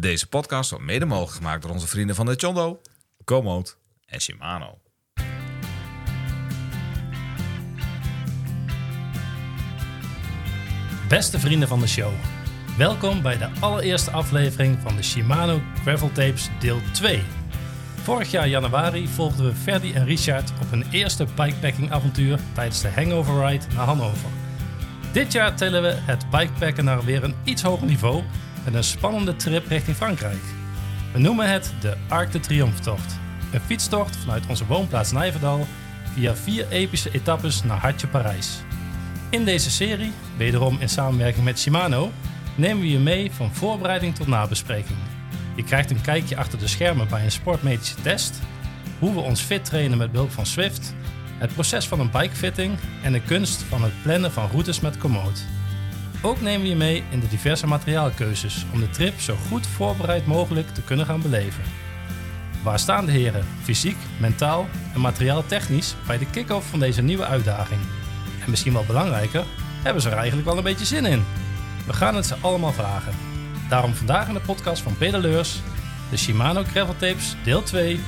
[0.00, 2.80] Deze podcast wordt mede mogelijk gemaakt door onze vrienden van de Chondo,
[3.24, 4.78] Komoot en Shimano.
[11.08, 12.12] Beste vrienden van de show,
[12.76, 17.22] welkom bij de allereerste aflevering van de Shimano Gravel Tapes deel 2.
[18.02, 22.88] Vorig jaar januari volgden we Ferdy en Richard op hun eerste bikepacking avontuur tijdens de
[22.88, 24.30] Hangover Ride naar Hannover.
[25.12, 28.22] Dit jaar tellen we het bikepacken naar weer een iets hoger niveau
[28.64, 30.42] met een spannende trip richting Frankrijk.
[31.12, 33.18] We noemen het de Arc de Triomphe-tocht.
[33.52, 35.66] Een fietstocht vanuit onze woonplaats Nijverdal
[36.14, 38.62] via vier epische etappes naar Hartje Parijs.
[39.30, 42.12] In deze serie, wederom in samenwerking met Shimano,
[42.54, 44.98] nemen we je mee van voorbereiding tot nabespreking.
[45.54, 48.40] Je krijgt een kijkje achter de schermen bij een sportmedische test,
[48.98, 50.94] hoe we ons fit trainen met behulp van Swift,
[51.38, 55.44] het proces van een bikefitting en de kunst van het plannen van routes met Komoot.
[56.22, 60.26] Ook nemen we je mee in de diverse materiaalkeuzes om de trip zo goed voorbereid
[60.26, 61.62] mogelijk te kunnen gaan beleven.
[62.62, 67.80] Waar staan de heren, fysiek, mentaal en materiaaltechnisch bij de kick-off van deze nieuwe uitdaging?
[68.44, 69.44] En misschien wel belangrijker,
[69.82, 71.24] hebben ze er eigenlijk wel een beetje zin in?
[71.86, 73.12] We gaan het ze allemaal vragen.
[73.68, 75.60] Daarom vandaag in de podcast van Pedaleurs,
[76.10, 78.00] de Shimano Gravel Tapes deel 2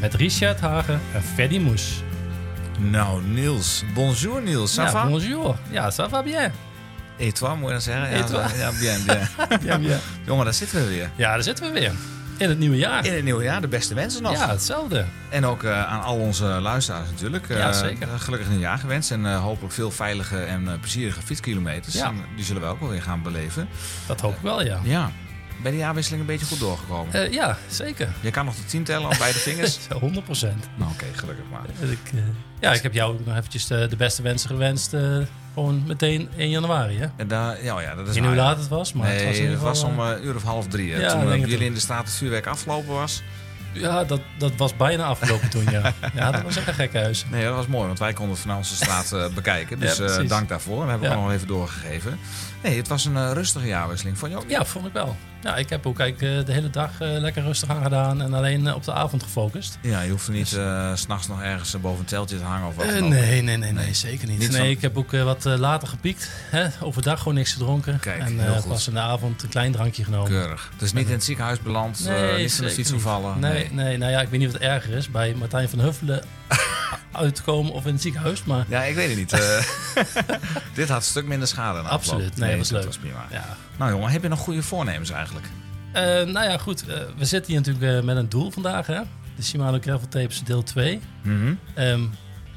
[0.00, 2.02] met Richard Hagen en Freddy Moes.
[2.78, 3.84] Nou, Niels.
[3.94, 4.74] Bonjour, Niels.
[4.78, 5.06] Ça Ja, va?
[5.06, 5.56] bonjour.
[5.70, 6.52] Ja, ça va bien.
[7.18, 8.10] Et toi, moet je dan zeggen?
[8.10, 10.00] Ja, ja, bien, bien.
[10.26, 11.10] Jongen, daar zitten we weer.
[11.16, 11.92] ja, daar zitten we weer.
[12.36, 13.06] In het nieuwe jaar.
[13.06, 14.32] In het nieuwe jaar, de beste wensen nog.
[14.32, 15.04] Ja, hetzelfde.
[15.28, 17.48] En ook eh, aan al onze luisteraars natuurlijk.
[17.48, 18.08] Ja, Eh, zeker.
[18.18, 19.10] gelukkig nieuwjaar gewenst.
[19.10, 21.94] En eh, hopelijk veel veilige en eh, plezierige fietskilometers.
[21.94, 22.06] Ja.
[22.06, 23.68] En die zullen we ook wel weer gaan beleven.
[24.06, 24.80] Dat hoop ik wel, ja.
[24.82, 25.10] Ja.
[25.62, 27.12] Bij de jaarwisseling een beetje goed doorgekomen.
[27.14, 28.08] Eh, ja, zeker.
[28.20, 29.78] Je kan nog tot tien tellen op beide vingers.
[30.00, 30.68] 100 procent.
[30.74, 31.90] nou, oké, gelukkig maar.
[31.90, 32.20] Ik, eh,
[32.60, 34.94] ja, ik heb jou ook nog eventjes de, de beste wensen gewenst.
[34.94, 35.16] eh,
[35.54, 37.04] gewoon meteen 1 januari, hè?
[37.04, 39.16] Ik En daar, ja, ja, dat is weet niet hoe laat het was, maar nee,
[39.16, 39.92] het was in ieder het was geval...
[39.92, 40.92] om een uur of half drie.
[40.92, 41.00] hè.
[41.00, 43.22] Ja, toen ik het jullie in de straat het vuurwerk afgelopen was.
[43.72, 45.92] ja, dat, dat was bijna afgelopen toen, ja.
[46.14, 47.24] Ja, dat was echt een gek huis.
[47.30, 49.78] Nee, dat was mooi, want wij konden het van onze straat bekijken.
[49.78, 50.80] Dus dank daarvoor.
[50.80, 51.20] Dat hebben we Ja.
[51.20, 52.18] ook nog even doorgegeven.
[52.62, 54.18] Nee, het was een eh, rustige jaarwisseling.
[54.18, 54.44] Vond je ook?
[54.50, 55.16] Ja, vond ik wel.
[55.42, 58.34] Ja, ik heb ook eigenlijk eh, de hele dag eh, lekker rustig aan gedaan en
[58.34, 59.78] alleen op de avond gefocust.
[59.82, 62.68] Ja, je hoeft er niet eh, s s'nachts nog ergens boven een teltje te hangen
[62.68, 64.38] of wat nee, nee, nee, nee, zeker niet.
[64.38, 66.30] Niet nee, van- ik heb ook wat later gepiekt.
[66.50, 66.66] Hè?
[66.80, 67.98] Overdag gewoon niks gedronken.
[68.00, 68.68] Kijk, en heel goed.
[68.68, 70.30] pas in de avond een klein drankje genomen.
[70.30, 70.70] Keurig.
[70.76, 73.38] Dus niet in het ziekenhuis beland, eh, niet van de fiets gevallen.
[73.38, 75.10] Nee, nee, nou ja, ik weet niet wat erger is.
[75.10, 76.22] Bij Martijn van Huffelen
[77.18, 78.44] uitkomen of in het ziekenhuis.
[78.44, 79.32] Maar Ja, ik weet het niet.
[79.32, 79.64] eh.
[80.74, 81.82] dit had een stuk minder schade.
[81.82, 82.36] na Absoluut.
[82.36, 82.86] Nee, dat was dat leuk.
[82.86, 83.26] was prima.
[83.30, 83.44] ja.
[83.78, 85.46] Nou jongen, heb je nog goede voornemens eigenlijk?
[85.92, 86.86] Eh, nou ja, goed.
[86.86, 88.86] eh, we zitten hier natuurlijk met een doel vandaag.
[88.86, 89.00] Hè?
[89.36, 91.00] De Shimano Gravel Tapes deel 2.
[91.22, 91.54] Mhm.
[91.74, 92.02] Ehm,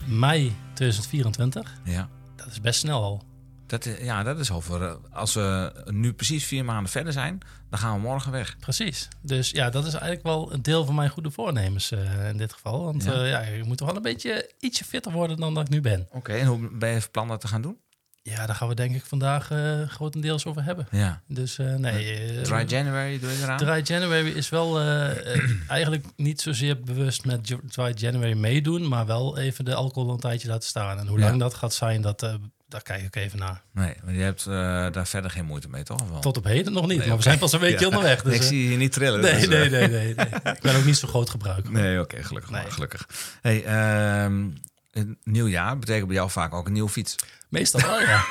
[0.05, 1.71] mei 2024.
[1.83, 2.07] Ja.
[2.35, 3.23] Dat is best snel al.
[3.71, 4.81] Dat, ja, dat is over.
[4.83, 7.37] eh, Als we nu precies vier maanden verder zijn,
[7.69, 8.57] dan gaan we morgen weg.
[8.59, 9.07] Precies.
[9.21, 12.53] Dus ja, dat is eigenlijk wel een deel van mijn goede voornemens eh, in dit
[12.53, 12.83] geval.
[12.83, 13.13] Want Ja.
[13.13, 13.25] ja.
[13.25, 16.07] ja, je moet toch wel een beetje ietsje fitter worden dan dat ik nu ben.
[16.11, 17.77] Oké, en hoe ben je van plan dat te gaan doen?
[18.23, 20.87] Ja, daar gaan we denk ik vandaag eh, grotendeels over hebben.
[20.91, 21.21] Ja.
[21.27, 22.13] Dus eh, nee.
[22.13, 23.57] eh, Dry January doe je eraan?
[23.57, 29.05] Dry January is wel eh, eh, eigenlijk niet zozeer bewust met Dry January meedoen, maar
[29.05, 30.97] wel even de alcohol een tijdje laten staan.
[30.99, 31.25] En hoe Ja.
[31.27, 32.33] lang dat gaat zijn, dat, eh,
[32.71, 33.61] daar kijk ik even naar.
[33.71, 34.53] Nee, maar je hebt eh,
[34.91, 36.21] daar verder geen moeite mee, toch?
[36.21, 37.85] Tot op heden nog niet, maar we zijn pas een weekje Ja.
[37.85, 38.21] onderweg.
[38.21, 39.21] Dus, ik eh, zie je niet trillen.
[39.21, 40.53] nee, dus, nee, eh, nee, nee, nee.
[40.53, 41.71] Ik ben ook niet zo groot gebruiker.
[41.71, 42.51] Nee, oké, gelukkig.
[42.51, 43.07] maar, gelukkig.
[43.41, 44.49] Hey, ehm,
[44.91, 47.15] een nieuw jaar betekent bij jou vaak ook een nieuwe fiets.
[47.51, 48.23] Meestal wel, ja.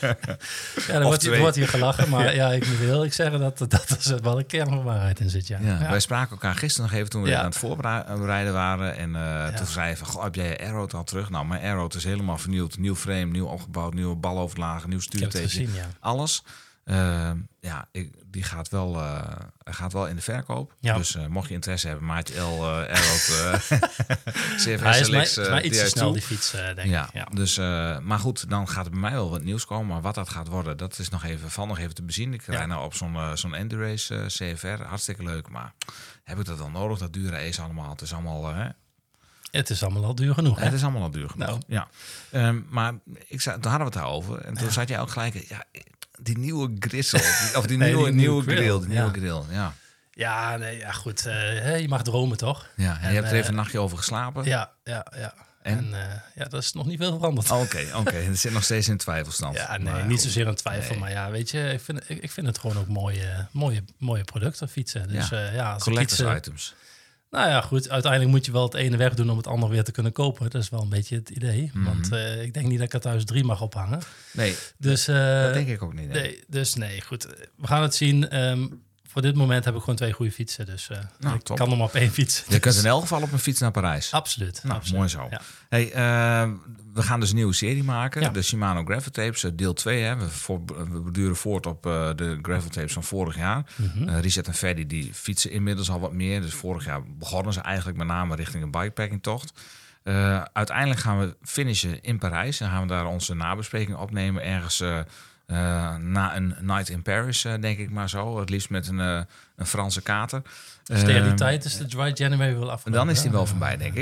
[0.00, 0.16] ja,
[0.94, 1.32] er wordt, hier- twee.
[1.34, 2.52] er wordt hier gelachen, maar ja.
[2.52, 5.46] ik moet heel eerlijk zeggen dat dat er wel een kern van waarheid in zit,
[5.46, 5.58] ja.
[5.62, 5.90] Ja.
[5.90, 8.96] Wij spraken elkaar gisteren nog even toen we aan het voorbereiden waren.
[8.96, 11.30] En eh, toen zei je van, goh, heb jij je al terug?
[11.30, 12.78] Nou, mijn Aeroot is helemaal vernieuwd.
[12.78, 15.48] Nieuw frame, nieuw opgebouwd, nieuwe baloverlagen, nieuw Ik stuurteken.
[15.48, 15.86] gezien, ja.
[16.00, 16.42] Alles.
[16.90, 17.30] Eh,
[17.60, 19.22] ja, ik, die gaat wel, eh,
[19.64, 20.74] gaat wel in de verkoop.
[20.80, 20.96] Ja.
[20.96, 23.52] Dus eh, mocht je interesse hebben, maatje L, Aeroot, eh
[24.56, 25.88] CFS Hij is is eh, iets te DS2.
[25.88, 27.12] snel, die fiets, denk Ja, ik.
[27.12, 27.24] Ja.
[27.24, 27.56] Dus,
[28.02, 29.86] maar goed, dan gaat er bij mij wel wat nieuws komen.
[29.86, 32.34] Maar wat dat gaat worden, dat is nog even, van nog even te bezien.
[32.34, 32.52] Ik Ja.
[32.52, 35.48] rijd nou op zo'n zo'n Endurace CFR, hartstikke leuk.
[35.48, 35.72] Maar
[36.24, 37.90] heb ik dat dan nodig, dat dure ace allemaal?
[37.90, 38.68] Het is allemaal, hè?
[39.50, 40.64] Het is allemaal al duur genoeg, hè?
[40.64, 41.46] het is allemaal al duur genoeg.
[41.46, 41.60] Nou.
[41.66, 41.88] Ja.
[42.30, 42.92] Ehm, maar
[43.26, 44.38] ik zei, toen hadden we het daarover.
[44.40, 45.64] En toen zat jij ook gelijk, ja,
[46.22, 47.18] die nieuwe grissel,
[47.58, 48.94] of die Nee, nieuwe, die nieuwe grill, grill, die ja.
[49.02, 49.74] nieuwe grill, ja.
[50.10, 51.26] Ja, nee, ja goed.
[51.26, 52.68] eh, je mag dromen, toch?
[52.76, 54.44] Ja, en, En, je hebt er eh, even een nachtje over geslapen.
[54.44, 55.34] Ja, ja, ja.
[55.62, 55.78] En?
[55.78, 57.50] En, eh, ja, dat is nog niet veel veranderd.
[57.50, 58.14] Oh, Oké, oké.
[58.14, 59.56] Het zit nog steeds in twijfelstand.
[59.56, 60.90] ja, nee, Maar niet zozeer een twijfel.
[60.90, 60.98] Nee.
[61.00, 64.24] Maar ja, weet je, ik vind, ik, ik vind het gewoon ook mooie, mooie, mooie
[64.24, 65.08] producten, fietsen.
[65.08, 65.40] Dus Ja.
[65.40, 66.74] ja, ja als eh, items.
[67.30, 67.88] Nou ja, goed.
[67.90, 70.50] Uiteindelijk moet je wel het ene wegdoen om het andere weer te kunnen kopen.
[70.50, 71.70] Dat is wel een beetje het idee.
[71.74, 71.84] Mhm.
[71.84, 74.00] Want eh, ik denk niet dat ik er thuis drie mag ophangen.
[74.32, 76.08] Nee, Dus, eh, dat denk ik ook niet.
[76.08, 76.22] nee.
[76.22, 77.26] nee, dus nee, goed.
[77.56, 78.28] We gaan het zien.
[78.28, 78.66] Ehm,
[79.12, 80.66] voor dit moment heb ik gewoon twee goede fietsen.
[80.66, 81.56] Dus eh, Nou, ik top.
[81.56, 82.44] kan hem op één fiets.
[82.48, 84.12] Je kunt in elk geval op een fiets naar Parijs.
[84.12, 84.60] Absoluut.
[84.62, 84.96] Nou, absoluut.
[84.98, 85.26] mooi zo.
[85.30, 85.40] Ja.
[85.68, 86.50] Hey, eh,
[86.92, 88.20] we gaan dus een nieuwe serie maken.
[88.20, 88.28] Ja.
[88.28, 90.02] De Shimano Gravel Tapes, eh, deel 2.
[90.02, 90.16] Hè.
[90.16, 93.64] We, voor, we beduren voort op de Gravel Tapes van vorig jaar.
[94.06, 96.40] Eh, Richard en Freddy die fietsen inmiddels al wat meer.
[96.40, 99.52] Dus vorig jaar begonnen ze eigenlijk met name richting een bikepacking tocht.
[100.02, 102.60] Eh, uiteindelijk gaan we finishen in Parijs.
[102.60, 104.42] En gaan we daar onze nabespreking opnemen.
[104.44, 104.82] Ergens
[105.50, 108.38] eh, na een night in Paris, eh, denk ik maar zo.
[108.40, 109.20] Het liefst met een, eh,
[109.56, 110.42] een Franse kater.
[110.84, 112.92] Dus tegen die Ehm, tijd is de Dry January wel afgelopen.
[112.92, 114.00] dan is die wel voorbij, denk Ja,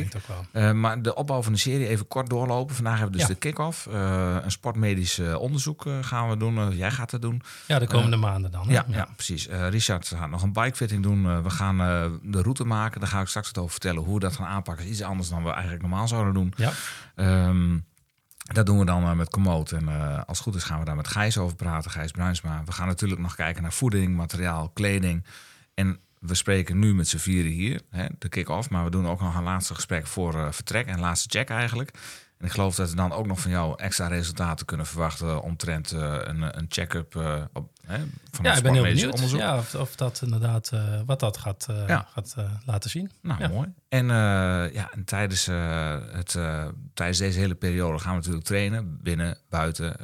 [0.68, 0.72] ik.
[0.74, 2.74] maar de opbouw van de serie even kort doorlopen.
[2.74, 3.32] Vandaag hebben we dus Ja.
[3.34, 3.86] de kick-off.
[4.44, 6.76] Een sportmedisch onderzoek gaan we doen.
[6.76, 7.42] Jij gaat het doen.
[7.66, 8.64] Ja, de komende maanden dan.
[8.68, 9.08] Ja, ja.
[9.14, 9.48] precies.
[9.70, 11.42] Richard gaat nog een bikefitting doen.
[11.42, 11.76] We gaan
[12.22, 13.00] de route maken.
[13.00, 14.02] Daar ga ik straks het over vertellen.
[14.02, 16.52] Hoe we dat gaan aanpakken is iets anders dan we eigenlijk normaal zouden doen.
[16.56, 16.70] Ja.
[17.14, 17.78] Ehm,
[18.54, 19.72] dat doen we dan eh, met Komoot.
[19.72, 21.90] En eh, als het goed is gaan we daar met Gijs over praten.
[21.90, 22.62] Gijs Bruinsma.
[22.64, 25.24] We gaan natuurlijk nog kijken naar voeding, materiaal, kleding.
[25.74, 28.70] En we spreken nu met z'n vieren hier, hè, de kick-off.
[28.70, 30.86] Maar we doen ook nog een laatste gesprek voor eh, vertrek.
[30.86, 31.90] En laatste check eigenlijk.
[32.38, 35.42] En ik geloof dat we dan ook nog van jou extra resultaten kunnen verwachten...
[35.42, 37.98] omtrent eh, een, een check-up eh, op, hè,
[38.30, 39.40] van Ja, ik ben heel benieuwd onderzoek.
[39.40, 42.06] ja, of, of dat inderdaad, eh, wat dat gaat, Ja.
[42.12, 43.10] gaat laten zien.
[43.22, 43.48] Nou, Ja.
[43.48, 43.68] mooi.
[43.88, 44.06] En,
[44.72, 46.38] ja, en tijdens, het,
[46.94, 48.98] tijdens deze hele periode gaan we natuurlijk trainen.
[49.02, 49.96] Binnen, buiten.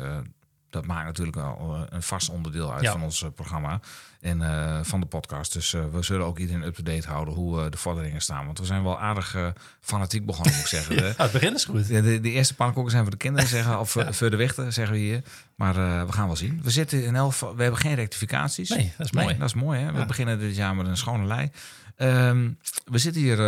[0.70, 2.92] dat maakt natuurlijk wel een vast onderdeel uit Ja.
[2.92, 3.81] van ons programma.
[4.24, 5.52] En eh, van de podcast.
[5.52, 8.46] Dus eh, we zullen ook iedereen up-to-date houden hoe eh, de vorderingen staan.
[8.46, 9.36] Want we zijn wel aardig
[9.80, 10.94] fanatiek begonnen, moet ik zeggen.
[11.04, 11.86] Ja, het begin is goed.
[11.88, 14.94] de, de, de eerste pannenkoeken zijn voor de kinderen, zeggen, of voor de wichten, zeggen
[14.94, 15.22] we hier.
[15.54, 15.74] Maar
[16.06, 16.60] we gaan wel zien.
[16.62, 18.68] We zitten in geval- we hebben geen rectificaties.
[18.68, 19.36] Nee, dat is Nee, mooi.
[19.38, 19.80] dat is mooi.
[19.80, 19.92] Hè?
[19.92, 20.04] We Ja.
[20.06, 21.50] beginnen dit jaar met een schone lei.
[21.96, 22.50] Ehm,
[22.84, 23.38] we zitten hier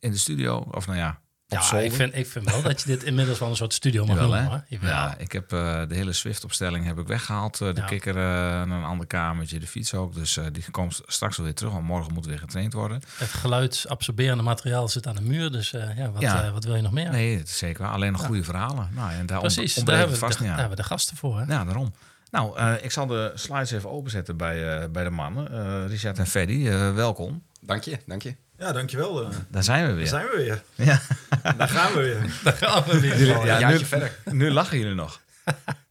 [0.00, 1.18] in de studio, of nou ja,
[1.52, 4.16] Ja, ik vind, ik vind wel dat je dit inmiddels wel een soort studio mag
[4.16, 4.64] Jawel, noemen.
[4.68, 4.88] hè?
[4.88, 7.60] Ja, ik heb eh, de hele Swift-opstelling heb ik weggehaald.
[7.60, 7.86] Eh, de Ja.
[7.86, 10.14] kikker eh, naar een ander kamertje, de fiets ook.
[10.14, 13.00] Dus eh, die komt straks wel weer terug, want morgen moet weer getraind worden.
[13.16, 15.50] Het geluidsabsorberende materiaal zit aan de muur.
[15.52, 16.42] Dus eh, ja, wat, Ja.
[16.44, 17.10] eh, wat wil je nog meer?
[17.10, 17.92] Nee, is zeker waar.
[17.92, 18.88] Alleen nog goede verhalen.
[18.94, 21.38] Nou, en daar Precies, daar hebben, vast de, niet daar hebben we de gasten voor.
[21.40, 21.44] Hè?
[21.52, 21.94] Ja, daarom.
[22.30, 25.52] Nou, eh, ik zal de slides even openzetten bij, eh, bij de mannen.
[25.52, 27.42] Eh, Richard en Freddy, eh, welkom.
[27.60, 28.36] Dank je, dank je.
[28.62, 29.22] Ja, dankjewel.
[29.22, 29.28] eh.
[29.48, 30.06] Daar zijn we Daar weer.
[30.06, 30.62] zijn we weer.
[30.86, 31.00] Ja.
[31.58, 32.30] Daar gaan we weer.
[32.44, 33.18] Daar gaan we weer.
[33.18, 33.46] Jullie- voor.
[33.46, 34.16] ja, nu- verder.
[34.30, 35.20] Nu lachen jullie nog.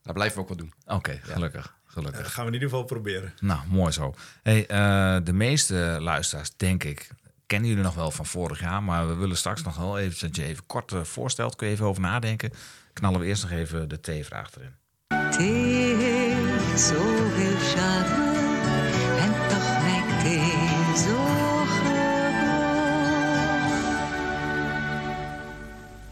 [0.03, 0.73] Dat blijven we ook wel doen.
[0.85, 1.61] Oké, gelukkig.
[1.61, 1.73] Dat
[2.03, 2.33] gelukkig.
[2.33, 3.33] gaan we in ieder geval proberen.
[3.39, 4.15] Nou, mooi zo.
[4.43, 7.09] Hey, eh, de meeste luisteraars, denk ik,
[7.47, 8.83] kennen jullie nog wel van vorig jaar.
[8.83, 11.55] Maar we willen straks nog wel even dat je even kort eh, voorstelt.
[11.55, 12.51] Kun je even over nadenken.
[12.93, 14.73] Knallen we eerst nog even de T-vraag erin.
[16.77, 17.57] Zoveel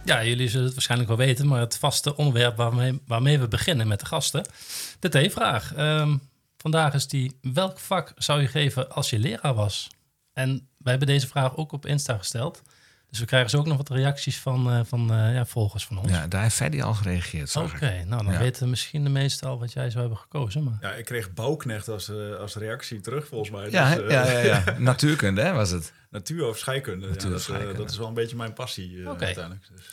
[0.10, 3.88] Ja, jullie zullen het waarschijnlijk wel weten, maar het vaste onderwerp waarmee, waarmee we beginnen
[3.88, 4.46] met de gasten.
[5.00, 5.74] De T-vraag.
[5.76, 6.18] Ehm,
[6.58, 9.88] vandaag is die, welk vak zou je geven als je leraar was?
[10.34, 12.62] En wij hebben deze vraag ook op Insta gesteld.
[13.10, 15.98] Dus we krijgen zo ook nog wat reacties van, eh, van eh, ja, volgers van
[16.00, 16.12] ons.
[16.12, 18.40] Ja, daar heeft Freddy al gereageerd, Oké, nou dan Ja.
[18.40, 20.64] weten misschien de meesten al wat jij zou hebben gekozen.
[20.64, 20.78] Maar...
[20.82, 23.70] Ja, ik kreeg bouwknecht als, eh, als reactie terug volgens mij.
[23.70, 24.76] Ja, Dus, eh, ja, ja, ja.
[24.80, 25.94] Natuurkunde, hè, was het?
[26.10, 27.08] Natuur of scheikunde.
[27.08, 27.74] Natuur of dat, scheikunde.
[27.78, 29.26] dat is wel een beetje mijn passie eh, Oké.
[29.26, 29.68] uiteindelijk.
[29.76, 29.86] Dus.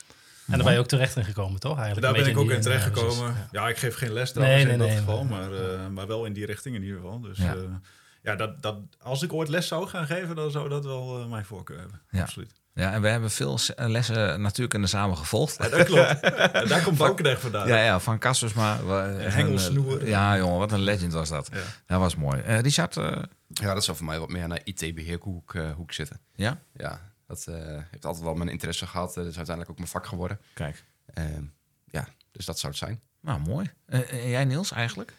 [0.47, 1.77] En daar ben je ook terecht in gekomen, toch?
[1.77, 3.25] Eigenlijk Daar ben ik ook in die- terecht gekomen.
[3.27, 3.47] Ja.
[3.51, 5.87] Ja, ik geef geen les trouwens Nee, in nee, dat nee, geval, maar- maar, eh,
[5.87, 7.19] maar wel in die richting in ieder geval.
[7.21, 7.45] Dus Ja.
[7.53, 7.81] ja,
[8.21, 11.29] ja dat, dat, als ik ooit les zou gaan geven, dan zou dat wel eh,
[11.29, 12.01] mijn voorkeur hebben.
[12.09, 12.21] Ja.
[12.21, 12.51] Absoluut.
[12.73, 15.57] Ja, en we hebben veel s- eh, lessen natuurkunde samen gevolgd.
[15.63, 16.19] Ja, dat klopt.
[16.61, 17.67] En daar komt bouwknecht vandaan.
[17.67, 18.77] Ja, ja, van Kaspersma.
[18.85, 18.93] we-
[19.29, 20.01] hengelsnoer.
[20.01, 21.49] eh, Ja, jongen, wat een legend was dat.
[21.53, 21.59] Ja.
[21.85, 22.41] Dat was mooi.
[22.41, 23.11] Eh, Richard, eh,
[23.47, 26.19] Ja, dat zou voor mij wat meer naar IT-beheerhoek eh, hoek zitten.
[26.35, 26.57] ja?
[26.73, 27.55] Ja, dat eh,
[27.91, 29.09] heeft altijd wel mijn interesse gehad.
[29.09, 30.39] Eh, dat is uiteindelijk ook mijn vak geworden.
[30.53, 30.83] Kijk.
[31.13, 31.43] Ehm,
[31.85, 33.01] ja, dus dat zou het zijn.
[33.21, 33.71] Nou, mooi.
[33.85, 35.13] Eh, en jij, Niels, eigenlijk?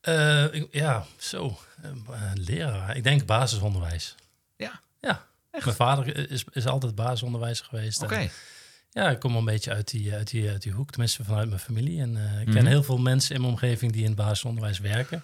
[0.00, 1.58] Eh, ik- ja, zo.
[1.82, 1.90] Eh,
[2.34, 2.96] leraar.
[2.96, 4.14] Ik denk basisonderwijs.
[4.56, 4.80] Ja.
[5.00, 5.26] Ja.
[5.50, 8.02] Mijn vader is, is altijd basisonderwijzer geweest.
[8.02, 8.28] Oké.
[8.90, 11.48] Ja, ik kom wel een beetje uit die, uit die, uit die hoek, tenminste vanuit
[11.48, 12.00] mijn familie.
[12.00, 12.56] En eh, ik Mhm.
[12.56, 15.22] ken heel veel mensen in mijn omgeving die in het basisonderwijs werken.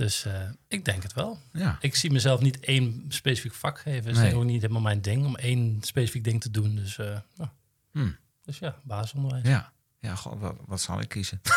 [0.00, 0.32] Dus eh,
[0.68, 1.38] ik denk het wel.
[1.52, 1.76] Ja.
[1.80, 4.04] Ik zie mezelf niet één specifiek vak geven.
[4.06, 4.34] Het is Nee.
[4.34, 6.74] ook niet helemaal mijn ding om één specifiek ding te doen.
[6.76, 7.50] Dus, eh, nou.
[7.92, 8.10] Hm.
[8.44, 9.46] dus ja, basisonderwijs.
[9.48, 9.72] Ja.
[9.98, 11.40] Ja, god, wat, wat zal ik kiezen?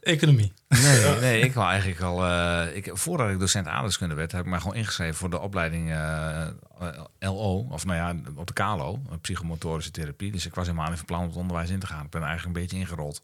[0.00, 0.52] Economie.
[0.68, 2.24] Nee, nee, ik wou eigenlijk al...
[2.24, 5.90] eh, ik, voordat ik docent aardrijkskunde werd, heb ik mij gewoon ingeschreven voor de opleiding
[7.18, 7.66] LO.
[7.70, 10.32] Of nou ja, op de KLO, eh, psychomotorische therapie.
[10.32, 12.04] Dus ik was helemaal niet van plan om het onderwijs in te gaan.
[12.04, 13.20] Ik ben eigenlijk een beetje ingerold.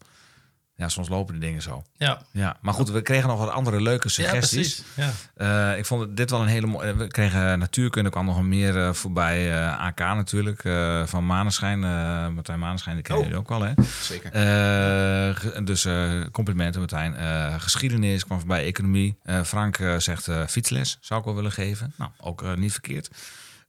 [0.75, 1.83] Ja, soms lopen de dingen zo.
[1.97, 4.83] Ja, Ja, maar goed, we kregen nog wat andere leuke ja suggesties.
[4.95, 5.13] precies.
[5.35, 5.71] Ja.
[5.71, 6.95] Eh, ik vond het- dit wel een hele mooie.
[6.95, 9.53] We kregen natuurkunde, kwam nog een meer eh, voorbij.
[9.63, 11.83] eh, AK natuurlijk, eh, van Maneschijn.
[11.83, 13.29] eh Martijn Maneschijn, die kennen Oh.
[13.31, 13.73] jullie ook wel, hè?
[14.01, 14.31] Zeker.
[14.31, 17.15] Eh, dus eh, complimenten, Martijn.
[17.15, 19.17] Eh, geschiedenis kwam voorbij, economie.
[19.23, 21.93] Eh, Frank zegt eh, fietsles, zou ik wel willen geven.
[21.97, 23.09] Nou, ook niet verkeerd.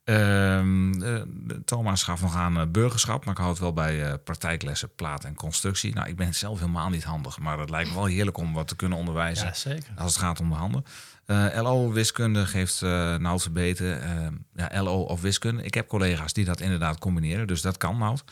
[0.04, 1.20] Ehm, eh,
[1.64, 5.24] Thomas gaf nog aan eh, burgerschap, maar ik hou het wel bij eh, praktijklessen, plaat
[5.24, 5.94] en constructie.
[5.94, 8.68] Nou, ik ben zelf helemaal niet handig, maar het lijkt me wel heerlijk om wat
[8.68, 9.92] te kunnen onderwijzen ja, zeker.
[9.96, 10.84] als het gaat om de handen.
[11.26, 14.02] Eh, LO wiskunde geeft uh, Nout verbeten.
[14.02, 14.26] Eh,
[14.70, 15.62] ja, LO of wiskunde.
[15.62, 18.24] Ik heb collega's die dat inderdaad combineren, dus dat kan Nout.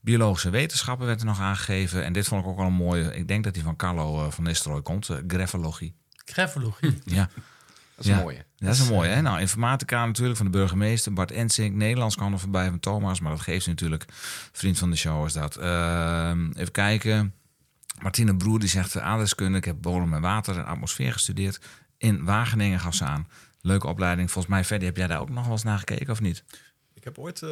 [0.00, 2.04] Biologische wetenschappen werd er nog aangegeven.
[2.04, 3.14] En dit vond ik ook wel een mooie.
[3.16, 5.08] Ik denk dat die van Carlo van Nistelrooy komt.
[5.26, 5.94] greffologie.
[6.24, 6.98] Greffologie.
[7.04, 7.28] Ja,
[7.94, 8.20] Dat is een Ja.
[8.22, 8.44] mooie.
[8.66, 9.08] Dat is een mooie.
[9.08, 9.20] Hè?
[9.20, 11.12] Nou, informatica natuurlijk van de burgemeester.
[11.12, 11.74] Bart Ensink.
[11.74, 13.20] Nederlands kwam er voorbij van Thomas.
[13.20, 14.04] Maar dat geeft ze natuurlijk.
[14.52, 15.56] Vriend van de show is dat.
[15.56, 17.34] Ehm, even kijken.
[18.02, 19.58] Martine Broer die zegt eh, aardrijkskunde.
[19.58, 21.60] Ik heb bodem en water en atmosfeer gestudeerd.
[21.98, 23.28] In Wageningen gaf ze aan.
[23.60, 24.30] Leuke opleiding.
[24.30, 26.44] Volgens mij, Ferdy, heb jij daar ook nog wel eens naar gekeken of niet?
[27.00, 27.48] Ik heb ooit eh,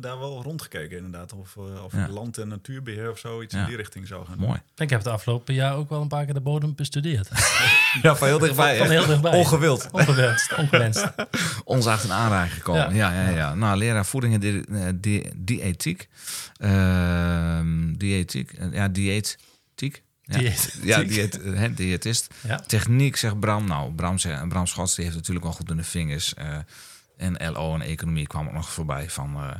[0.00, 1.32] daar wel rondgekeken inderdaad.
[1.32, 2.08] Of, eh, of Ja.
[2.08, 3.60] land- en natuurbeheer of zo iets Ja.
[3.60, 4.46] in die richting zou gaan doen.
[4.46, 4.60] Mooi.
[4.76, 7.28] Ik heb het afgelopen jaar ook wel een paar keer de bodem bestudeerd.
[8.02, 8.76] Ja, van heel dichtbij.
[8.78, 9.32] Van heel dichtbij.
[9.38, 9.88] Ongewild.
[9.92, 11.06] Ongewenst, ongewenst.
[11.64, 12.94] Ons achter een aanraking gekomen.
[12.94, 13.54] Ja, ja, ja.
[13.54, 16.08] Nou, leraar voeding en di eh, di diëtiek.
[16.56, 18.52] Ehm diëtiek.
[18.52, 20.02] Eh, Ja, dieetiek.
[20.24, 20.38] Ja.
[20.38, 20.84] Diëtiek.
[20.84, 22.34] Ja, dieet, hè, diëtist.
[22.46, 22.56] Ja.
[22.66, 23.64] Techniek, zegt Bram.
[23.66, 26.34] Nou, Bram, zegt, Bram Schots die heeft natuurlijk wel goed in de vingers.
[27.20, 29.50] En LO en economie kwam ook nog voorbij van eh,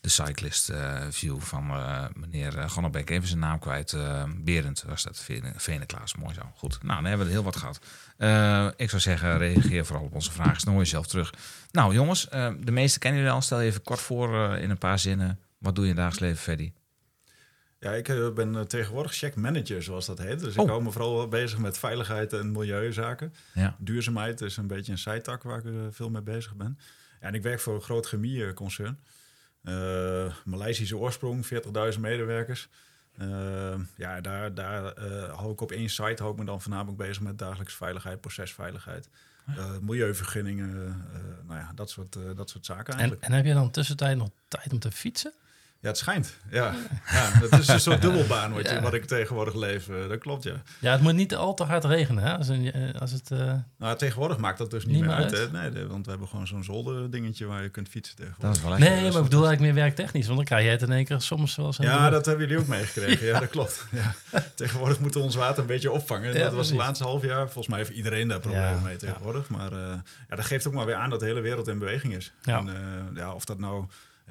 [0.00, 3.10] de cyclist eh, view van eh, meneer uh, Gonnebek.
[3.10, 3.96] Even zijn naam kwijt.
[4.36, 5.18] Berend was dat.
[5.20, 6.14] Vene- Veneklaas.
[6.16, 6.42] Mooi zo.
[6.54, 6.82] Goed.
[6.82, 7.80] Nou, dan hebben we er heel wat gehad.
[8.16, 10.60] Eh, ik zou zeggen, reageer vooral op onze vragen.
[10.60, 11.32] Snoor jezelf terug.
[11.70, 12.28] Nou, jongens,
[12.60, 13.42] de meeste kennen jullie al.
[13.42, 15.38] Stel je even kort voor in een paar zinnen.
[15.58, 16.72] Wat doe je in dagelijks leven, Freddy?
[17.80, 20.40] Ja, ik ben tegenwoordig check manager, zoals dat heet.
[20.40, 20.68] Dus ik Oh.
[20.68, 23.34] hou me vooral bezig met veiligheid en milieuzaken.
[23.54, 23.76] Ja.
[23.78, 26.78] Duurzaamheid is een beetje een zijtak waar ik veel mee bezig ben.
[27.20, 28.98] En ik werk voor een groot chemieconcern.
[29.62, 31.46] Eh Maleisische oorsprong,
[31.94, 32.68] 40.000 medewerkers.
[33.16, 36.98] Eh, ja, daar, daar eh, hou ik op één site hou ik me dan voornamelijk
[36.98, 39.08] bezig met dagelijkse veiligheid, procesveiligheid,
[39.80, 41.04] milieuvergunningen,
[41.46, 43.28] nou ja, dat soort, dat soort zaken En, eigenlijk.
[43.28, 45.32] en heb je dan tussentijd nog tijd om te fietsen?
[45.86, 46.34] Ja, het schijnt.
[46.50, 46.74] Ja,
[47.06, 48.80] ja het is een soort dubbelbaan wat, je, Ja.
[48.80, 49.88] wat ik tegenwoordig leef.
[49.88, 50.52] eh, dat klopt, ja.
[50.78, 52.24] Ja, het moet niet al te hard regenen.
[52.24, 52.36] Hè?
[52.36, 55.34] Als, een, eh, als het, eh, Nou, tegenwoordig maakt dat dus niet, Niet meer uit.
[55.34, 55.50] uit.
[55.52, 55.70] Hè?
[55.70, 58.78] Nee, want we hebben gewoon zo'n zolderdingetje waar je kunt fietsen Dat tegenwoordig.
[58.78, 60.24] is wel nee, maar ik bedoel eigenlijk meer werktechnisch.
[60.26, 61.76] Want dan krijg je het in één keer soms wel eens...
[61.76, 63.26] Ja, dat hebben jullie ook meegekregen.
[63.36, 63.86] Ja, dat klopt.
[63.90, 64.14] Ja.
[64.54, 66.32] Tegenwoordig moeten we ons water een beetje opvangen.
[66.34, 67.44] Ja, dat was het laatste half jaar.
[67.44, 69.48] Volgens mij heeft iedereen daar problemen Ja, mee tegenwoordig.
[69.48, 69.78] Maar eh,
[70.28, 72.32] ja, dat geeft ook maar weer aan dat de hele wereld in beweging is.
[72.42, 72.58] Ja.
[72.58, 72.74] En, eh,
[73.16, 73.84] ja, of dat nou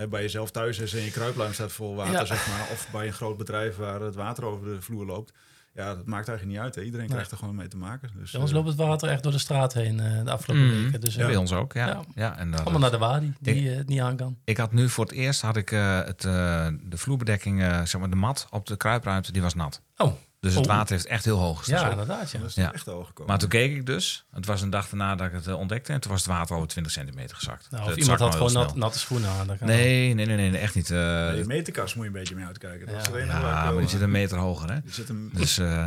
[0.10, 2.26] bij jezelf thuis is en je kruipluim staat vol water, Ja.
[2.26, 2.68] zeg maar.
[2.72, 5.34] Of bij een groot bedrijf waar het water over de vloer loopt.
[5.74, 6.76] Ja, dat maakt eigenlijk niet uit.
[6.76, 6.82] Hè.
[6.82, 7.14] Iedereen Nee.
[7.14, 8.10] krijgt er gewoon mee te maken.
[8.20, 10.66] Dus, Bij ons eh, loopt het water echt door de straat heen eh, de afgelopen
[10.78, 10.84] Mm.
[10.84, 11.02] weken.
[11.02, 11.88] Dus eh, Bij ons ook, ja.
[11.88, 12.02] Ja.
[12.16, 12.38] ja.
[12.38, 14.38] en dat, allemaal naar de wadi, die het niet aan kan.
[14.44, 18.02] Ik had nu voor het eerst had ik eh, het, eh, de vloerbedekking, eh, zeg
[18.02, 19.82] maar de mat op de kruipruimte, die was nat.
[19.98, 20.14] Oh,
[20.46, 21.80] Dus het water heeft echt heel hoog gestaan.
[21.86, 22.32] ja, inderdaad.
[22.32, 22.40] Ja.
[22.40, 22.74] dat is Ja.
[22.74, 23.32] echt hoog gekomen.
[23.32, 25.94] Maar toen keek ik dus, het was een dag daarna dat ik het eh, ontdekte,
[25.94, 27.68] en toen was het water over 20 centimeter gezakt.
[27.72, 29.58] Nou, of iemand had gewoon nat, natte schoenen aan.
[29.60, 30.92] Nee, nee, nee, nee, nee, echt niet.
[30.92, 32.86] eh, Ja, die meterkast moet je een beetje mee uitkijken.
[32.88, 33.18] Dat Ja.
[33.18, 33.40] is ja,
[33.72, 34.82] maar die zit eh, een meter hoger, hè?
[34.82, 35.86] die zit hem, Dus eh,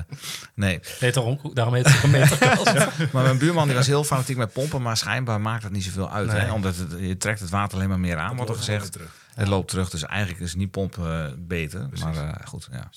[0.54, 0.80] nee.
[1.00, 2.72] Nee, daarom, daarom heet het een meterkast.
[3.12, 6.10] Maar mijn buurman die was heel fanatiek met pompen, maar schijnbaar maakt dat niet zoveel
[6.10, 6.26] uit.
[6.32, 6.40] Nee.
[6.40, 6.52] Hè?
[6.52, 8.96] Omdat het, je trekt het water alleen maar meer aan, wordt er gezegd.
[9.38, 11.88] Het loopt terug, dus eigenlijk is niet pompen eh, beter.
[11.88, 12.04] Precies.
[12.04, 12.90] Maar eh, goed, ja.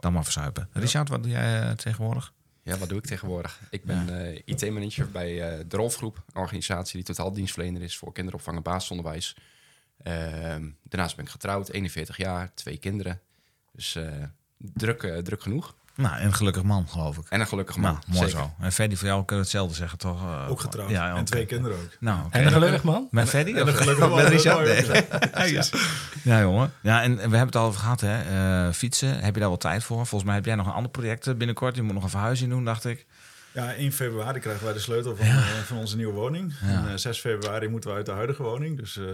[0.00, 0.68] Dan maar verzuipen.
[0.72, 2.32] Richard, wat doe jij eh, tegenwoordig?
[2.62, 3.60] Ja, wat doe ik tegenwoordig?
[3.70, 4.08] Ik ben
[4.44, 9.36] IT-manager bij eh, de Rolfgroep, een organisatie die totaal dienstverlener is voor kinderopvang en basisonderwijs.
[10.02, 13.20] Ehm, daarnaast ben ik getrouwd, 41 jaar, twee kinderen.
[13.72, 14.12] Dus eh,
[14.56, 15.74] druk, druk genoeg.
[15.96, 17.24] Nou, een gelukkig man, geloof ik.
[17.28, 17.92] En een gelukkig man.
[17.92, 18.44] Nou, mooi zeker.
[18.58, 18.64] zo.
[18.64, 20.22] En Ferdy, voor jou kunnen we hetzelfde zeggen, toch?
[20.22, 20.90] Eh, Ook getrouwd.
[20.90, 21.88] Ja, en twee kinderen ook.
[22.00, 22.38] Nou, oké.
[22.38, 23.08] En een gelukkig man.
[23.10, 23.54] Met Ferdy?
[23.54, 24.88] En een gelukkig man, met dat is Richard?
[24.88, 25.02] mooi
[25.34, 25.52] Nee.
[25.54, 25.62] ja.
[26.22, 26.72] ja, jongen.
[26.80, 28.22] Ja, en we hebben het al over gehad, hè.
[28.66, 29.96] Eh, fietsen, heb je daar wel tijd voor?
[29.96, 31.76] Volgens mij heb jij nog een ander project binnenkort.
[31.76, 33.06] Je moet nog een verhuizing doen, dacht ik.
[33.52, 35.32] Ja, 1 februari krijgen wij de sleutel van, Ja.
[35.36, 36.54] eh, van onze nieuwe woning.
[36.62, 36.68] Ja.
[36.68, 38.78] En eh, 6 februari moeten we uit de huidige woning.
[38.78, 39.04] Dus eh,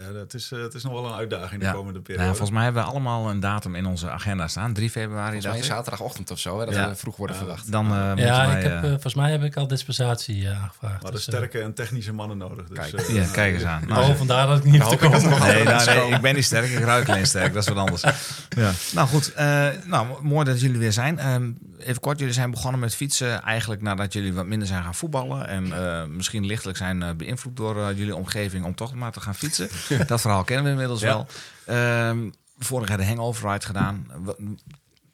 [0.00, 1.72] ja, dat is, eh, het is nog wel een uitdaging de Ja.
[1.72, 2.28] komende Nou, periode.
[2.28, 4.72] volgens mij hebben we allemaal een datum in onze agenda staan.
[4.72, 5.64] 3 februari, dacht ik.
[5.64, 6.88] zaterdagochtend of zo, hè, dat Ja.
[6.88, 7.42] we vroeg worden Ja.
[7.42, 7.72] verwacht.
[7.72, 8.56] Dan eh Ja, wij...
[8.56, 10.80] ik heb, eh, eh, volgens mij heb ik al dispensatie eh, aangevraagd.
[10.80, 12.66] we hadden dus, eh, sterke en technische mannen nodig.
[12.68, 12.92] Dus, Kijk.
[13.08, 13.82] eh, ja, kijk eens aan.
[13.88, 15.20] Nou, oh, vandaar dat ik niet hoef te komen.
[15.40, 16.70] Nee, nou, nee, ik ben niet sterk.
[16.70, 17.52] Ik ruik alleen sterk.
[17.52, 18.02] Dat is wat anders.
[18.48, 18.70] Ja.
[18.92, 21.18] Nou goed, eh, nou, mooi dat jullie weer zijn.
[21.18, 24.94] Ehm, even kort, jullie zijn begonnen met fietsen eigenlijk nadat jullie wat minder zijn gaan
[24.94, 25.48] voetballen.
[25.48, 29.20] En eh, misschien lichtelijk zijn eh, beïnvloed door eh, jullie omgeving om toch maar te
[29.20, 29.68] gaan fietsen.
[30.06, 31.26] dat verhaal kennen we inmiddels wel.
[31.66, 34.06] Ehm, vorig jaar de hangover ride gedaan.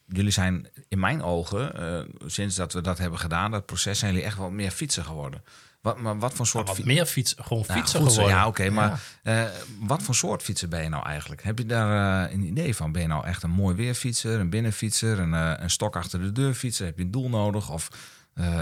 [0.06, 4.12] Jullie zijn in mijn ogen, eh, sinds dat we dat hebben gedaan, dat proces, zijn
[4.12, 5.42] jullie echt wel meer fietsen geworden.
[5.80, 8.36] Wat, maar wat voor soort Wat fi- meer fiets, gewoon Ja, fietsen goed geworden.
[8.36, 9.44] Ja, oké, maar eh,
[9.80, 11.42] wat voor soort fietsen ben je nou eigenlijk?
[11.42, 12.92] Heb je daar eh, een idee van?
[12.92, 16.54] Ben je nou echt een mooi weerfietser, een binnenfietser, een, een stok achter de deur
[16.54, 16.86] fietser?
[16.86, 17.70] Heb je een doel nodig?
[17.70, 17.88] Of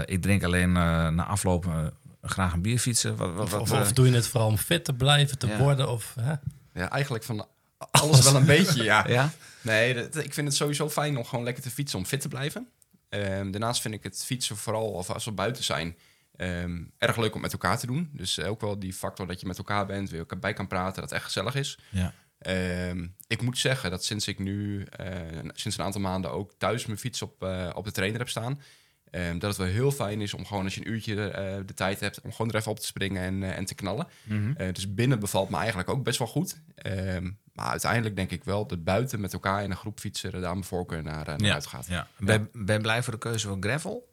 [0.05, 3.15] ik drink alleen na afloop graag een bier fietsen?
[3.15, 5.37] Wat, wat, Of, wat, of, eh, of doe je het vooral om fit te blijven,
[5.37, 5.57] te Ja.
[5.57, 5.89] worden?
[5.89, 6.33] Of, hè?
[6.73, 7.47] Ja, eigenlijk van
[7.91, 9.07] alles wel een beetje, ja.
[9.07, 9.31] ja?
[9.61, 12.27] Nee, dat- ik vind het sowieso fijn om gewoon lekker te fietsen om fit te
[12.27, 12.67] blijven.
[13.09, 15.97] Ehm, daarnaast vind ik het fietsen vooral, of als we buiten zijn,
[16.35, 18.09] ehm, erg leuk om met elkaar te doen.
[18.13, 20.67] Dus eh, ook wel die factor dat je met elkaar bent, weer elkaar bij kan
[20.67, 21.77] praten, dat het echt gezellig is.
[21.89, 22.13] Ja.
[22.37, 25.07] Ehm, ik moet zeggen dat sinds ik nu, eh,
[25.53, 28.61] sinds een aantal maanden ook thuis mijn fiets op, eh, op de trainer heb staan,
[29.11, 31.73] ehm, dat het wel heel fijn is om gewoon als je een uurtje eh, de
[31.73, 34.07] tijd hebt, om gewoon er even op te springen en, eh, en te knallen.
[34.23, 34.51] Mhm.
[34.57, 36.61] Eh, dus binnen bevalt me eigenlijk ook best wel goed.
[36.75, 40.41] Ehm, maar uiteindelijk denk ik wel dat buiten met elkaar in een groep fietsen, daar
[40.41, 41.53] mijn voorkeur naar, naar Ja.
[41.53, 41.87] uitgaat.
[41.87, 42.07] Ja.
[42.17, 44.09] Ben, ben je blij voor de keuze van gravel?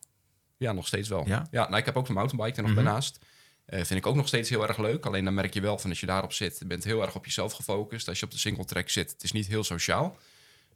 [0.56, 1.26] Ja, nog steeds wel.
[1.26, 1.46] Ja?
[1.50, 2.84] Ja, nou, ik heb ook een mountainbike er nog Mhm.
[2.84, 3.18] daarnaast.
[3.64, 5.06] Eh, vind ik ook nog steeds heel erg leuk.
[5.06, 7.24] Alleen dan merk je wel van als je daarop zit, je bent heel erg op
[7.24, 8.08] jezelf gefocust.
[8.08, 10.16] Als je op de single track zit, het is niet heel sociaal.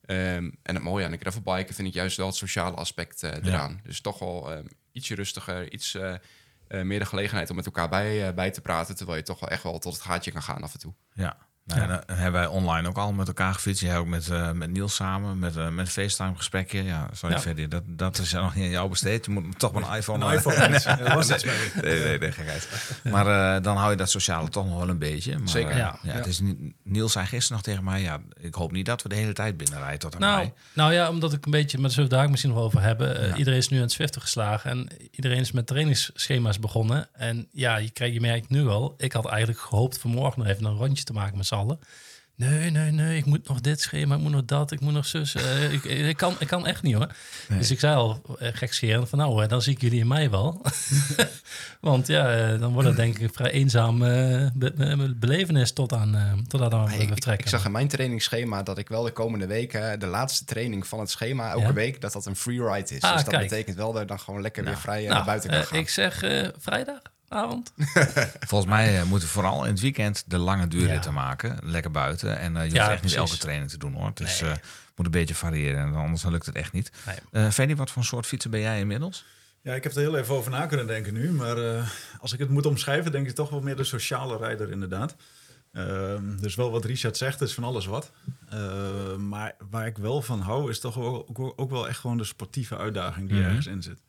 [0.02, 3.30] Ehm, en het mooie aan de gravelbiken vind ik juist wel het sociale aspect eh,
[3.42, 3.80] eraan.
[3.84, 6.14] Dus toch wel ehm, ietsje rustiger, iets eh,
[6.68, 8.96] eh, meer de gelegenheid om met elkaar bij, bij te praten.
[8.96, 10.94] Terwijl je toch wel echt wel tot het gaatje kan gaan af en toe.
[11.14, 11.36] Ja.
[11.64, 13.82] Nou, ja, Dan hebben wij online ook al met elkaar gefietst.
[13.82, 16.82] Jij ook met, eh, met Niels samen, met, eh, met FaceTime gesprekje.
[16.84, 17.66] Ja, sorry Ja.
[17.66, 19.24] Dat, dat is nog niet aan jou besteed.
[19.24, 20.56] Je moet toch maar een iPhone Een iPhone.
[21.82, 22.68] Nee, nee, nee, gekheid.
[23.04, 25.38] Maar eh, dan hou je dat sociale toch nog wel een beetje.
[25.38, 25.76] Maar, Zeker.
[25.76, 25.98] Ja.
[26.02, 26.12] ja.
[26.12, 29.08] Het is niet, Niels zei gisteren nog tegen mij, ja, ik hoop niet dat we
[29.08, 30.52] de hele tijd binnenrijden tot aan Nou, mij.
[30.72, 33.36] nou ja, omdat ik een beetje, maar daar zullen we daar misschien nog over hebben.
[33.36, 37.08] Iedereen is nu aan het Zwiften geslagen en iedereen is met trainingsschema's begonnen.
[37.12, 40.64] En ja, je, krijgt, je merkt nu al, ik had eigenlijk gehoopt vanmorgen nog even
[40.64, 41.46] een rondje te maken met
[42.36, 45.06] Nee, nee, nee, ik moet nog dit schema, ik moet nog dat, ik moet nog
[45.06, 45.34] zus.
[45.34, 47.08] eh, ik, ik, kan, ik kan echt niet hoor.
[47.48, 47.58] Nee.
[47.58, 50.28] Dus ik zei al uh, gekscherend van nou, eh, dan zie ik jullie in mei
[50.28, 50.62] wel.
[51.80, 55.72] Want ja, eh, dan wordt het denk ik een vrij eenzaam eh, be- be- belevenis
[55.72, 57.44] tot aan, eh, tot aan we ik, vertrekken.
[57.44, 61.00] ik zag in mijn trainingsschema dat ik wel de komende weken, de laatste training van
[61.00, 61.72] het schema, elke Ja?
[61.72, 63.00] week, dat dat een freeride is.
[63.02, 63.48] Ah, dus dat kijk.
[63.48, 65.58] betekent wel dat je dan gewoon lekker Nou, weer vrij eh, nou, naar buiten kan
[65.58, 65.78] eh, gaan.
[65.78, 66.48] ik zeg eh,
[67.32, 67.72] vrijdagavond.
[68.48, 71.16] Volgens mij eh, moeten we vooral in het weekend de lange duurritten Ja.
[71.20, 71.58] maken.
[71.62, 72.38] Lekker buiten.
[72.38, 74.06] En eh, je Ja, hoeft echt niet elke training te doen hoor.
[74.06, 74.50] Het is, Nee.
[74.50, 74.56] eh,
[74.96, 76.90] moet een beetje variëren, en anders dan lukt het echt niet.
[77.06, 77.44] Nee.
[77.44, 79.24] Eh Ferdy, wat voor soort fietser ben jij inmiddels?
[79.62, 81.30] Ja, ik heb er heel even over na kunnen denken nu.
[81.32, 81.88] Maar eh,
[82.20, 85.14] als ik het moet omschrijven, denk ik toch wel meer de sociale rijder inderdaad.
[85.72, 88.10] Ehm, dus wel wat Richard zegt, is van alles wat.
[88.50, 92.16] Ehm, maar waar ik wel van hou, is toch ook, ook, ook wel echt gewoon
[92.16, 93.46] de sportieve uitdaging die Mhm.
[93.48, 94.00] ergens in zit.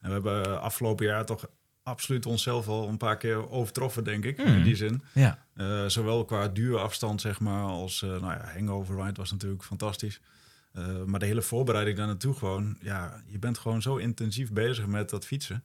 [0.00, 1.46] En we hebben afgelopen jaar toch
[1.82, 4.62] absoluut onszelf al een paar keer overtroffen, denk ik, in Mhm.
[4.62, 5.02] die zin.
[5.12, 5.38] Ja.
[5.54, 10.20] Eh, zowel qua duurafstand, zeg maar, als uh, nou ja, hangover ride was natuurlijk fantastisch.
[10.78, 14.86] Uh, maar de hele voorbereiding daar naartoe gewoon, ja, je bent gewoon zo intensief bezig
[14.86, 15.64] met dat fietsen.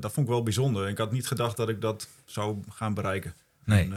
[0.00, 0.88] Dat vond ik wel bijzonder.
[0.88, 3.34] Ik had niet gedacht dat ik dat zou gaan bereiken.
[3.64, 3.82] Nee.
[3.82, 3.88] En,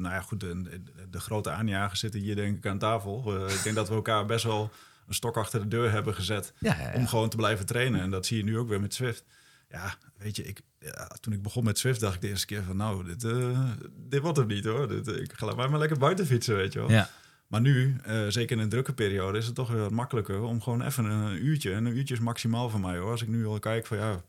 [0.00, 3.46] nou ja, goed, de, grote aanjagers zitten hier denk ik aan tafel.
[3.48, 4.70] Ik denk dat we elkaar best wel
[5.06, 6.94] een stok achter de deur hebben gezet Ja, ja, ja.
[6.94, 8.00] om gewoon te blijven trainen.
[8.00, 9.24] En dat zie je nu ook weer met Swift.
[9.70, 12.62] Ja, weet je, ik, ja, toen ik begon met Swift dacht ik de eerste keer
[12.62, 12.76] van...
[12.76, 13.70] nou, dit, uh,
[14.08, 14.88] dit wordt het niet hoor.
[14.88, 16.90] Dit, ik ga maar, maar lekker buiten fietsen, weet je wel.
[16.90, 17.10] Ja.
[17.46, 20.42] Maar nu, uh, zeker in een drukke periode, is het toch weer wat makkelijker...
[20.42, 23.10] om gewoon even een uurtje, en een uurtje is maximaal voor mij hoor.
[23.10, 24.22] Als ik nu al kijk van ja,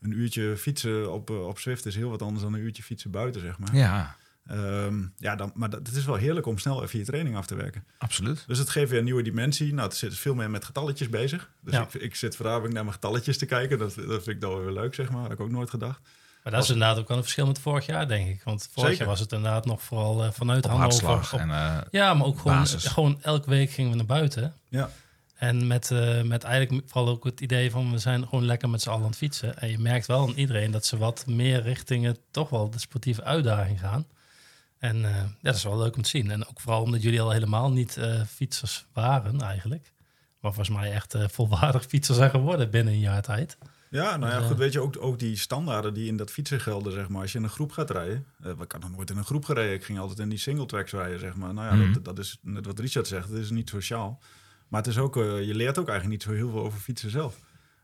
[0.00, 3.40] een uurtje fietsen op, op Swift is heel wat anders dan een uurtje fietsen buiten,
[3.40, 3.76] zeg maar.
[3.76, 4.16] Ja,
[4.50, 7.46] Um, ja, dan, maar dat, het is wel heerlijk om snel even je training af
[7.46, 7.84] te werken.
[7.98, 8.44] absoluut.
[8.46, 9.74] Dus het geeft weer een nieuwe dimensie.
[9.74, 11.50] Nou, het zit veel meer met getalletjes bezig.
[11.60, 11.82] Dus Ja.
[11.82, 13.78] ik, ik zit vanavond naar mijn getalletjes te kijken.
[13.78, 15.20] Dat, dat vind ik dan weer leuk, zeg maar.
[15.20, 16.00] Dat heb ik ook nooit gedacht.
[16.42, 18.42] Maar dat is inderdaad ook wel een verschil met vorig jaar, denk ik.
[18.44, 18.98] Want vorig Zeker.
[18.98, 21.06] jaar was het inderdaad nog vooral uh, vanuit Hannover.
[21.06, 21.32] hartslag.
[21.34, 22.84] op- En, eh, ja, maar ook gewoon, basis.
[22.86, 24.54] gewoon elke week gingen we naar buiten.
[24.68, 24.90] Ja.
[25.34, 28.82] En met, eh, met eigenlijk vooral ook het idee van we zijn gewoon lekker met
[28.82, 29.58] z'n allen aan het fietsen.
[29.58, 32.78] En je merkt wel aan iedereen dat ze wat meer richting het toch wel de
[32.78, 34.06] sportieve uitdaging gaan.
[34.84, 36.30] En eh, ja, dat is wel leuk om te zien.
[36.30, 39.92] En ook vooral omdat jullie al helemaal niet eh, fietsers waren eigenlijk.
[40.40, 43.58] Maar volgens mij echt eh, volwaardig fietsers zijn geworden binnen een jaar tijd.
[43.90, 44.46] Ja, nou ja, Ja.
[44.46, 44.56] goed.
[44.56, 47.22] Weet je, ook, ook die standaarden die in dat fietsen gelden, zeg maar.
[47.22, 48.26] Als je in een groep gaat rijden.
[48.42, 49.74] eh ik had nog nooit in een groep gereden.
[49.74, 51.54] Ik ging altijd in die single tracks rijden, zeg maar.
[51.54, 51.92] Nou ja, Mhm.
[51.92, 53.28] dat, dat is net wat Richard zegt.
[53.28, 54.20] Het is niet sociaal.
[54.68, 57.38] Maar het is ook, je leert ook eigenlijk niet zo heel veel over fietsen zelf.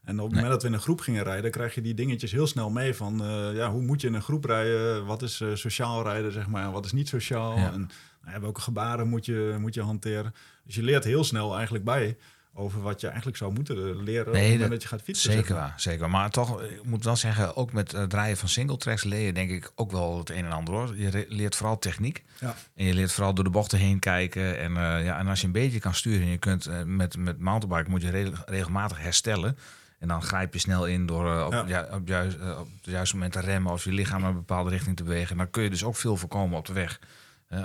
[0.05, 2.33] En op het moment dat we in een groep gingen rijden, krijg je die dingetjes
[2.33, 5.05] heel snel mee van eh, ja, hoe moet je in een groep rijden?
[5.07, 7.57] Wat is eh, sociaal rijden, zeg maar, en wat is niet sociaal?
[7.59, 7.73] Ja.
[7.73, 7.91] En
[8.25, 10.35] nou welke gebaren moet je, moet je hanteren?
[10.65, 12.17] Dus je leert heel snel eigenlijk bij.
[12.55, 15.33] over wat je eigenlijk zou moeten leren op Nee, dat- dat je gaat fietsen.
[15.33, 15.67] Zeker zeg maar.
[15.69, 16.11] waar, zeker.
[16.11, 19.33] Maar toch, ik moet wel zeggen, ook met het draaien van single tracks leer je
[19.33, 20.97] denk ik ook wel het een en ander hoor.
[20.97, 22.25] Je leert vooral techniek.
[22.41, 22.55] Ja.
[22.75, 24.59] En je leert vooral door de bochten heen kijken.
[24.59, 27.17] En, eh, ja, en als je een beetje kan sturen en je kunt eh, met,
[27.17, 29.57] met mountainbike moet je re- regelmatig herstellen.
[30.01, 31.89] En dan grijp je snel in door eh, op, Ja.
[31.91, 34.71] op, juist, eh, op het juiste moment te remmen of je lichaam in een bepaalde
[34.71, 35.31] richting te bewegen.
[35.31, 36.99] En dan kun je dus ook veel voorkomen op de weg.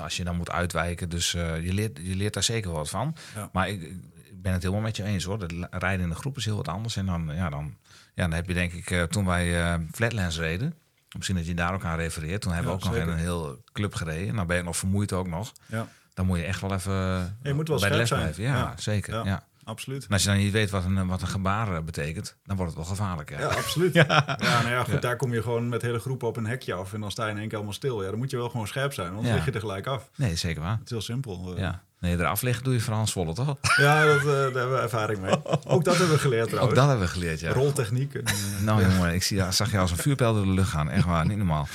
[0.01, 1.09] Als je dan moet uitwijken.
[1.09, 3.15] Dus eh, je, leert, je leert daar zeker wat van.
[3.35, 3.49] Ja.
[3.53, 5.37] Maar ik, ik ben het helemaal met je eens hoor.
[5.53, 6.95] La- rijden in de groep is heel wat anders.
[6.95, 7.75] En dan, ja, dan,
[8.13, 10.73] ja, dan heb je denk ik, toen wij Flatlands reden,
[11.15, 12.41] misschien dat je daar ook aan refereert.
[12.41, 13.13] Toen hebben we Ja, ook nog zeker.
[13.13, 14.27] een heel club gereden.
[14.29, 15.51] En dan ben je nog vermoeid ook nog.
[15.65, 18.19] Ja, Dan moet je echt wel even je moet wel bij de les zijn.
[18.21, 18.43] blijven.
[18.43, 18.73] Ja, Ja.
[18.77, 19.25] zeker.
[19.25, 19.43] Ja.
[19.65, 20.03] Absoluut.
[20.05, 22.71] En als je dan niet weet wat een, wat een gebaar eh, betekent, dan wordt
[22.75, 23.29] het wel gevaarlijk.
[23.29, 23.39] Ja.
[23.39, 23.93] Ja, absoluut.
[24.05, 26.93] Ja, nou ja, goed, daar kom je gewoon met hele groepen op een hekje af
[26.93, 28.03] en dan sta je in één keer allemaal stil.
[28.03, 30.09] Ja, dan moet je wel gewoon scherp zijn, anders lig je er gelijk af.
[30.15, 30.71] Nee, zeker waar.
[30.71, 31.53] Het is heel simpel.
[31.53, 31.59] eh.
[31.61, 31.83] Ja.
[31.99, 33.57] Nee, eraf liggen doe je vooral in Zwolle, toch?
[33.77, 35.35] Ja, dat, eh, daar hebben we ervaring mee.
[35.67, 36.75] Ook dat hebben we geleerd Ook trouwens.
[36.79, 37.51] dat hebben we geleerd, ja.
[37.51, 38.13] Roltechniek.
[38.13, 38.23] en,
[38.65, 40.89] Nou jongen, ik zie, zag je als een vuurpijl door de lucht gaan.
[40.89, 41.67] Echt waar, niet normaal.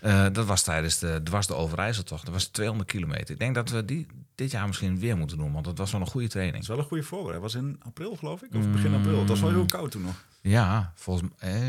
[0.00, 2.24] Eh, dat was tijdens de dwars de Overijsseltocht.
[2.24, 3.30] Dat was 200 kilometer.
[3.30, 4.06] Ik denk dat we die
[4.38, 5.52] dit jaar misschien weer moeten doen.
[5.52, 6.62] Want dat was wel een goede Het training.
[6.62, 7.52] is wel een goede voorbereiding.
[7.52, 8.54] Het was in april, geloof ik.
[8.54, 9.18] Of begin april.
[9.18, 10.24] Het was wel heel koud toen nog.
[10.40, 11.62] Ja, volgens mij eh,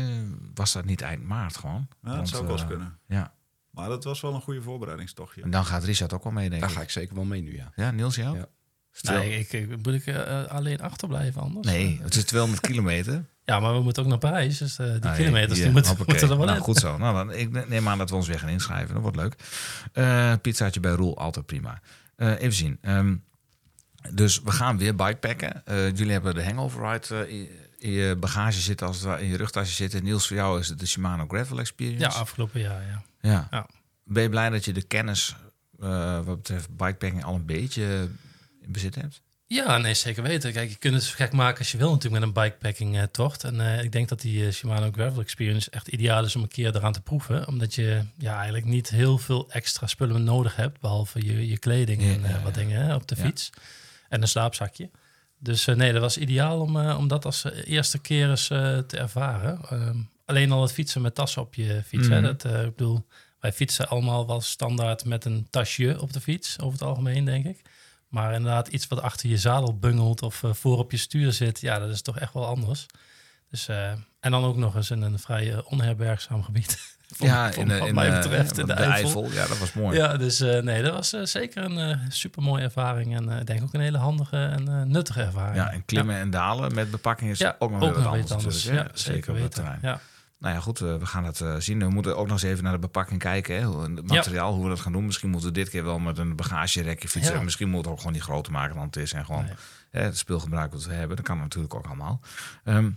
[0.54, 1.88] was dat niet eind maart gewoon.
[2.02, 2.98] Ja, dat zou ook wel eens eh, kunnen.
[3.06, 3.32] Ja,
[3.70, 5.42] Maar dat was wel een goede voorbereidingstochtje.
[5.42, 6.76] en dan gaat Richard ook wel mee, denk Daar ik.
[6.76, 7.72] ga ik zeker wel mee nu, ja.
[7.74, 8.36] Ja, Niels, jou?
[8.38, 8.46] Ja.
[9.00, 11.66] Nee, ik, ik, moet ik eh, alleen achterblijven anders?
[11.66, 13.24] Nee, het is 200 kilometer.
[13.44, 16.30] Ja, maar we moeten ook naar Parijs, dus eh, die Ah, kilometers die moeten, moeten
[16.30, 16.62] er wel nou, in.
[16.64, 16.98] goed zo.
[16.98, 18.92] Nou, dan, ik neem aan dat we ons weer gaan inschrijven.
[18.94, 19.34] Dat wordt leuk.
[19.92, 21.80] Eh pizzaatje bij Roel, altijd prima.
[22.20, 22.78] Eh, even zien.
[22.80, 23.16] Ehm,
[24.14, 25.66] dus we gaan weer bikepacken.
[25.66, 29.36] Eh jullie hebben de hangover ride eh, in, je bagage zitten, als het in je
[29.36, 30.02] rugtasje zitten.
[30.02, 32.04] Niels, voor jou is het de Shimano Gravel Experience.
[32.04, 33.02] Ja, afgelopen jaar, ja.
[33.20, 33.48] ja.
[33.50, 33.66] Ja.
[34.04, 35.36] Ben je blij dat je de kennis
[36.24, 38.08] wat betreft bikepacking al een beetje
[38.62, 39.22] in bezit hebt?
[39.52, 40.52] Ja, nee, zeker weten.
[40.52, 43.44] Kijk, je kunt het gek maken als je wil natuurlijk met een bikepacking eh, tocht.
[43.44, 46.48] En eh, ik denk dat die eh, Shimano Gravel Experience echt ideaal is om een
[46.48, 47.46] keer eraan te proeven.
[47.48, 50.80] Omdat je ja, eigenlijk niet heel veel extra spullen nodig hebt.
[50.80, 52.60] Behalve je, je kleding en Ja, ja, wat ja.
[52.60, 53.50] dingen hè, op de fiets.
[54.08, 54.90] En een slaapzakje.
[55.38, 59.60] Dus nee, dat was ideaal om, om dat als eerste keer eens te ervaren.
[59.70, 62.08] Ehm, alleen al het fietsen met tassen op je fiets.
[62.08, 62.22] hè, Mhm.
[62.22, 63.06] dat, ik bedoel,
[63.40, 66.58] wij fietsen allemaal wel standaard met een tasje op de fiets.
[66.60, 67.62] Over het algemeen, denk ik.
[68.10, 71.60] Maar inderdaad, iets wat achter je zadel bungelt of eh, voor op je stuur zit,
[71.60, 72.86] ja, dat is toch echt wel anders.
[73.50, 76.78] Dus, eh, en dan ook nog eens in een vrij eh, onherbergzaam gebied.
[77.18, 79.30] Ja, in, de, wat in mij betreft, in de, Eifel.
[79.30, 79.96] Ja, dat was mooi.
[79.96, 83.16] Ja, dus nee, dat was zeker een eh super mooie ervaring.
[83.16, 85.56] En ik denk ook een hele handige en nuttige ervaring.
[85.56, 88.32] Ja, en klimmen en dalen met bepakking is Ja, ook nog weer anders.
[88.32, 88.64] anders.
[88.64, 88.84] Ja, hè?
[88.92, 89.78] zeker op het terrein.
[89.82, 90.00] Ja.
[90.40, 91.78] Nou ja, goed, eh, we gaan het eh, zien.
[91.78, 93.54] We moeten ook nog eens even naar de bepakking kijken.
[93.54, 93.82] Hè?
[93.82, 95.06] Het materiaal, hoe we dat gaan doen.
[95.06, 97.34] Misschien moeten we dit keer wel met een bagagerekje fietsen.
[97.34, 97.42] Ja.
[97.42, 99.12] Misschien moeten we ook gewoon niet groter maken dan het is.
[99.12, 99.54] En gewoon Nee.
[99.90, 101.16] hè, het speelgebruik wat we hebben.
[101.16, 102.20] Dat kan natuurlijk ook allemaal.
[102.64, 102.90] Ehm,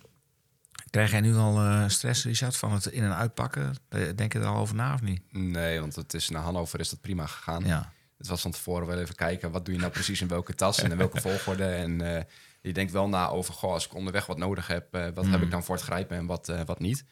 [0.90, 3.76] krijg jij nu al eh, stress, Richard, van het in- en uitpakken?
[4.16, 5.22] Denk je er al over na of niet?
[5.34, 7.64] Nee, want het is naar Hannover is dat prima gegaan.
[7.66, 7.92] Ja.
[8.18, 10.82] Het was van tevoren wel even kijken, wat doe je nou precies in welke tas
[10.82, 11.66] en in welke volgorde.
[11.66, 12.24] En eh,
[12.62, 15.32] je denkt wel na over, goh, als ik onderweg wat nodig heb, wat Mm.
[15.32, 17.06] heb ik dan voor het grijpen en wat, eh, wat niet.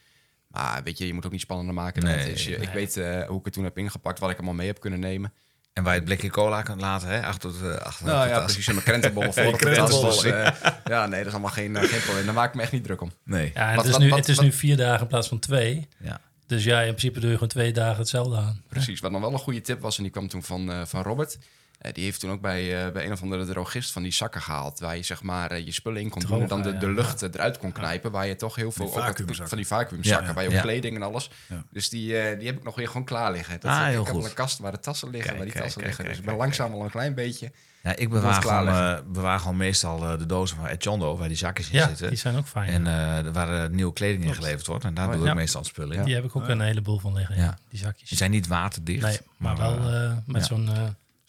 [0.51, 2.03] Maar weet je, je moet ook niet spannender maken.
[2.03, 2.45] Nee, is.
[2.45, 4.79] Je- Ik weet eh, hoe ik het toen heb ingepakt, wat ik allemaal mee heb
[4.79, 5.33] kunnen nemen.
[5.73, 7.25] En waar je het blikje cola kan laten, hè?
[7.25, 8.43] Achter eh, achter Nou de ja, tas.
[8.45, 8.67] precies.
[8.67, 10.09] En mijn krentenbollen voor de krentenbollen.
[10.09, 10.47] Dus, eh,
[10.85, 12.25] ja, nee, dat is allemaal geen, eh, geen probleem.
[12.25, 13.11] Daar maak ik me echt niet druk om.
[13.23, 13.51] Nee.
[13.53, 15.07] Ja, en Wat- het is, wat- nu, wat- het is wat- nu vier dagen in
[15.07, 15.87] plaats van twee.
[15.97, 16.19] Ja.
[16.47, 18.61] Dus ja, in principe doe je gewoon twee dagen hetzelfde aan.
[18.67, 18.99] Precies.
[18.99, 21.37] Wat dan wel een goede tip was, en die kwam toen van, van Robert.
[21.81, 24.41] Eh, die heeft toen ook bij, eh, bij een of andere drogist van die zakken
[24.41, 24.79] gehaald.
[24.79, 27.21] Waar je zeg maar eh, je spullen in kon doen en dan de, de lucht
[27.21, 28.11] eruit kon knijpen.
[28.11, 28.85] Waar je toch heel veel...
[28.85, 29.47] Die vacuümzakken.
[29.47, 30.61] van die vacuümzakken, Ja, waar je ook ja.
[30.61, 31.29] kleding en alles.
[31.47, 31.63] Ja.
[31.71, 33.59] Dus die, eh, die heb ik nog weer gewoon klaar liggen.
[33.59, 34.21] Dat, Ah, ik heel heb goed.
[34.21, 36.15] wel een kast waar de tassen liggen, Kijk, waar die kijk, tassen kijk, liggen.
[36.15, 37.51] kijk, dus ik ben kijk, langzaam al een klein beetje.
[37.83, 41.69] Ja, ik bewaar gewoon, eh, bewaar gewoon meestal de dozen van Etchondo, waar die zakjes
[41.69, 42.07] in Ja, zitten.
[42.09, 42.69] die zijn ook fijn.
[42.69, 42.87] En
[43.25, 44.83] eh, waar nieuwe kleding in geleverd wordt.
[44.83, 45.29] En daar Oh, doe ja.
[45.29, 46.03] ik meestal spullen in.
[46.03, 47.43] die heb ik ook een heleboel van liggen, Ja.
[47.43, 47.57] ja.
[47.69, 48.09] die zakjes.
[48.09, 49.01] Die zijn niet waterdicht.
[49.03, 50.47] nee, maar, wel eh, eh, met ja.
[50.47, 50.81] zo'n eh,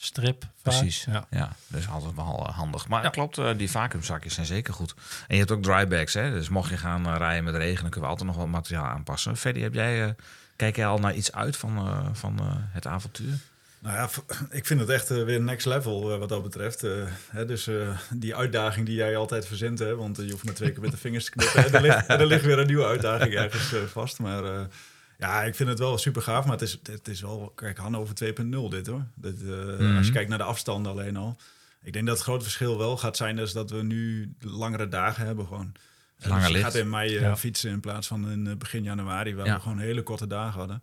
[0.05, 0.43] strip.
[0.43, 0.53] vaak.
[0.63, 1.05] Precies.
[1.11, 1.27] Ja.
[1.31, 2.89] Ja, dat is altijd wel handig.
[2.89, 3.09] Maar Ja.
[3.09, 4.95] klopt, eh, die vacuümzakjes zijn zeker goed.
[5.29, 6.31] En je hebt ook drybags, hè?
[6.31, 8.85] Dus mocht je gaan eh, rijden met regen, dan kunnen we altijd nog wat materiaal
[8.85, 9.37] aanpassen.
[9.37, 10.11] Freddy, heb jij, eh,
[10.57, 13.35] kijk jij al naar iets uit van, eh, van eh, het avontuur?
[13.79, 14.09] Nou ja,
[14.59, 16.83] ik vind het echt weer next level eh, wat dat betreft.
[16.85, 16.91] Eh,
[17.31, 20.71] hè, dus eh, die uitdaging die jij altijd verzint, hè, want je hoeft maar twee
[20.73, 21.65] keer met de vingers te knippen.
[21.65, 24.19] en er, ligt, er ligt weer een nieuwe uitdaging ergens vast.
[24.19, 24.61] Maar eh,
[25.23, 26.45] ja, ik vind het wel super gaaf.
[26.45, 29.05] Maar het is, het is wel, kijk, Hannover 2.0 dit hoor.
[29.15, 29.97] Dit, eh, Mhm.
[29.97, 31.37] Als je kijkt naar de afstanden alleen al.
[31.83, 35.27] Ik denk dat het grote verschil wel gaat zijn is dat we nu langere dagen
[35.27, 35.73] hebben gewoon.
[36.19, 37.37] Langer dus je gaat in mei eh, Ja.
[37.37, 39.55] fietsen in plaats van in eh, begin januari, waar Ja.
[39.55, 40.83] we gewoon hele korte dagen hadden.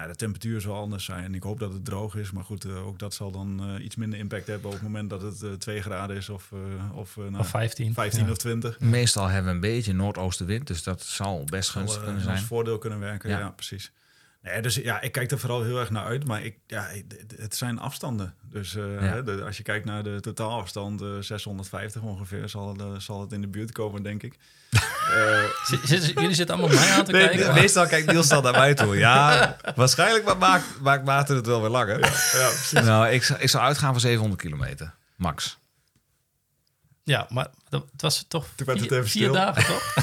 [0.00, 1.34] Nou, de temperatuur zal anders zijn.
[1.34, 2.30] Ik hoop dat het droog is.
[2.30, 5.10] Maar goed, eh, ook dat zal dan eh, iets minder impact hebben op het moment
[5.10, 6.52] dat het eh 2 graden is of,
[6.94, 7.94] of, nou, Of 15.
[7.94, 8.30] 15 Ja.
[8.30, 8.80] of 20.
[8.80, 12.46] Meestal hebben we een beetje noordoostenwind, dus dat zal best gunstig Zal, kunnen als zijn.
[12.46, 13.30] voordeel kunnen werken.
[13.30, 13.38] Ja.
[13.38, 13.92] Ja, precies.
[14.42, 16.24] Nee, dus ja, ik kijk er vooral heel erg naar uit.
[16.26, 16.86] Maar ik, ja,
[17.38, 18.34] het- zijn afstanden.
[18.42, 19.00] Dus eh, Ja.
[19.00, 23.32] hè, de- als je kijkt naar de totaalafstand, eh 650 ongeveer, zal, eh, zal het
[23.32, 24.34] in de buurt komen, denk ik.
[25.10, 25.42] Eh,
[26.14, 27.54] jullie zitten allemaal mij aan te Nee, kijken.
[27.54, 28.96] meestal kijkt Niels dan naar mij toe.
[28.96, 32.00] Ja, waarschijnlijk ma- maakt, maakt Maarten het wel weer langer.
[32.00, 32.08] ja,
[32.48, 32.72] precies.
[32.72, 35.58] Nou, ik, zou- ik zou uitgaan van 700 kilometer, max.
[37.02, 39.32] Ja, maar het was toch Toen werd vier, het even vier stil.
[39.32, 39.94] dagen, toch?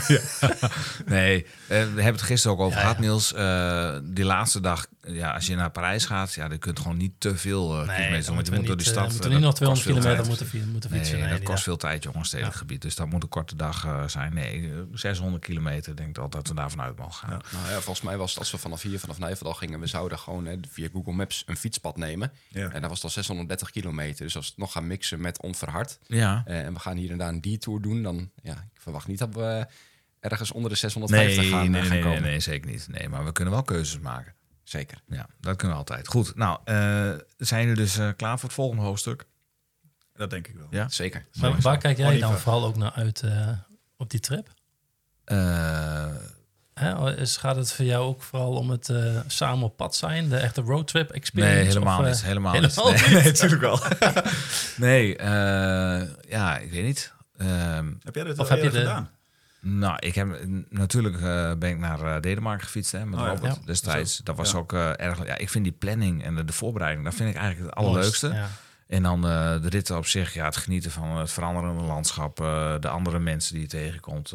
[1.05, 3.01] Nee, eh, we hebben het gisteren ook over Ja, gehad, ja.
[3.01, 3.33] Niels.
[3.33, 6.97] Eh, die laatste dag, ja, als je naar Parijs gaat, ja, dan kun je gewoon
[6.97, 8.35] niet te veel uh, kilometers doen.
[8.35, 9.11] Want moeten je we moet door niet, die eh, stad.
[9.11, 10.51] moeten eh, we niet nog dat kost 200 veel kilometer tijd.
[10.61, 11.19] moeten, moeten Nee, fietsen.
[11.19, 11.63] dat Nee, kost ja.
[11.63, 12.59] veel tijd, jongens, stedelijk Ja.
[12.61, 12.81] gebied.
[12.81, 14.33] Dus dat moet een korte dag eh, zijn.
[14.33, 17.29] Nee, eh, 600 kilometer, denk ik al dat we daarvan uit mogen gaan.
[17.29, 17.57] Ja.
[17.57, 20.19] Nou ja, volgens mij was het als we vanaf hier, vanaf Nijverdal gingen, we zouden
[20.19, 22.31] gewoon hè, via Google Maps een fietspad nemen.
[22.47, 22.69] Ja.
[22.69, 24.25] En dat was dan 630 kilometer.
[24.25, 26.43] Dus als we het nog gaan mixen met onverhard Ja.
[26.45, 29.19] eh, en we gaan hier en daar een detour doen, dan ja, ik verwacht niet
[29.19, 29.65] dat we
[30.19, 32.21] ergens onder de 650 Nee, gaan, eh, nee, gaan nee, komen.
[32.21, 32.87] nee, zeker niet.
[32.89, 34.33] Nee, maar we kunnen wel keuzes maken.
[34.63, 35.01] Zeker.
[35.07, 36.07] Ja, dat kunnen we altijd.
[36.07, 39.25] Goed, nou, eh, zijn jullie dus eh, klaar voor het volgende hoofdstuk?
[40.13, 40.67] Dat denk ik wel.
[40.69, 40.89] Ja?
[40.89, 41.25] Zeker.
[41.39, 42.27] Maar waar kijk jij Oliver.
[42.29, 43.49] dan vooral ook naar uit eh,
[43.97, 44.53] op die trip?
[45.23, 46.15] Eh,
[46.79, 50.29] Hè, is, gaat het voor jou ook vooral om het eh, samen op pad zijn?
[50.29, 51.55] De echte roadtrip experience?
[51.57, 52.23] nee, helemaal of, eh, niet.
[52.23, 53.01] Helemaal, helemaal niet.
[53.01, 53.05] niet?
[53.11, 53.79] Nee, nee, natuurlijk wel.
[54.89, 57.13] nee, eh, ja, ik weet niet.
[57.37, 59.09] Ehm, Heb jij dit Of al heb je de- gedaan?
[59.59, 60.27] Nou, ik heb
[60.69, 63.27] natuurlijk eh, ben ik naar eh, Denemarken gefietst hè, met Oh.
[63.27, 63.61] Robert Ja.
[63.65, 64.17] destijds.
[64.17, 64.57] Dat was Ja.
[64.57, 65.25] ook eh, erg.
[65.25, 68.27] Ja, ik vind die planning en de, de voorbereiding, dat vind ik eigenlijk het allerleukste.
[68.27, 68.47] Ja.
[68.87, 72.35] En dan de ritten op zich, ja, het genieten van het veranderende landschap,
[72.81, 74.33] de andere mensen die je tegenkomt.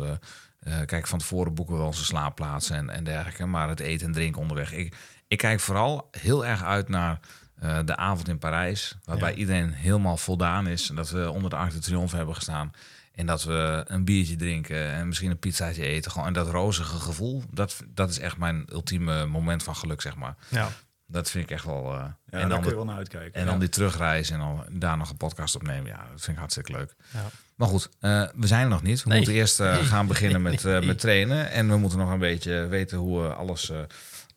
[0.86, 4.12] kijk, van tevoren boeken we wel onze slaapplaatsen en, en dergelijke, maar het eten en
[4.12, 4.72] drinken onderweg.
[4.72, 4.96] Ik,
[5.28, 7.20] ik kijk vooral heel erg uit naar
[7.62, 9.36] eh, de avond in Parijs, waarbij Ja.
[9.36, 10.88] iedereen helemaal voldaan is.
[10.88, 12.72] En dat we onder de Arc de Triomphe hebben gestaan.
[13.14, 16.10] En dat we een biertje drinken en misschien een pizzaatje eten.
[16.10, 20.16] Gewoon, en dat rozige gevoel, dat, dat is echt mijn ultieme moment van geluk, zeg
[20.16, 20.34] maar.
[20.48, 20.68] Ja.
[21.06, 21.92] Dat vind ik echt wel...
[21.92, 23.40] eh, Ja, en dan kun je wel naar uitkijken.
[23.40, 25.86] en dan die terugreis en dan daar nog een podcast opnemen.
[25.86, 26.94] Ja, dat vind ik hartstikke leuk.
[27.12, 27.20] Ja.
[27.56, 29.02] Maar goed, eh, we zijn er nog niet.
[29.02, 29.16] We Nee.
[29.18, 31.50] moeten eerst gaan beginnen met, met trainen.
[31.50, 33.72] En we moeten nog een beetje weten hoe alles...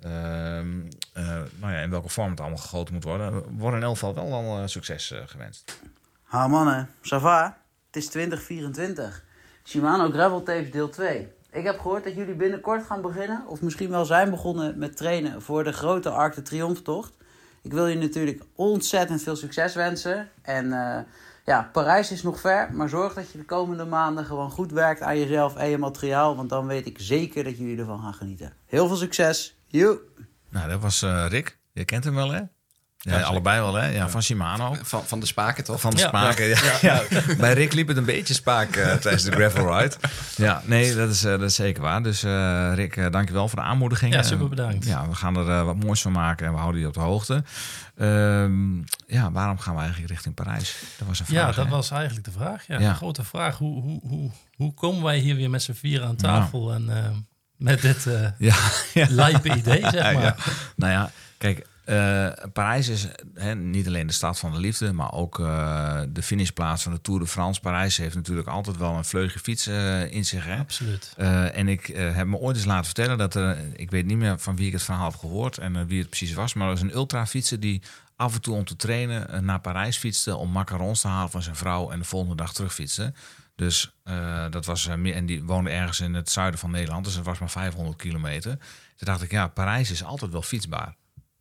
[0.01, 0.81] eh, ehm,
[1.13, 3.33] eh, nou ja, in welke vorm het allemaal gegoten moet worden.
[3.33, 5.79] We worden in elk geval wel al eh, succes eh, gewenst.
[6.23, 7.57] Ha mannen, ça va?
[7.85, 9.23] Het is 2024.
[9.63, 11.27] Shimano Gravel Tapes deel 2.
[11.51, 15.41] Ik heb gehoord dat jullie binnenkort gaan beginnen, of misschien wel zijn begonnen met trainen
[15.41, 17.11] voor de grote Arc de.
[17.61, 20.29] Ik wil je natuurlijk ontzettend veel succes wensen.
[20.41, 20.69] En
[21.45, 25.01] ja, Parijs is nog ver, maar zorg dat je de komende maanden gewoon goed werkt
[25.01, 28.53] aan jezelf en je materiaal, want dan weet ik zeker dat jullie ervan gaan genieten.
[28.65, 29.54] Heel veel succes.
[30.49, 31.57] Nou, dat was eh, Rick.
[31.73, 32.41] Je kent hem wel, hè?
[32.97, 33.87] Ja, allebei wel, hè?
[33.87, 34.75] Ja, van Shimano.
[34.81, 35.81] Van, van de spaken toch?
[35.81, 36.07] Van de Ja.
[36.07, 36.45] spaken.
[36.47, 36.57] Ja.
[36.81, 37.03] Ja.
[37.37, 39.95] Bij Rick liep het een beetje spaak eh, tijdens de gravel ride.
[40.35, 42.03] Ja, nee, dat is, eh, dat is zeker waar.
[42.03, 44.13] Dus eh, Rick, eh, dankjewel voor de aanmoediging.
[44.13, 44.85] Ja, super bedankt.
[44.85, 46.99] ja, we gaan er eh, wat moois van maken en we houden je op de
[46.99, 47.43] hoogte.
[47.95, 50.75] Ehm, ja, waarom gaan we eigenlijk richting Parijs?
[50.97, 51.39] Dat was een vraag.
[51.39, 51.71] Ja, dat hè?
[51.71, 52.67] was eigenlijk de vraag.
[52.67, 52.89] Ja, Ja.
[52.89, 53.57] De grote vraag.
[53.57, 57.09] Hoe, hoe, hoe, hoe komen wij hier weer met z'n vieren aan tafel en eh,
[57.57, 58.55] met dit eh Ja,
[58.93, 59.07] ja.
[59.09, 60.23] lijpe idee, zeg maar.
[60.23, 60.35] ja.
[60.75, 65.11] Nou ja, kijk, eh, Parijs is hè, niet alleen de stad van de liefde, maar
[65.11, 67.61] ook eh, de finishplaats van de Tour de France.
[67.61, 69.67] Parijs heeft natuurlijk altijd wel een vleugje fiets
[70.09, 70.45] in zich.
[70.45, 70.57] Hè?
[70.57, 71.13] Absoluut.
[71.53, 74.55] En ik heb me ooit eens laten vertellen dat er, ik weet niet meer van
[74.55, 76.95] wie ik het verhaal heb gehoord en wie het precies was, maar er was een
[76.95, 77.81] ultrafietser die
[78.15, 81.55] af en toe om te trainen naar Parijs fietste om macarons te halen van zijn
[81.55, 83.13] vrouw en de volgende dag terugfietste.
[83.55, 87.05] Dus eh, dat was eh, meer, en die woonde ergens in het zuiden van Nederland,
[87.05, 88.51] dus het was maar 500 kilometer.
[88.95, 90.95] Toen dacht ik, ja, Parijs is altijd wel fietsbaar.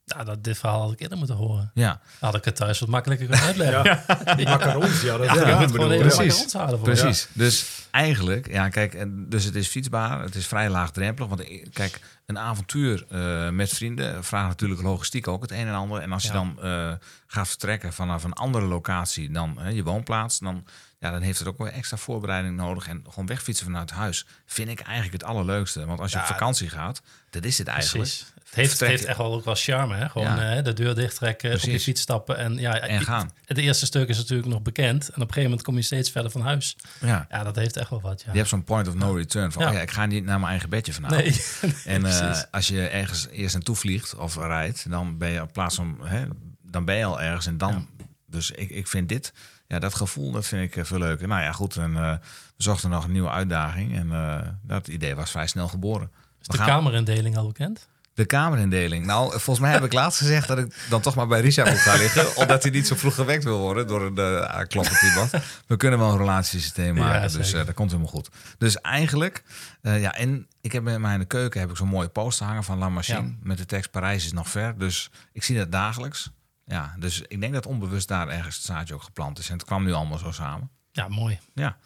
[0.05, 1.71] Ja, dat, dit verhaal had ik eerder moeten horen.
[1.75, 4.01] Ja, Had ik het thuis wat makkelijker kunnen uitleggen.
[4.37, 5.67] Die macarons, ja, dat Ja, ja, ja,
[5.99, 6.53] precies.
[6.53, 7.29] halen voor precies.
[7.33, 11.29] Dus eigenlijk, ja, kijk, en dus het is fietsbaar, het is vrij laagdrempelig.
[11.29, 16.01] Want kijk, een avontuur eh, met vrienden vraagt natuurlijk logistiek ook het een en ander.
[16.01, 16.35] En als je Ja.
[16.35, 16.93] dan eh,
[17.27, 20.65] gaat vertrekken vanaf een andere locatie dan hè, je woonplaats, dan,
[21.05, 22.89] ja, dan heeft het ook wel extra voorbereiding nodig.
[22.89, 25.87] En gewoon wegfietsen vanuit huis vind ik eigenlijk het allerleukste.
[25.87, 28.09] Want als je Ja, op vakantie gaat, dat is het eigenlijk.
[28.09, 28.33] Precies.
[28.45, 30.09] Het heeft, het heeft echt wel ook wel charme, hè?
[30.09, 30.57] Gewoon Ja.
[30.57, 31.83] eh, de deur dichttrekken, op je Precies.
[31.85, 33.31] fiets stappen en ja, En gaan.
[33.45, 36.11] Het eerste stuk is natuurlijk nog bekend en op een gegeven moment kom je steeds
[36.11, 36.77] verder van huis.
[37.01, 37.27] Ja.
[37.31, 38.23] Ja, dat heeft echt wel wat.
[38.27, 38.31] Ja.
[38.33, 39.53] Je hebt zo'n point of no return.
[39.53, 39.69] Van, Ja.
[39.69, 41.25] oh ja, ik ga niet naar mijn eigen bedje vanavond.
[41.63, 42.45] nee, En eh, precies.
[42.51, 46.25] als je ergens eerst naartoe vliegt of rijdt, dan ben je op plaats van, hè,
[46.63, 47.89] dan ben je al ergens en dan.
[48.27, 49.33] Dus ik, ik vind dit,
[49.75, 51.29] ja, dat gevoel, dat vind ik eh, veel leuker.
[51.29, 52.11] Nou ja, goed, en, eh,
[52.57, 56.11] we zochten nog een nieuwe uitdaging en eh, dat idee was vrij snel geboren.
[56.41, 57.89] is We de kamerindeling al bekend?
[58.15, 59.07] De kamerindeling.
[59.07, 61.79] Nou, volgens mij heb ik laatst gezegd dat ik dan toch maar bij Richard moet
[61.79, 62.37] gaan liggen.
[62.43, 65.31] omdat hij niet zo vroeg gewekt wil worden door een uh, aankloppend iemand.
[65.67, 68.29] We kunnen wel een relatiesysteem Ja, maken, dus dat komt helemaal goed.
[68.59, 69.43] Dus eigenlijk,
[69.83, 72.65] ja, en ik heb bij mij in de keuken heb ik zo'n mooie poster hangen
[72.65, 73.19] van La Machine.
[73.23, 73.35] Ja.
[73.43, 74.79] Met de tekst Parijs is nog ver.
[74.79, 76.31] Dus ik zie dat dagelijks.
[76.67, 79.49] Ja, dus ik denk dat onbewust daar ergens het zaadje ook geplant is.
[79.49, 80.71] En het kwam nu allemaal zo samen.
[80.93, 81.39] Ja, mooi.
[81.55, 81.77] Ja.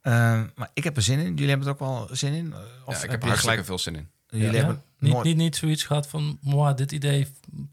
[0.00, 0.12] Eh,
[0.54, 1.30] maar ik heb er zin in.
[1.30, 2.54] Jullie hebben er ook wel zin in?
[2.84, 3.64] Of Ja, ik heb hartstikke gelijk?
[3.64, 4.08] veel zin in.
[4.28, 4.52] Jullie Ja?
[4.56, 7.26] hebben Niet, nooit- niet, niet zoiets gehad van, "Mwah, dit idee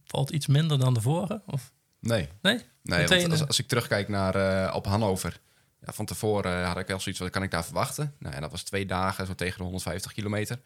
[0.06, 1.42] valt iets minder dan de vorige?
[1.46, 2.62] Of, Nee, nee?
[2.84, 5.40] nee Meteen, want als, eh, als ik terugkijk naar eh, op Hannover...
[5.86, 8.14] Ja, van tevoren eh, had ik wel zoiets, wat kan ik daar verwachten?
[8.20, 10.60] Nou, en dat was twee dagen, zo tegen de 150 kilometer.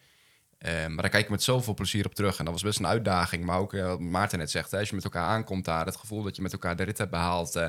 [0.60, 2.38] Eh, maar daar kijk ik met zoveel plezier op terug.
[2.38, 3.44] En dat was best een uitdaging.
[3.44, 5.86] Maar ook, eh, wat Maarten net zegt, hè, als je met elkaar aankomt daar...
[5.86, 7.56] het gevoel dat je met elkaar de rit hebt behaald...
[7.56, 7.68] eh,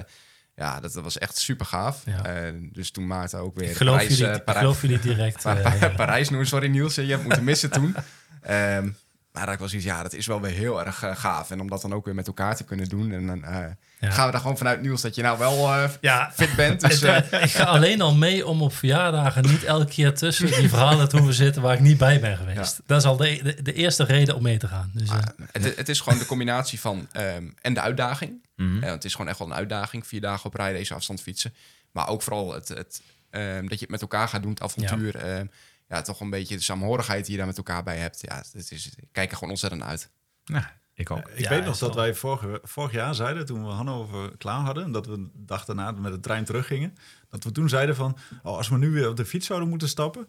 [0.56, 2.04] ja, dat, dat was echt super gaaf.
[2.06, 2.52] Ja.
[2.72, 5.42] Dus toen Maarten ook weer Ik geloof, Parijs, jullie, ik Parij- geloof jullie direct.
[5.44, 7.96] Pa- Pa- Parijs sorry Niels, je hebt moeten missen toen.
[8.42, 8.90] Ehm,
[9.32, 11.52] maar dat ik was iets, ja, dat is wel weer heel erg eh, gaaf.
[11.52, 13.12] En om dat dan ook weer met elkaar te kunnen doen.
[13.12, 13.66] En dan eh,
[14.00, 14.10] Ja.
[14.12, 16.82] gaan we daar gewoon vanuit Niels dat je nou wel eh, ja, fit bent.
[16.90, 21.10] Dus, ik ga alleen al mee om op verjaardagen niet elke keer tussen die verhalen
[21.10, 22.82] te hoeven zitten waar ik niet bij ben geweest.
[22.86, 24.92] Dat is al de, de, de eerste reden om mee te gaan.
[24.94, 25.10] Dus,
[25.52, 28.48] het, het is gewoon de combinatie van ehm, en de uitdaging.
[28.56, 28.82] Mhm.
[28.84, 30.08] Het is gewoon echt wel een uitdaging.
[30.08, 31.54] Vier dagen op rij deze afstand fietsen.
[31.92, 35.28] Maar ook vooral het, het, ehm, dat je het met elkaar gaat doen, het avontuur.
[35.28, 35.44] Ja.
[35.92, 38.22] Ja, toch een beetje de saamhorigheid die je daar met elkaar bij hebt.
[38.22, 40.10] Ja, het is, ik kijk er gewoon ontzettend uit.
[40.46, 41.28] Nou, ik ook.
[41.30, 44.60] Ik Ja, weet nog dat wel- wij vorig, vorig jaar zeiden, toen we Hannover klaar
[44.60, 46.96] hadden, dat we een dag daarna met de trein teruggingen,
[47.30, 49.90] dat we toen zeiden van, oh, als we nu weer op de fiets zouden moeten
[49.90, 50.26] stappen,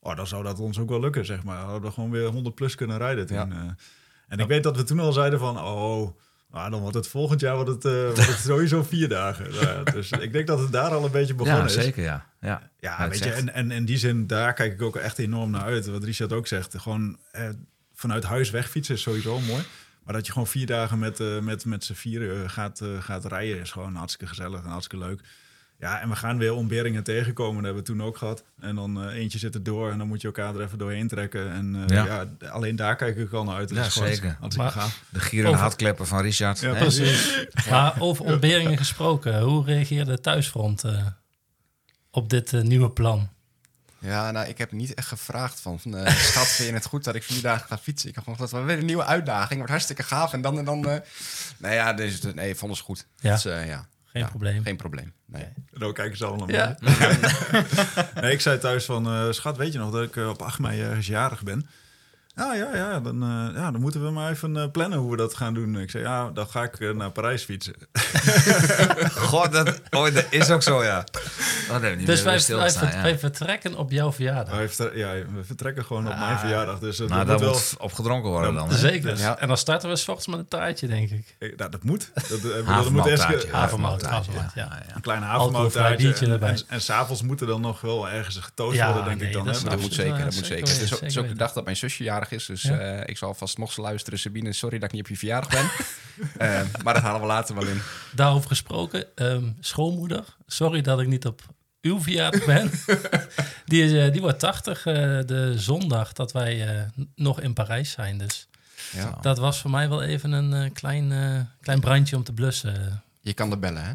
[0.00, 1.56] oh, dan zou dat ons ook wel lukken, zeg maar.
[1.56, 3.36] Dan Hadden we gewoon weer 100 plus kunnen rijden toen.
[3.36, 3.48] Ja.
[3.50, 3.70] eh.
[4.28, 6.18] en ik weet dat we toen al zeiden van, oh,
[6.52, 9.50] nou, dan wordt het volgend jaar wordt het, eh, wordt het sowieso vier dagen.
[9.50, 11.84] Nou ja, dus ik denk dat het daar al een beetje begonnen Ja, is.
[11.84, 12.26] zeker, ja.
[12.40, 14.96] Ja, Ja, het weet is je, en, en in die zin, daar kijk ik ook
[14.96, 15.86] echt enorm naar uit.
[15.86, 17.48] Wat Richard ook zegt, gewoon eh,
[17.94, 19.62] vanuit huis wegfietsen is sowieso mooi.
[20.04, 23.60] Maar dat je gewoon vier dagen met, eh, met, met z'n vieren gaat, gaat rijden
[23.60, 25.20] is gewoon hartstikke gezellig en hartstikke leuk.
[25.80, 28.44] Ja, en we gaan weer ontberingen tegenkomen, dat hebben we toen ook gehad.
[28.60, 31.08] En dan eh, eentje zit er door en dan moet je elkaar er even doorheen
[31.08, 31.52] trekken.
[31.52, 32.04] En eh, Ja.
[32.40, 32.48] ja.
[32.50, 33.68] alleen daar kijk ik al naar uit.
[33.68, 34.36] Dat Ja, zeker.
[34.40, 35.02] Hartstikke Maar- gaaf.
[35.08, 36.60] De gieren en Over- hartkleppen van Richard.
[36.60, 37.46] Ja, precies.
[37.70, 41.06] Maar over ontberingen gesproken, hoe reageerde het thuisfront eh,
[42.10, 43.28] op dit nieuwe plan?
[43.98, 47.04] Ja, nou, ik heb niet echt gevraagd van, van eh, schat, vind je het goed
[47.04, 48.08] dat ik vier dagen ga fietsen?
[48.08, 50.32] Ik heb gewoon gezegd, weer een nieuwe uitdaging, wordt hartstikke gaaf.
[50.32, 50.98] En dan en dan, eh
[51.58, 53.06] nou ja, dus, nee, vonden ze goed.
[53.20, 53.32] Ja.
[53.34, 53.86] Dus, eh, ja.
[54.12, 54.62] Geen Ja, probleem.
[54.62, 55.42] Geen probleem, nee.
[55.44, 56.76] En dan kijken ze allemaal Ja.
[56.80, 56.90] mee.
[58.22, 60.58] nee, ik zei thuis van, eh, schat, weet je nog dat ik eh, op 8
[60.58, 61.66] mei ergens jarig ben?
[62.40, 65.16] Ja, ja, ja, dan, eh, ja, dan moeten we maar even eh, plannen hoe we
[65.16, 65.78] dat gaan doen.
[65.78, 67.74] Ik zei, ja, dan ga ik eh, naar Parijs fietsen.
[69.30, 71.04] God, dat, oh, dat is ook zo, ja.
[71.70, 72.24] Oh, Dus meer
[72.54, 73.18] wij, ja.
[73.18, 74.52] vertrekken op jouw verjaardag.
[74.52, 76.78] Hij heeft er- ja, we vertrekken gewoon op mijn verjaardag.
[76.78, 78.72] Dus Nou, dat, wel, moet op gedronken worden dan.
[78.72, 79.18] Zeker.
[79.18, 79.38] Ja.
[79.38, 81.56] En dan starten we s ochtends met een taartje, denk ik.
[81.56, 82.10] nou, dat moet.
[82.28, 83.26] Dat, dat moet eerst
[84.54, 84.70] ja.
[84.94, 88.86] een kleine biertje En, en, en s'avonds moet er dan nog wel ergens getoast Ja,
[88.86, 89.44] worden, denk nee, ik dan.
[89.70, 90.68] dat moet zeker, dat moet zeker.
[90.68, 92.46] Het is, ook, de dag dat mijn zusje jarig is.
[92.46, 92.78] Dus Ja.
[92.78, 94.18] eh, ik zal vast nog ze luisteren.
[94.18, 95.70] Sabine, sorry dat ik niet op je verjaardag ben.
[96.38, 97.80] Eh, maar dat halen we later wel in.
[98.14, 101.42] Daarover gesproken, ehm, schoonmoeder, sorry dat ik niet op
[101.80, 102.70] uw verjaardag ben.
[103.64, 104.94] die, is, eh, die wordt 80 eh,
[105.26, 106.82] de zondag dat wij eh,
[107.14, 108.18] nog in Parijs zijn.
[108.18, 108.48] Dus
[108.92, 109.18] Ja.
[109.20, 113.02] dat was voor mij wel even een eh, klein, eh, klein brandje om te blussen.
[113.20, 113.92] Je kan er bellen, hè?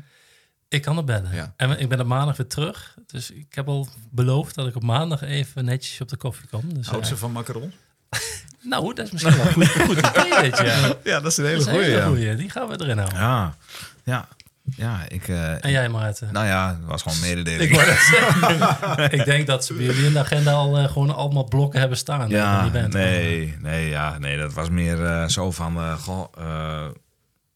[0.67, 1.33] Ik kan er bellen.
[1.35, 1.53] Ja.
[1.57, 2.95] En ik ben op maandag weer terug.
[3.07, 6.73] Dus ik heb al beloofd dat ik op maandag even netjes op de koffie kom.
[6.73, 7.73] Dus, Houdt ze van macaron?
[8.71, 10.93] nou, dat is misschien wel een goed, goed idee dit jaar.
[11.03, 12.05] Ja, dat is een Dat hele een goeie, hele ja.
[12.05, 12.35] goeie.
[12.35, 13.19] Die gaan we erin houden.
[13.19, 13.55] Ja,
[14.03, 14.27] ja,
[14.75, 15.27] ja, ik...
[15.27, 16.29] eh, En jij, Maarten?
[16.33, 17.71] nou ja, het was gewoon mededeling.
[17.71, 21.79] Ik, ik denk dat ze bij jullie in de agenda al eh, gewoon allemaal blokken
[21.79, 22.29] hebben staan.
[22.29, 22.93] Ja, bent.
[22.93, 26.25] nee, nee, ja, nee, dat was meer eh, zo van, goh,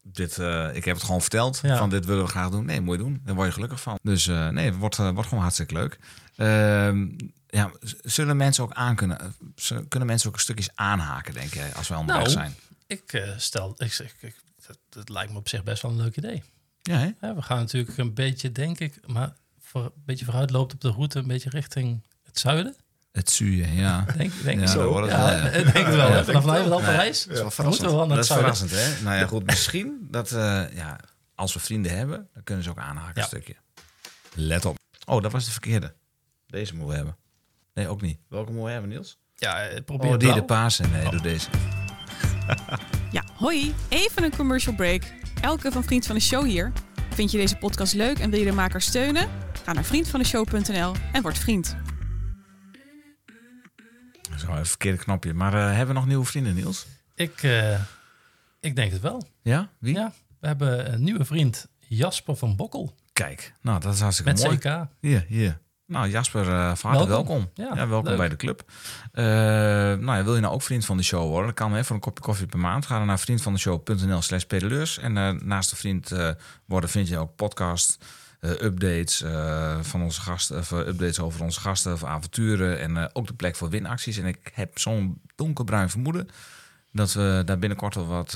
[0.03, 0.37] dit,
[0.73, 1.77] ik heb het gewoon verteld, Ja.
[1.77, 2.65] van dit willen we graag doen.
[2.65, 3.99] Nee, moet je doen, daar word je gelukkig van.
[4.01, 5.97] Dus nee, het wordt, wordt gewoon hartstikke leuk.
[7.51, 11.73] Ja, zullen mensen ook aan kunnen, z- kunnen mensen ook een stukjes aanhaken, denk jij,
[11.75, 12.55] als wij onderweg Nou, zijn?
[12.87, 14.35] Ik eh, stel, ik, zeg, ik,
[14.67, 16.43] dat, dat lijkt me op zich best wel een leuk idee.
[16.81, 17.11] Ja, hè?
[17.21, 20.81] Ja, we gaan natuurlijk een beetje, denk ik, maar voor, een beetje vooruit loopt op
[20.81, 22.75] de route, een beetje richting het zuiden.
[23.11, 24.01] Het zuur, ja.
[24.17, 25.01] Denk, denk Ja, zo.
[25.01, 25.49] het Ja, wel, ja.
[25.49, 26.23] ik denk het wel.
[26.23, 27.23] Vanaf we al Nee, Parijs.
[27.23, 27.91] Dat is wel we verrassend.
[27.91, 28.55] wel naar Dat is zuiden.
[28.55, 29.03] verrassend, hè?
[29.03, 30.99] Nou ja, goed, misschien dat, eh, ja,
[31.35, 33.21] als we vrienden hebben, dan kunnen ze ook aanhaken Ja.
[33.21, 33.55] een stukje.
[34.33, 34.77] Let op.
[35.05, 35.93] Oh, dat was de verkeerde.
[36.47, 37.15] Deze moeten we hebben.
[37.73, 38.19] Nee, ook niet.
[38.29, 39.19] Welke we hebben, Niels?
[39.35, 40.87] Ja, eh, probeer Oh, die de paarse.
[40.87, 41.49] Nee, doe deze.
[43.11, 43.73] Ja, hoi.
[43.89, 45.03] Even een commercial break.
[45.41, 46.71] Elke van Vriend van de Show hier.
[47.13, 49.27] Vind je deze podcast leuk en wil je de maker steunen?
[49.63, 51.75] Ga naar vriendvandeshow.nl en word vriend.
[54.37, 55.33] Zo, even verkeerde knopje.
[55.33, 56.85] Maar eh, hebben we nog nieuwe vrienden, Niels?
[57.15, 57.79] Ik, eh,
[58.59, 59.27] ik denk het wel.
[59.41, 59.95] Ja, wie?
[59.95, 64.43] Ja, we hebben een nieuwe vriend, Jasper van Bokkel, Kijk, nou dat is hartstikke met
[64.43, 64.57] mooi.
[64.57, 64.87] CK.
[64.99, 65.59] Hier, hier.
[65.89, 67.27] Nou, Jasper, eh van harte Welkom.
[67.37, 67.49] welkom.
[67.53, 68.17] Ja, Ja, welkom leuk.
[68.17, 68.63] bij de club.
[69.11, 71.45] Eh, nou, ja, wil je nou ook vriend van de show worden?
[71.45, 72.85] Dat kan hè, voor een kopje koffie per maand.
[72.85, 74.97] Ga dan naar vriendvandeshow.nl slash pedaleurs.
[74.97, 76.29] En eh, naast de vriend eh,
[76.65, 77.97] worden vind je ook podcast,
[78.39, 82.97] eh, updates eh, van onze gasten, of, eh, updates over onze gasten, of avonturen en
[82.97, 84.17] eh, ook de plek voor winacties.
[84.17, 86.27] En ik heb zo'n donkerbruin vermoeden
[86.91, 88.35] dat we daar binnenkort wel wat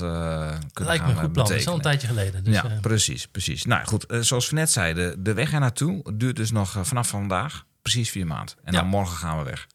[0.72, 1.46] kunnen Lijkt me gaan een goed eh, plan.
[1.46, 2.44] Dat is al een tijdje geleden.
[2.44, 3.64] Dus, ja, eh, precies, precies.
[3.64, 7.64] Nou goed, zoals we net zeiden, de weg er naartoe duurt dus nog vanaf vandaag
[7.82, 8.54] precies vier maanden.
[8.64, 8.80] En Ja.
[8.80, 9.66] dan morgen gaan we weg.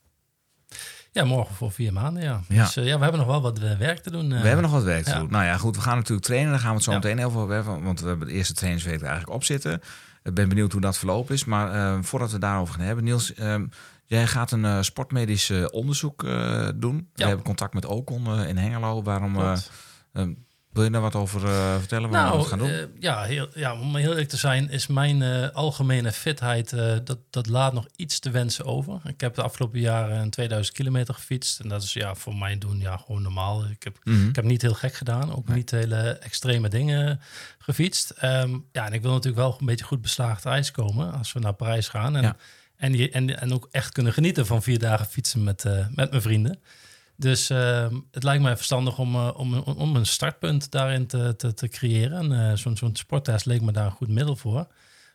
[1.11, 2.41] ja, morgen voor vier maanden, ja.
[2.47, 2.63] Ja.
[2.63, 4.29] Dus ja, we hebben nog wel wat werk te doen.
[4.29, 5.19] we hebben nog wat werk te ja.
[5.19, 5.31] doen.
[5.31, 6.51] Nou ja, goed, we gaan natuurlijk trainen.
[6.51, 7.83] Daar gaan we het zo meteen heel veel over hebben.
[7.83, 9.81] Want we hebben de eerste trainingsweek er eigenlijk op zitten.
[10.23, 11.45] Ik ben benieuwd hoe dat verlopen is.
[11.45, 13.65] Maar voordat we daarover gaan hebben, Niels, ehm,
[14.09, 17.09] jij gaat een eh, sportmedisch eh, onderzoek eh, doen.
[17.13, 19.03] We hebben contact met Ocon in Hengelo.
[19.03, 19.57] Waarom eh,
[20.13, 20.33] ehm,
[20.71, 21.39] wil je daar wat over
[21.79, 22.09] vertellen?
[22.09, 22.57] Waarom we Nou, het gaan
[22.87, 22.91] doen?
[22.99, 26.69] ja, heel, ja, om heel eerlijk te zijn, is mijn algemene fitheid,
[27.03, 29.01] dat, dat laat nog iets te wensen over.
[29.03, 31.59] Ik heb de afgelopen jaren een 2000 kilometer gefietst.
[31.59, 33.65] En dat is ja, voor mijn doen ja, gewoon normaal.
[33.65, 34.27] Ik heb, Mhm.
[34.27, 35.57] ik heb niet heel gek gedaan, ook Nee.
[35.57, 37.19] niet hele extreme dingen
[37.59, 38.09] gefietst.
[38.09, 41.39] Ehm, ja, en ik wil natuurlijk wel een beetje goed beslaagd ijs komen als we
[41.39, 42.15] naar Parijs gaan.
[42.15, 42.35] En, Ja.
[42.79, 46.21] En, en, en ook echt kunnen genieten van vier dagen fietsen met, eh, met mijn
[46.21, 46.59] vrienden.
[47.15, 51.53] Dus ehm, het lijkt mij verstandig om, eh, om, om, een startpunt daarin te, te,
[51.53, 52.31] te creëren.
[52.31, 54.67] En eh, zo'n zo'n sporttest leek me daar een goed middel voor.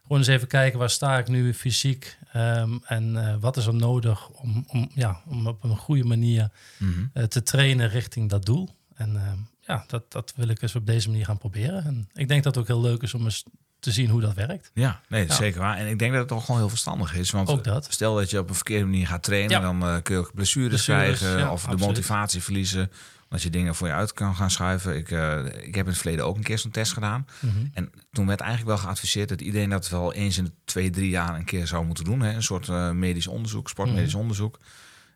[0.02, 2.18] Gewoon eens even kijken, waar sta ik nu fysiek?
[2.32, 7.26] ehm, en wat is er nodig om, om, ja, om op een goede manier Mhm.
[7.28, 8.68] te trainen richting dat doel?
[8.94, 11.84] En ehm, ja, dat, dat wil ik eens op deze manier gaan proberen.
[11.84, 13.44] En ik denk dat het ook heel leuk is om eens
[13.84, 14.70] te zien hoe dat werkt.
[14.74, 15.42] Ja, nee, dat is Ja.
[15.42, 15.76] zeker waar.
[15.76, 17.30] En ik denk dat het toch gewoon heel verstandig is.
[17.30, 17.86] Want Ook dat.
[17.90, 19.60] stel dat je op een verkeerde manier gaat trainen, Ja.
[19.60, 22.90] dan eh, kun je ook blessures, Blessures, krijgen ja, of de motivatie verliezen.
[23.22, 24.96] Omdat je dingen voor je uit kan gaan schuiven.
[24.96, 27.26] Ik, eh, ik heb in het verleden ook een keer zo'n test gedaan.
[27.40, 27.52] Mhm.
[27.72, 31.10] En toen werd eigenlijk wel geadviseerd dat iedereen dat wel eens in de twee, drie
[31.10, 32.20] jaar een keer zou moeten doen.
[32.20, 32.32] Hè?
[32.34, 34.20] Een soort eh, medisch onderzoek, sportmedisch Mhm.
[34.20, 34.58] onderzoek.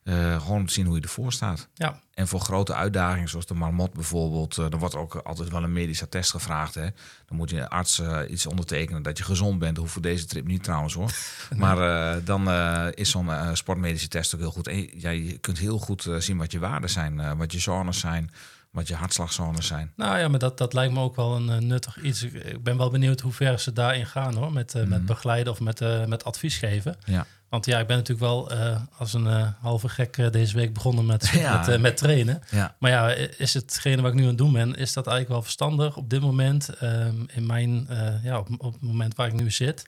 [0.08, 1.68] Eh, gewoon zien hoe je ervoor staat.
[1.74, 5.62] Ja, En voor grote uitdagingen, zoals de marmot bijvoorbeeld, uh, dan wordt ook altijd wel
[5.62, 6.74] een medisch attest gevraagd.
[6.74, 6.86] Hè?
[7.26, 9.76] Dan moet je arts uh, iets ondertekenen dat je gezond bent.
[9.76, 11.10] Hoeft voor deze trip niet trouwens hoor.
[11.56, 14.66] Maar uh, dan uh, is zo'n sportmedische test ook heel goed.
[14.66, 18.30] En ja, je kunt heel goed zien wat je waarden zijn, wat je zones zijn,
[18.70, 19.92] wat je hartslagzones zijn.
[19.96, 22.22] Nou ja, maar dat, dat lijkt me ook wel een nuttig iets.
[22.22, 24.52] Ik ben wel benieuwd hoe ver ze daarin gaan hoor.
[24.52, 24.88] Met, mm -hmm.
[24.88, 26.96] met begeleiden of met, met advies geven.
[27.04, 27.26] Ja.
[27.48, 30.72] Want ja, ik ben natuurlijk wel uh, als een uh, halve gek uh, deze week
[30.72, 31.64] begonnen met, ja.
[31.66, 32.42] met, met, trainen.
[32.50, 32.74] Ja.
[32.78, 35.42] Maar ja, is hetgene wat ik nu aan het doen ben, is dat eigenlijk wel
[35.42, 37.88] verstandig op dit moment, um, in mijn,
[38.22, 39.86] ja, op, op, het moment waar ik nu zit.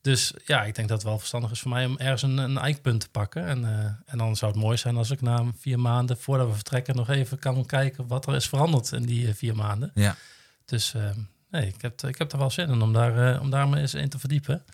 [0.00, 2.58] Dus ja, ik denk dat het wel verstandig is voor mij om ergens een, een
[2.58, 3.46] eikpunt te pakken.
[3.46, 3.64] En,
[4.06, 7.08] en dan zou het mooi zijn als ik na vier maanden, voordat we vertrekken, nog
[7.08, 9.90] even kan kijken wat er is veranderd in die vier maanden.
[9.94, 10.16] Ja.
[10.64, 10.94] Dus
[11.50, 14.08] nee, ik heb, ik heb er wel zin in om daar, om daar eens in
[14.08, 14.64] te verdiepen.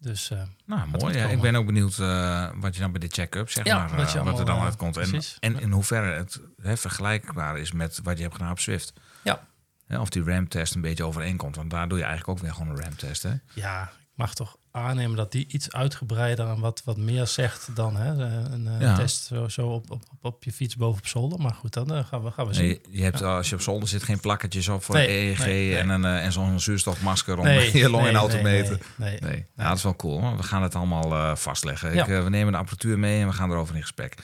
[0.00, 1.16] Dus, uh, nou, mooi.
[1.16, 3.90] Ja, ik ben ook benieuwd uh, wat je dan bij de check-up zeg ja, maar,
[3.90, 4.96] uh, wat, wat, er dan uitkomt.
[4.96, 8.92] En, en in hoeverre het hè, vergelijkbaar is met wat je hebt gedaan op Swift.
[9.22, 9.46] Ja.
[9.86, 11.56] ja of die RAM-test een beetje overeenkomt.
[11.56, 13.34] Want daar doe je eigenlijk ook weer gewoon een RAM-test, hè?
[13.54, 18.10] Ja, mag toch aannemen dat die iets uitgebreider en wat, wat meer zegt dan hè,
[18.52, 18.94] een ja.
[18.94, 21.40] test zo, zo op, op, op je fiets boven op zolder.
[21.40, 22.66] Maar goed, dan uh, gaan, we, gaan we zien.
[22.66, 23.36] Nee, je hebt, ja.
[23.36, 25.76] Als je op zolder zit, geen plakketjes op voor nee, EEG nee, nee.
[25.76, 27.48] en, een, en zo'n zuurstofmasker om
[27.82, 28.80] je longinhoud te meten.
[28.96, 30.20] Nee, nee, Ja, dat is wel cool.
[30.20, 30.36] Hoor.
[30.36, 31.96] We gaan het allemaal uh, vastleggen.
[31.96, 34.14] Ik, we nemen de apparatuur mee en we gaan erover in gesprek.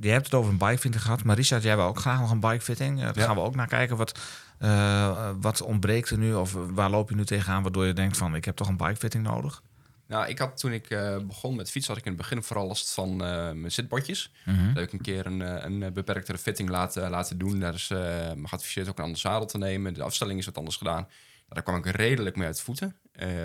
[0.00, 2.40] je hebt het over een bikefitting gehad, maar Richard, jij wil ook graag nog een
[2.40, 3.00] bikefitting.
[3.00, 3.96] Daar gaan we ook naar kijken.
[3.96, 4.18] Wat,
[4.60, 8.34] uh, wat ontbreekt er nu of waar loop je nu tegenaan waardoor je denkt van
[8.34, 9.62] ik heb toch een bikefitting nodig?
[10.06, 12.66] Nou, ik had toen ik uh, begon met fietsen, had ik in het begin vooral
[12.66, 13.18] last van uh,
[13.52, 14.32] mijn zitbordjes.
[14.44, 14.66] Mm -hmm.
[14.66, 17.60] Dat heb ik een keer een, een beperktere fitting laten, laten doen.
[17.60, 17.98] Daar is uh,
[18.34, 19.94] me geadviseerd ook een ander zadel te nemen.
[19.94, 21.02] De afstelling is wat anders gedaan.
[21.02, 21.08] Nou,
[21.48, 22.96] daar kwam ik redelijk mee uit voeten.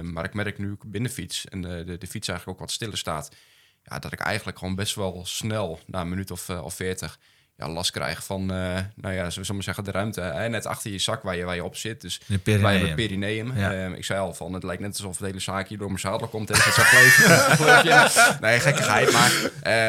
[0.02, 2.76] maar ik merk nu ik binnen fiets en de, de, de, fiets eigenlijk ook wat
[2.76, 3.36] stiller staat.
[3.84, 7.20] Ja, dat ik eigenlijk gewoon best wel snel, na een minuut of, of 40,
[7.56, 10.22] ja, last krijg van, uh, nou ja, zullen we maar zeggen, de ruimte.
[10.22, 10.50] Hè?
[10.50, 12.02] Net achter je zak waar je, waar je op zit.
[12.02, 13.58] Dus bij het perineum.
[13.58, 13.74] Ja.
[13.74, 16.28] Uh, ik zei al van, het lijkt net alsof het hele zaakje door mijn zadel
[16.28, 18.42] komt en het zo kleven.
[18.42, 19.12] nee, gekkigheid.
[19.12, 19.32] Maar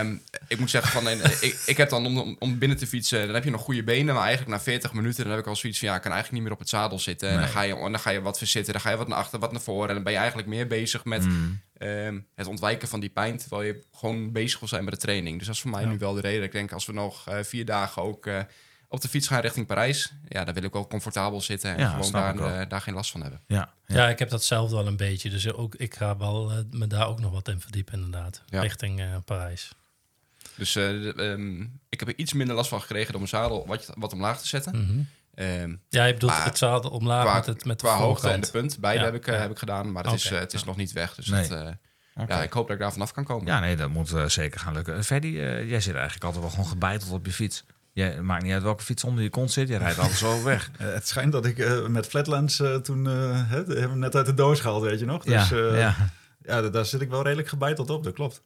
[0.00, 1.08] um, ik moet zeggen, van,
[1.40, 4.14] ik, ik heb dan om, om binnen te fietsen, dan heb je nog goede benen.
[4.14, 6.42] Maar eigenlijk na 40 minuten, dan heb ik al zoiets van, ja, ik kan eigenlijk
[6.42, 7.28] niet meer op het zadel zitten.
[7.28, 7.44] En nee.
[7.44, 9.52] dan, ga je, dan ga je wat verzitten, dan ga je wat naar achter, wat
[9.52, 9.88] naar voren.
[9.88, 11.24] En dan ben je eigenlijk meer bezig met...
[11.24, 11.60] Mm.
[11.84, 15.38] Um, het ontwijken van die pijn, terwijl je gewoon bezig wil zijn met de training.
[15.38, 15.88] Dus dat is voor mij ja.
[15.88, 16.42] nu wel de reden.
[16.42, 18.40] Ik denk, als we nog uh, vier dagen ook uh,
[18.88, 20.12] op de fiets gaan richting Parijs...
[20.28, 23.10] ja, dan wil ik wel comfortabel zitten en ja, gewoon daar, uh, daar geen last
[23.10, 23.40] van hebben.
[23.46, 23.96] Ja, ja.
[23.96, 25.30] ja, ik heb dat zelf wel een beetje.
[25.30, 29.72] Dus ook, ik ga wel me daar ook nog wat in verdiepen inderdaad, richting Parijs.
[30.56, 33.66] Dus eh, de- ehm, ik heb er iets minder last van gekregen door mijn zadel
[33.66, 34.80] wat, wat omlaag te zetten.
[34.80, 35.00] Mhm.
[35.34, 38.28] Ehm, Ja, je bedoelt Maar het zadel omlaag qua met, het, met de qua hoogte
[38.28, 39.40] en de punt, beide Ja, heb, ik, eh, ja.
[39.40, 39.92] heb ik gedaan.
[39.92, 40.66] Maar het is, eh, het is ja.
[40.66, 41.14] nog niet weg.
[41.14, 41.48] Dus Nee.
[41.48, 43.46] dat, eh, ja, ik hoop dat ik daar vanaf kan komen.
[43.46, 45.04] Ja, nee, dat moet eh, zeker gaan lukken.
[45.04, 45.26] Ferdy,
[45.66, 47.64] jij zit eigenlijk altijd wel gewoon gebeiteld op je fiets.
[47.92, 49.68] Jij, het maakt niet uit welke fiets onder je kont zit.
[49.68, 50.70] Je rijdt altijd zo weg.
[50.78, 53.06] Het schijnt dat ik eh, met Flatlands eh, toen...
[53.06, 53.12] eh,
[53.50, 55.24] hè, hebben net uit de doos gehaald, weet je nog?
[55.24, 55.94] Dus ja, eh, ja.
[56.42, 58.42] ja, da- daar zit ik wel redelijk gebeiteld op, dat klopt.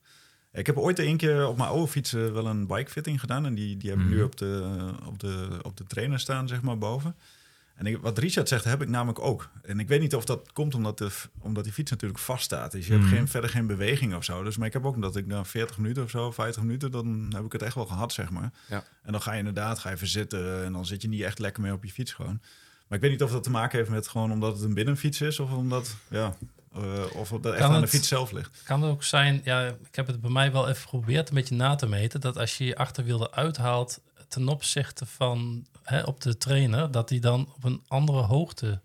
[0.59, 3.47] Ik heb ooit een keer op mijn oude fiets eh, wel een bikefitting gedaan.
[3.47, 4.15] En die, die heb ik Mhm.
[4.15, 7.15] nu op de, op, de, op de trainer staan, zeg maar, boven.
[7.75, 9.49] En ik, wat Richard zegt, heb ik namelijk ook.
[9.63, 12.73] En ik weet niet of dat komt omdat, de, omdat die fiets natuurlijk vast staat.
[12.73, 13.03] Dus je Mhm.
[13.03, 14.43] hebt geen, verder geen beweging of zo.
[14.43, 17.33] Dus, maar ik heb ook dat ik na 40 minuten of zo, 50 minuten, dan
[17.35, 18.51] heb ik het echt wel gehad, zeg maar.
[18.69, 18.85] Ja.
[19.03, 21.39] En dan ga je inderdaad, ga je even zitten en dan zit je niet echt
[21.39, 22.41] lekker mee op je fiets gewoon.
[22.89, 25.21] Maar ik weet niet of dat te maken heeft met gewoon omdat het een binnenfiets
[25.21, 26.37] is of omdat, ja,
[26.75, 28.61] eh, of dat echt Kan aan de het- fiets zelf ligt.
[28.65, 31.55] Kan het ook zijn, ja, ik heb het bij mij wel even geprobeerd een beetje
[31.55, 36.21] na te meten, dat als je je achterwiel eruit haalt ten opzichte van hè, op
[36.21, 38.81] de trainer, dat die dan op een andere hoogte.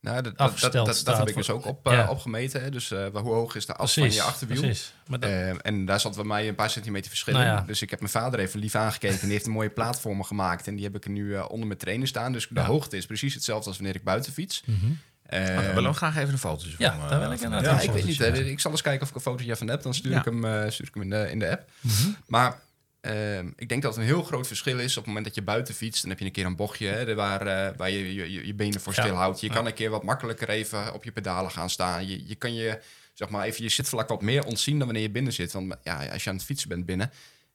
[0.00, 2.62] Nou, dat, dat, dat, afgesteld dat, dat staat heb ik dus ook op, eh, opgemeten.
[2.62, 2.70] Hè.
[2.70, 4.60] Dus eh, hoe hoog is de as van je achterwiel?
[4.60, 4.92] Precies.
[5.06, 7.40] Maar dat- Eh, en daar zat bij mij een paar centimeter verschil in.
[7.40, 7.62] Nou ja.
[7.66, 9.14] Dus ik heb mijn vader even lief aangekeken.
[9.16, 10.66] En die heeft een mooie plaat voor me gemaakt.
[10.66, 12.32] En die heb ik er nu eh, onder mijn trainer staan.
[12.32, 12.66] Dus de Ja.
[12.66, 14.62] hoogte is precies hetzelfde als wanneer ik buiten fiets.
[14.66, 14.86] Mhm.
[15.28, 15.40] Eh,
[15.76, 17.02] Oh, we graag even een fotootje Ja, van.
[17.04, 18.18] eh, daar wil ik inderdaad ja, ik weet niet.
[18.18, 18.26] hè.
[18.26, 18.34] ja.
[18.34, 19.82] Ik zal eens kijken of ik een fotootje van heb.
[19.82, 20.18] Dan stuur Ja.
[20.18, 21.70] ik hem, eh, stuur ik hem in, de, in de app.
[21.80, 22.08] Mhm.
[22.26, 22.58] Maar
[23.00, 25.42] ehm, ik denk dat het een heel groot verschil is op het moment dat je
[25.42, 26.00] buiten fietst.
[26.00, 28.54] Dan heb je een keer een bochtje hè, waar, eh, waar je, je je je
[28.54, 29.02] benen voor Ja.
[29.02, 29.40] stil houdt.
[29.40, 29.52] Je Ja.
[29.54, 32.06] kan een keer wat makkelijker even op je pedalen gaan staan.
[32.08, 32.78] Je, je kan je,
[33.14, 35.52] zeg maar, even je zitvlak wat meer ontzien dan wanneer je binnen zit.
[35.52, 37.10] Want ja, als je aan het fietsen bent binnen,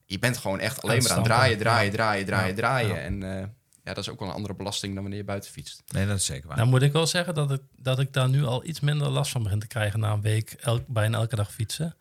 [0.05, 2.55] je bent gewoon echt alleen maar aan het draaien, draaien, draaien, draaien, Ja.
[2.55, 2.95] draaien.
[2.95, 3.01] Ja.
[3.01, 3.43] En eh,
[3.83, 5.83] ja, dat is ook wel een andere belasting dan wanneer je buiten fietst.
[5.87, 6.57] Nee, dat is zeker waar.
[6.57, 9.31] Nou moet ik wel zeggen dat ik, dat ik daar nu al iets minder last
[9.31, 11.95] van begin te krijgen na een week elk, bijna elke dag fietsen.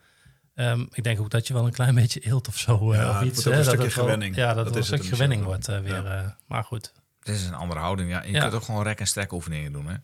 [0.55, 2.93] Ehm, ik denk ook dat je wel een klein beetje eelt of zo.
[2.93, 4.37] eh, Ja, of het iets, hè, een dat stukje gewenning.
[4.37, 6.07] Ja, dat, Dat een het stukje gewenning wordt eh, weer.
[6.07, 6.93] eh, maar goed.
[7.19, 8.11] Het is een andere houding.
[8.11, 8.23] Ja.
[8.23, 8.41] Je Ja.
[8.41, 9.87] kunt ook gewoon rek- en strek oefeningen doen.
[9.87, 9.95] Hè?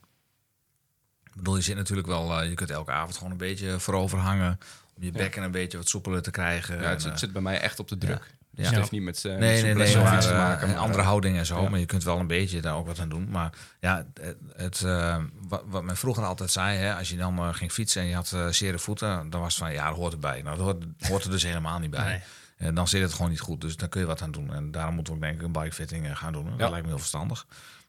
[1.24, 2.42] Ik bedoel, je zit natuurlijk wel...
[2.42, 4.58] je kunt elke avond gewoon een beetje voorover hangen...
[4.96, 6.80] om je bekken een beetje wat soepeler te krijgen.
[6.80, 8.36] Ja, het zit bij mij echt op de druk.
[8.58, 8.72] Dus Ja.
[8.72, 10.68] het heeft niet met, eh Nee, nee, nee, maar, te eh, maken.
[10.68, 11.62] een maar, andere eh, houding en zo.
[11.62, 11.68] ja.
[11.68, 13.28] Maar je kunt wel een beetje daar ook wat aan doen.
[13.30, 17.38] Maar ja, het, het, eh, wat, wat men vroeger altijd zei, hè, als je dan
[17.38, 19.96] eh, ging fietsen en je had eh zere voeten, dan was het van ja, dat
[19.96, 20.42] hoort erbij.
[20.42, 22.22] Nou, dat hoort, hoort er dus helemaal niet bij.
[22.56, 23.60] En dan zit het gewoon niet goed.
[23.60, 24.54] Dus daar kun je wat aan doen.
[24.54, 26.44] En daarom moeten we ook denk ik een bikefitting eh, gaan doen.
[26.56, 27.46] Dat lijkt me heel verstandig.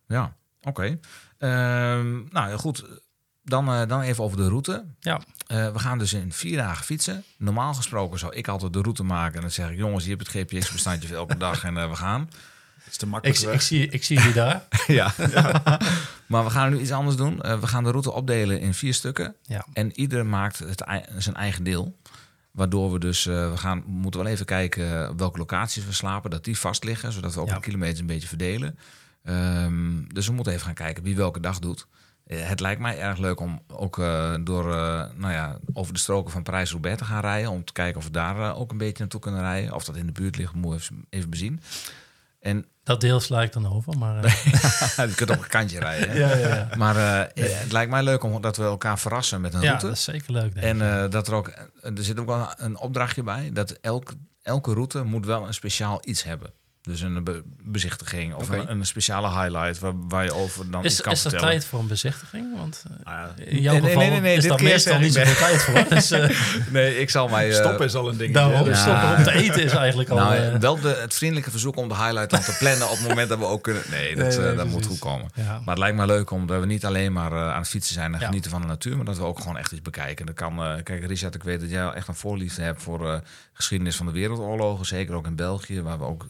[0.08, 1.00] Ja, oké.
[1.38, 2.84] Ehm, nou ja, goed.
[3.44, 4.86] Dan, eh, dan even over de route.
[5.00, 7.24] Ja, Eh, we gaan dus in vier dagen fietsen.
[7.38, 9.36] Normaal gesproken zou ik altijd de route maken.
[9.36, 11.96] En dan zeg ik, jongens, je hebt het GPS-bestandje voor elke dag en eh, we
[11.96, 12.30] gaan.
[12.84, 14.68] Het is te ik, makkelijk ik, zie, ik zie jullie daar.
[14.88, 15.14] ja.
[16.28, 17.42] maar we gaan nu iets anders doen.
[17.42, 19.36] Eh, we gaan de route opdelen in vier stukken.
[19.42, 19.66] Ja.
[19.74, 20.84] En ieder maakt het,
[21.18, 21.98] zijn eigen deel.
[22.52, 26.30] Waardoor we dus, eh, we gaan, we moeten wel even kijken welke locaties we slapen.
[26.30, 27.54] Dat die vast liggen, zodat we ook Ja.
[27.56, 28.80] de kilometers een beetje verdelen.
[29.24, 31.88] Ehm, dus we moeten even gaan kijken wie welke dag doet.
[32.30, 36.00] Eh, Het lijkt mij erg leuk om ook eh, door, eh, nou ja, over de
[36.00, 37.52] stroken van Parijs-Roubaix te gaan rijden.
[37.52, 39.74] Om te kijken of we daar ook een beetje naartoe kunnen rijden.
[39.74, 41.62] Of dat in de buurt ligt, moet ik even, bezien.
[42.40, 43.98] En Dat deel sla ik dan over.
[43.98, 44.24] Maar,
[45.08, 46.10] je kunt op een kantje rijden.
[46.10, 46.18] Hè?
[46.26, 46.70] ja, ja, ja.
[46.78, 46.96] Maar
[47.34, 49.86] het lijkt mij leuk om dat we elkaar verrassen met een ja, route.
[49.86, 50.56] dat is zeker leuk.
[50.56, 51.48] En dat er ook,
[51.82, 56.02] er zit ook wel een opdrachtje bij dat elk, elke route moet wel een speciaal
[56.04, 56.54] iets hebben.
[56.90, 60.92] Dus een be- bezichtiging of een, een speciale highlight waar, waar je over dan is,
[60.92, 61.54] iets kan is er vertellen.
[61.54, 62.58] tijd voor een bezichtiging?
[62.58, 65.00] Want eh, ja, in jouw Nee, nee, geval nee, nee, nee, is dit daar meestal
[65.00, 65.86] niet ik zoveel tijd voor.
[65.90, 66.30] Dus, eh,
[66.72, 67.50] Nee, ik zal mij...
[67.50, 68.34] eh, Stoppen is al een ding.
[68.34, 68.76] daarom Ja.
[68.76, 70.18] stoppen om te eten is eigenlijk al...
[70.18, 73.30] Nou, wel de, het vriendelijke verzoek om de highlight dan te plannen op het moment
[73.30, 73.84] dat we ook kunnen...
[73.90, 75.30] Nee, dat, Nee, nee, eh, dat moet goed komen.
[75.36, 75.44] ja.
[75.54, 78.14] Maar het lijkt me leuk omdat we niet alleen maar eh, aan het fietsen zijn
[78.14, 78.26] en Ja.
[78.26, 80.26] genieten van de natuur, maar dat we ook gewoon echt iets bekijken.
[80.26, 83.20] Dat kan, eh, kijk, Richard, ik weet dat jij echt een voorliefde hebt voor eh,
[83.54, 86.26] geschiedenis van de wereldoorlogen, zeker ook in België, waar we ook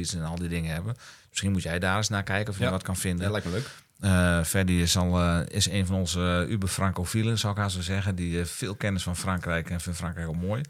[0.00, 0.96] en al die dingen hebben.
[1.28, 2.70] Misschien moet jij daar eens naar kijken of je Ja.
[2.70, 3.24] wat kan vinden.
[3.26, 3.68] Ja, lijkt me leuk.
[4.00, 7.80] Eh Ferdy is, al, eh, is een van onze uh, uber-francofielen, zou ik haar zo
[7.80, 8.14] zeggen.
[8.14, 10.62] Die heeft veel kennis van Frankrijk en vindt Frankrijk ook mooi.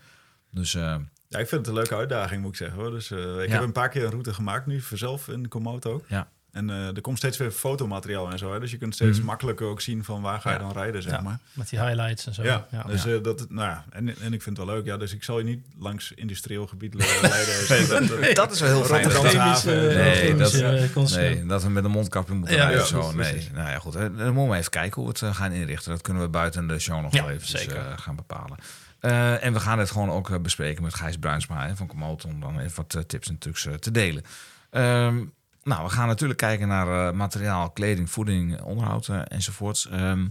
[0.51, 0.97] Dus eh,
[1.29, 2.79] Ja, ik vind het een leuke uitdaging, moet ik zeggen.
[2.79, 2.91] Hoor.
[2.91, 3.53] Dus, eh, ik Ja.
[3.55, 6.05] heb een paar keer een route gemaakt nu, voor zelf in Komoot ook.
[6.09, 6.29] Ja.
[6.59, 8.53] En eh, er komt steeds weer fotomateriaal en zo.
[8.53, 8.61] Hè.
[8.61, 9.27] Dus je kunt steeds Mhm.
[9.27, 10.63] makkelijker ook zien van waar ga je Ja.
[10.63, 11.21] dan rijden, zeg Ja.
[11.21, 11.39] maar.
[11.53, 12.43] Met die highlights en zo.
[12.43, 12.83] Ja, Ja.
[12.83, 14.85] dus eh, dat, nou ja, en, en ik vind het wel leuk.
[14.85, 17.89] Ja, dus ik zal je niet langs industrieel gebied leiden.
[17.89, 19.03] dat, dat- dat is wel heel fijn.
[19.09, 19.77] Dat- haven.
[19.87, 21.35] Nee, dat- eh, concept.
[21.35, 23.13] Nee, dat we met een mondkapje moeten Ja, rijden zo.
[23.13, 23.93] Nee, nou ja, goed.
[23.93, 25.91] Dan moeten we even kijken hoe we het gaan inrichten.
[25.91, 27.95] Dat kunnen we buiten de show nog Ja, wel even zeker.
[27.99, 28.59] gaan bepalen.
[29.01, 32.25] Eh, en we gaan het gewoon ook bespreken met Gijs Bruinsma hè, van Komoot...
[32.25, 34.23] om dan even wat tips en trucs te delen.
[34.71, 35.25] Ehm,
[35.69, 39.89] nou, we gaan natuurlijk kijken naar eh, materiaal, kleding, voeding, onderhoud eh, enzovoorts.
[39.89, 40.27] Ehm,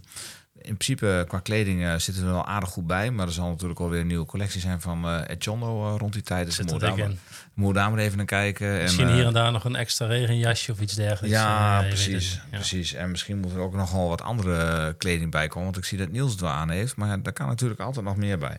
[0.78, 3.12] principe qua kleding eh, zitten we er wel aardig goed bij.
[3.12, 6.22] Maar er zal natuurlijk alweer een nieuwe collectie zijn van eh Etchondo eh, rond die
[6.22, 6.46] tijd.
[6.46, 7.20] Dus Zit moeten dik daar, in.
[7.54, 8.82] maar- daar even naar kijken.
[8.82, 11.36] Misschien en, eh, hier en daar nog een extra regenjasje of iets dergelijks.
[11.38, 12.42] Ja, Eh, precies, het.
[12.52, 12.58] Ja.
[12.58, 12.94] precies.
[12.94, 15.64] En misschien moet er ook nogal wat andere kleding bij komen.
[15.64, 16.96] Want ik zie dat Niels het wel aan heeft.
[16.96, 18.58] Maar daar kan natuurlijk altijd nog meer bij.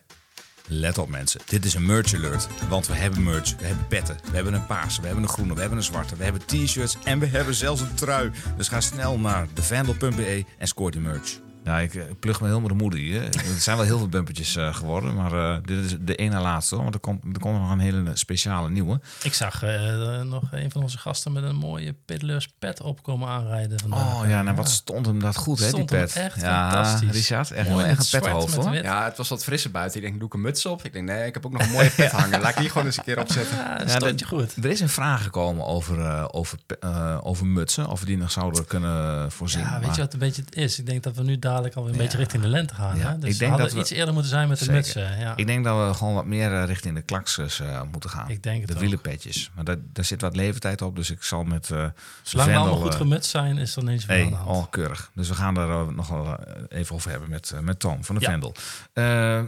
[0.70, 2.48] Let op mensen, dit is een merch alert.
[2.68, 5.54] Want we hebben merch, we hebben petten, we hebben een paarse, we hebben een groene,
[5.54, 8.30] we hebben een zwarte, we hebben t-shirts en we hebben zelfs een trui.
[8.56, 11.47] Dus ga snel naar devandel.be en scoor die merch.
[11.68, 13.22] Ja, ik eh, plug me helemaal de moeder hier.
[13.24, 16.74] Er zijn wel heel veel bumpertjes eh, geworden, maar eh, dit is de ene laatste
[16.74, 16.82] hoor.
[16.82, 19.00] Want er komt, er komt nog een hele speciale nieuwe.
[19.22, 23.80] Ik zag eh, nog een van onze gasten met een mooie Piddlers pet opkomen aanrijden
[23.80, 24.14] vandaag.
[24.22, 26.12] Oh ja, nou wat stond hem dat goed hè, die pet.
[26.16, 27.10] echt ja, fantastisch.
[27.10, 28.74] Richard, echt, Mooi met een pethoofd hoor.
[28.74, 30.00] Ja, het was wat frisser buiten.
[30.00, 30.84] Ik denk, doe ik een muts op?
[30.84, 32.40] Ik denk, nee, ik heb ook nog een mooie pet hangen.
[32.40, 33.56] Laat ik die gewoon eens een keer opzetten.
[33.56, 34.64] Ja, Ja, stond je dat- goed.
[34.64, 38.30] Er is een vraag gekomen over, eh, over, eh, over mutsen, of we die nog
[38.30, 39.60] zouden kunnen voorzien.
[39.62, 40.78] Ja, weet Maar- je wat een beetje het is?
[40.78, 42.96] Ik denk dat we nu dadelijk alweer een beetje richting de lente gaan.
[42.98, 43.14] Ja, hè?
[43.14, 44.80] ik Dus denk we hadden dat we- iets eerder moeten zijn met de Zeker.
[44.80, 45.18] mutsen.
[45.18, 45.32] Ja.
[45.36, 48.28] Ik denk dat we gewoon wat meer eh, richting de klaksers eh, moeten gaan.
[48.30, 49.50] Ik denk het de wielenpetjes.
[49.54, 51.70] Maar daar, daar zit wat leeftijd op, dus ik zal met...
[51.70, 51.84] eh
[52.22, 54.48] Zolang we allemaal goed gemutst zijn, is er niets van aan Hey, de hand.
[54.48, 55.10] al keurig.
[55.14, 56.38] Dus we gaan daar nog wel
[56.68, 58.20] even over hebben met, met Toon van de.
[58.20, 58.54] Vendel.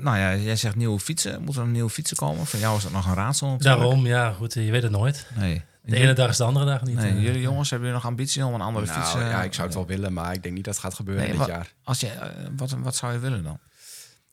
[0.03, 1.43] Nou ja, jij zegt nieuwe fietsen.
[1.43, 2.47] Moeten er nieuwe fietsen komen?
[2.47, 3.59] Van jou is dat nog een raadsel.
[3.59, 5.27] Daarom, ja, goed, je weet het nooit.
[5.37, 5.63] Nee.
[5.91, 6.97] De ene dag is de andere dag niet.
[6.97, 7.23] Nee, eh.
[7.23, 9.15] jullie jongens, hebben jullie nog ambitie om een andere Nou, fiets...
[9.15, 11.23] eh, ja, ik zou het wel willen, maar ik denk niet dat het gaat gebeuren
[11.23, 11.73] Nee, dit wat- jaar.
[11.83, 13.59] Als je, eh, wat, wat zou je willen dan?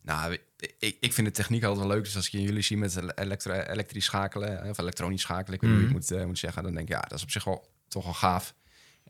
[0.01, 0.37] Nou,
[0.79, 2.03] ik, ik vind de techniek altijd wel leuk.
[2.03, 5.69] Dus als ik jullie zie met elektro, elektrisch schakelen, eh, of elektronisch schakelen, ik weet
[5.71, 7.31] niet hoe je het moet, eh, moet zeggen, dan denk ik, ja, dat is op
[7.31, 8.53] zich wel toch wel gaaf.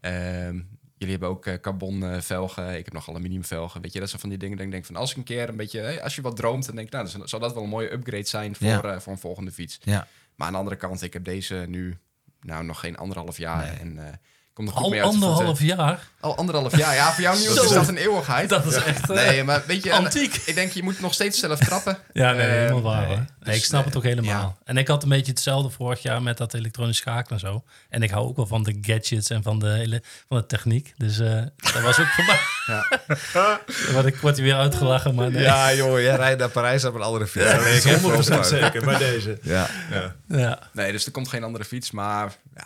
[0.02, 0.56] Ehm,
[0.98, 3.82] jullie hebben ook eh, carbon eh, velgen, ik heb nog aluminium velgen.
[3.82, 5.50] Weet je, dat zijn van die dingen dat ik denk van, als ik een keer
[5.50, 7.64] een beetje, eh, als je wat droomt, dan denk ik, nou, dan zou dat wel
[7.64, 8.82] een mooie upgrade zijn voor, Ja.
[8.84, 9.80] eh, voor een volgende fiets.
[9.84, 10.08] Ja.
[10.36, 11.98] Maar aan de andere kant, ik heb deze nu,
[12.42, 13.96] nou, nog geen anderhalf jaar Nee.
[13.96, 14.20] en
[14.58, 15.02] eh nog Al voeten.
[15.04, 16.00] anderhalf jaar?
[16.20, 16.96] Al anderhalf jaar.
[16.96, 17.64] Ja, voor jou nieuws Zo.
[17.64, 18.50] is dat een eeuwigheid.
[18.50, 20.36] Dat is echt eh, Nee, maar weet je, en- antiek.
[20.46, 21.98] ik denk je moet nog steeds zelf trappen.
[22.14, 22.98] Ja, nee, Eh, helemaal waar.
[23.00, 23.08] nee.
[23.08, 23.16] hoor.
[23.18, 24.42] Nee, Dus, ik snap eh, het ook helemaal.
[24.42, 24.56] ja.
[24.66, 27.64] En ik had een beetje hetzelfde vorig jaar met dat elektronisch schakelen en zo.
[27.90, 30.94] En ik hou ook wel van de gadgets en van de, hele, van de techniek.
[30.98, 31.42] Dus eh,
[31.74, 32.40] dat was ook voor mij.
[32.66, 33.60] Ja.
[33.94, 35.44] Want ik word hier weer uitgelachen, maar nee.
[35.44, 37.46] Ja, joh, jij rijdt naar Parijs op een andere fiets.
[37.46, 39.38] Ja, nee, ik heb 100% zeker bij deze.
[39.42, 39.68] Ja.
[39.92, 40.16] Ja.
[40.28, 40.60] Ja.
[40.74, 42.64] Nee, dus er komt geen andere fiets, maar ja,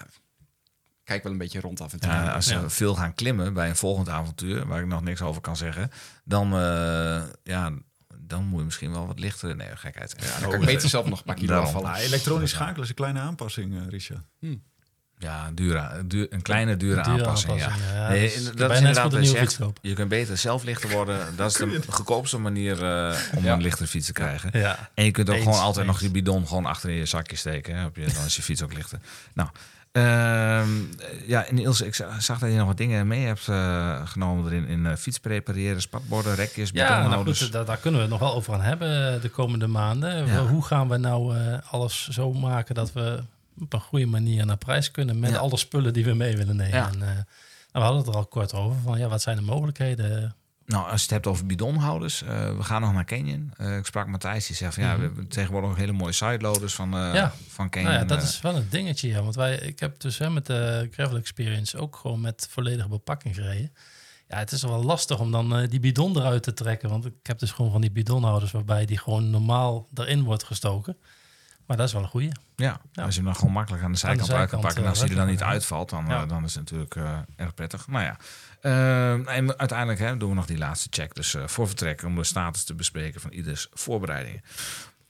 [1.11, 2.09] kijk wel een beetje rond af en toe.
[2.11, 2.69] Ja, als ze Ja.
[2.69, 5.91] veel gaan klimmen bij een volgend avontuur, waar ik nog niks over kan zeggen,
[6.23, 7.71] dan, eh, ja,
[8.17, 9.55] dan moet je misschien wel wat lichter.
[9.55, 10.15] Nee, gekheid.
[10.19, 11.75] Ja, dan kan ik beter zelf nog een paar kilo Daarom.
[11.75, 11.95] afvallen.
[11.99, 14.21] Elektronisch schakelen is een kleine aanpassing, eh, Richard.
[15.17, 17.59] Ja, dure, duur, een kleine dure, Dure aanpassing.
[17.59, 17.65] Ja.
[17.65, 18.07] aanpassing, ja.
[18.09, 19.59] Nee, dat is bijna net inderdaad een wat je zegt.
[19.81, 21.19] Je kunt beter zelf lichter worden.
[21.35, 23.53] Dat is de goedkoopste manier eh, om Ja.
[23.53, 24.49] een lichtere fiets te krijgen.
[24.59, 24.89] Ja.
[24.93, 27.35] En je kunt ook Eens, gewoon altijd nog je bidon gewoon achter in je zakje
[27.35, 27.75] steken.
[27.75, 27.85] Hè?
[27.85, 28.99] Op je, dan is je fiets ook lichter.
[29.33, 29.49] Nou,
[31.27, 34.45] ja, en Ilse, ik za- zag dat je nog wat dingen mee hebt eh, genomen
[34.45, 34.67] erin.
[34.67, 38.29] In eh, fiets prepareren, spatborden, rekjes, Ja, nou goed, daar, daar kunnen we het nog
[38.29, 40.25] wel over gaan hebben de komende maanden.
[40.25, 40.45] Ja.
[40.45, 43.23] Hoe gaan we nou eh, alles zo maken dat we
[43.59, 45.37] op een goede manier naar prijs kunnen met Ja.
[45.37, 46.77] alle spullen die we mee willen nemen?
[46.77, 46.87] Ja.
[46.87, 47.23] En, eh, nou,
[47.71, 50.35] we hadden het er al kort over van ja, wat zijn de mogelijkheden?
[50.71, 53.53] Nou, als je het hebt over bidonhouders, eh, we gaan nog naar Canyon.
[53.57, 56.73] Eh, ik sprak Matthijs, die zegt van ja, we hebben tegenwoordig ook hele mooie sideloaders
[56.73, 57.33] van, Ja.
[57.47, 57.91] van Canyon.
[57.91, 59.21] Nou ja, dat is wel een dingetje, ja.
[59.21, 63.35] Want wij, ik heb dus hè, met de Gravel Experience ook gewoon met volledige bepakking
[63.35, 63.73] gereden.
[64.27, 66.89] Ja, het is wel lastig om dan die bidon eruit te trekken.
[66.89, 70.97] Want ik heb dus gewoon van die bidonhouders waarbij die gewoon normaal erin wordt gestoken.
[71.71, 72.31] Maar dat is wel een goeie.
[72.55, 73.03] Ja, Ja.
[73.03, 74.77] als je hem dan gewoon makkelijk aan de zijkant, uit kan pakken.
[74.77, 76.21] En eh, als hij er dan niet uitvalt, dan, Ja.
[76.21, 77.87] eh, dan is het natuurlijk eh, erg prettig.
[77.87, 78.17] Nou ja,
[78.61, 81.15] Eh, en uiteindelijk hè, doen we nog die laatste check.
[81.15, 84.41] Dus eh, voor vertrek om de status te bespreken van ieders voorbereidingen.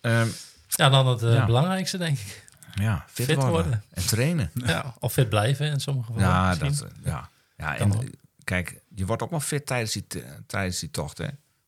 [0.02, 0.28] Ehm,
[0.68, 2.46] Ja, dan het eh, belangrijkste, denk ik.
[2.74, 3.52] ja, fit, Fit worden.
[3.54, 3.84] worden.
[3.94, 4.52] En trainen.
[4.66, 6.30] Ja, of fit blijven in sommige gevallen.
[6.30, 7.30] Ja, dat, eh, ja.
[7.58, 8.00] ja en eh,
[8.44, 10.06] kijk, je wordt ook wel fit tijdens die,
[10.48, 11.18] tijdens die tocht.
[11.18, 11.28] Hè?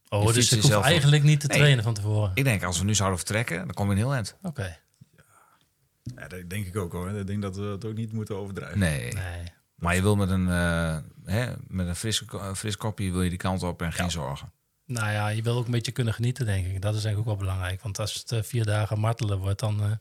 [0.09, 0.89] Oh, je dus fietst ik hoef jezelf op.
[0.91, 1.57] eigenlijk niet te Nee.
[1.57, 2.31] trainen van tevoren.
[2.33, 4.35] Ik denk, als we nu zouden vertrekken, dan kom je een heel eind.
[4.41, 4.77] Oké.
[6.03, 7.09] Ja, dat denk ik ook hoor.
[7.09, 8.79] Ik denk dat we het ook niet moeten overdrijven.
[8.79, 9.13] Nee.
[9.13, 9.43] Nee.
[9.75, 13.29] Maar je wil met een, eh, hè, met een fris, ko- fris kopje wil je
[13.29, 14.51] die kant op en geen zorgen.
[14.85, 16.81] Nou ja, je wil ook een beetje kunnen genieten, denk ik.
[16.81, 17.81] Dat is eigenlijk ook wel belangrijk.
[17.81, 19.91] Want als het eh, vier dagen martelen wordt, dan, eh,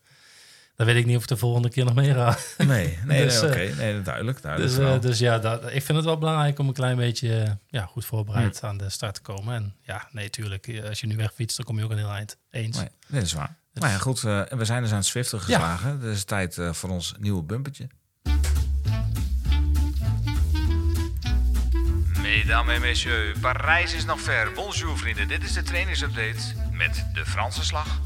[0.77, 2.37] dan weet ik niet of ik de volgende keer nog mee ga.
[2.59, 3.77] Nee, nee, Dus, nee, eh, oké.
[3.83, 4.43] Nee, duidelijk.
[4.43, 7.85] duidelijk Dus, dus ja, dat, ik vind het wel belangrijk om een klein beetje ja,
[7.87, 9.55] goed voorbereid aan de start te komen.
[9.55, 10.81] En ja, nee, tuurlijk.
[10.89, 12.37] Als je nu wegfietst, dan kom je ook een heel eind.
[12.51, 12.77] Eens.
[12.77, 13.57] Nee, dat is waar.
[13.75, 14.25] Nou ja, goed.
[14.25, 15.91] eh, en we zijn dus aan het Zwiften geslagen.
[16.01, 17.89] Het is tijd eh, voor ons nieuwe bumpertje.
[22.23, 24.53] Mesdames et messieurs, Parijs is nog ver.
[24.55, 26.39] Bonjour vrienden, dit is de trainingsupdate
[26.73, 28.01] met de Franse slag.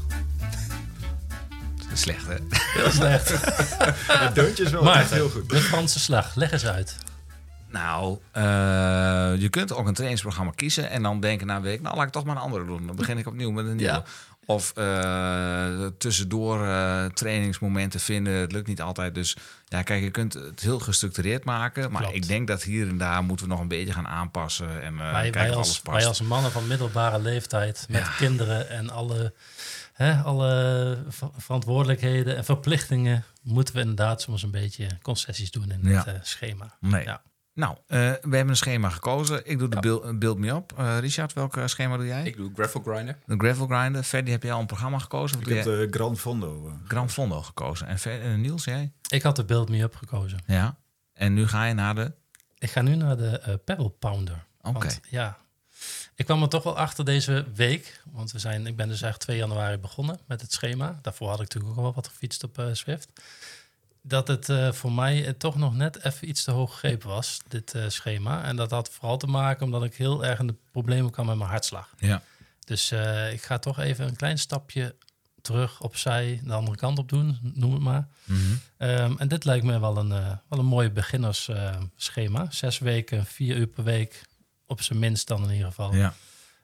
[1.93, 2.35] Slecht hè?
[2.49, 3.29] Heel slecht.
[4.25, 5.49] Het deuntje is wel Maar echt heel goed.
[5.49, 6.97] de Franse slag, leg eens uit.
[7.69, 8.43] Nou, eh,
[9.37, 12.11] je kunt ook een trainingsprogramma kiezen en dan denken na een week, nou laat ik
[12.11, 12.87] toch maar een andere doen.
[12.87, 13.91] Dan begin ik opnieuw met een nieuwe.
[13.93, 14.03] Ja.
[14.49, 18.33] Of eh, tussendoor eh, trainingsmomenten vinden.
[18.33, 19.15] Het lukt niet altijd.
[19.15, 19.35] Dus
[19.65, 21.91] ja, kijk, je kunt het heel gestructureerd maken.
[21.91, 22.15] Maar Klopt.
[22.17, 24.81] ik denk dat hier en daar moeten we nog een beetje gaan aanpassen.
[24.81, 25.97] En eh wij, kijken wij, als, past.
[25.97, 28.09] wij als mannen van middelbare leeftijd met Ja.
[28.17, 29.33] kinderen en alle,
[29.93, 35.79] hè, alle ver- verantwoordelijkheden en verplichtingen moeten we inderdaad soms een beetje concessies doen in
[35.91, 36.03] Ja.
[36.05, 36.75] het schema.
[36.79, 37.03] Nee.
[37.03, 37.21] Ja.
[37.57, 39.41] Nou, eh, we hebben een schema gekozen.
[39.45, 40.73] Ik doe de build, build me up.
[40.77, 42.23] Eh, Richard, welk eh, schema doe jij?
[42.23, 43.17] Ik doe gravel grinder.
[43.25, 44.03] De gravel grinder.
[44.03, 45.37] Ferdy, heb jij al een programma gekozen?
[45.37, 46.67] Of Ik heb jij de Grand Fondo.
[46.67, 47.87] eh, Grand Fondo gekozen.
[47.87, 48.91] En Fer- eh, Niels, jij?
[49.09, 50.39] Ik had de Build Me Up gekozen.
[50.45, 50.75] Ja.
[51.13, 52.11] En nu ga je naar de...
[52.57, 54.43] Ik ga nu naar de eh, Pebble Pounder.
[54.61, 54.87] Oké.
[55.09, 55.37] Ja,
[56.15, 58.01] ik kwam er toch wel achter deze week.
[58.11, 60.99] Want we zijn, ik ben dus echt 2 januari begonnen met het schema.
[61.01, 63.09] Daarvoor had ik natuurlijk ook al wel wat gefietst op eh, Swift.
[64.07, 67.39] Dat het eh, voor mij eh, toch nog net even iets te hoog gegrepen was,
[67.47, 68.43] dit eh, schema.
[68.43, 71.37] En dat had vooral te maken omdat ik heel erg in de problemen kwam met
[71.37, 71.93] mijn hartslag.
[71.97, 72.21] Ja.
[72.65, 72.91] Dus
[73.31, 74.95] ik ga toch even een klein stapje
[75.41, 78.07] terug opzij, de andere kant op doen, noem het maar.
[78.23, 78.39] Mhm.
[78.77, 80.09] Ehm, en dit lijkt me wel een,
[80.47, 82.47] wel een mooie beginnersschema.
[82.49, 84.21] Zes weken, vier uur per week,
[84.65, 85.95] op zijn minst dan in ieder geval.
[85.95, 86.13] Ja.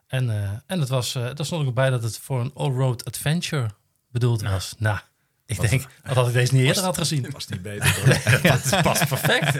[0.07, 0.29] En,
[0.67, 3.69] en het was, er stond ook bij dat het voor een all-road adventure
[4.11, 4.75] bedoeld was.
[4.77, 4.99] Nou,
[5.45, 7.31] ik denk, had ik deze niet eerder had gezien?
[7.31, 7.95] Was niet beter.
[7.95, 8.41] hoor.
[8.71, 9.59] dat past perfect.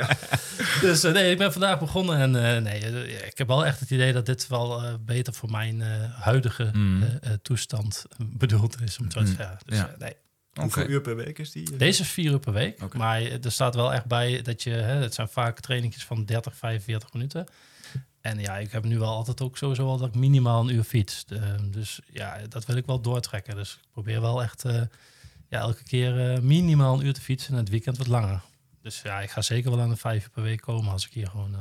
[0.81, 3.79] Dus eh, nee, ik ben vandaag begonnen en eh, nee, eh, ik heb wel echt
[3.79, 5.89] het idee dat dit wel eh, beter voor mijn eh,
[6.21, 7.03] huidige Mm.
[7.41, 8.97] toestand bedoeld is.
[8.99, 9.25] Om te Mm.
[9.25, 9.57] zeggen.
[9.65, 9.95] Dus, Ja.
[9.99, 10.15] nee.
[10.53, 11.77] Hoeveel uur per week is die?
[11.77, 12.93] Deze is vier uur per week.
[12.93, 14.69] Maar er staat wel echt bij dat je...
[14.69, 17.45] Hè, het zijn vaak trainingjes van 30, 45 minuten.
[18.21, 20.83] En ja, ik heb nu wel altijd ook sowieso al dat ik minimaal een uur
[20.83, 21.25] fiets.
[21.71, 23.55] Dus ja, dat wil ik wel doortrekken.
[23.55, 24.81] Dus ik probeer wel echt eh,
[25.53, 28.41] ja, elke keer eh, minimaal een uur te fietsen en het weekend wat langer.
[28.81, 31.13] Dus ja, ik ga zeker wel aan de vijf uur per week komen als ik
[31.13, 31.53] hier gewoon...
[31.53, 31.59] eh,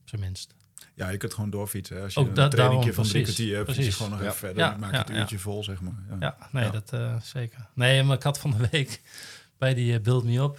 [0.00, 0.54] op zijn minst.
[0.94, 1.96] Ja, je kunt gewoon doorfietsen.
[1.96, 2.02] hè.
[2.02, 4.26] Als je Ook een trainingje van drie kwartier hebt, fiets je gewoon nog Ja.
[4.26, 4.64] even verder.
[4.64, 5.92] Ja, maak ja, het uurtje vol, zeg maar.
[6.08, 6.16] Ja.
[6.20, 7.68] Ja, nee, dat eh, zeker.
[7.74, 9.00] Nee, maar ik had van de week
[9.58, 10.58] bij die Build Me Up,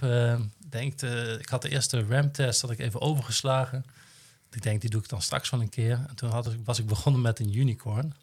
[0.69, 3.85] denkt, eh, ik had de eerste RAM-test had ik even overgeslagen.
[4.51, 6.05] Ik denk, die doe ik dan straks wel een keer.
[6.09, 8.13] En toen had ik, was ik begonnen met een unicorn.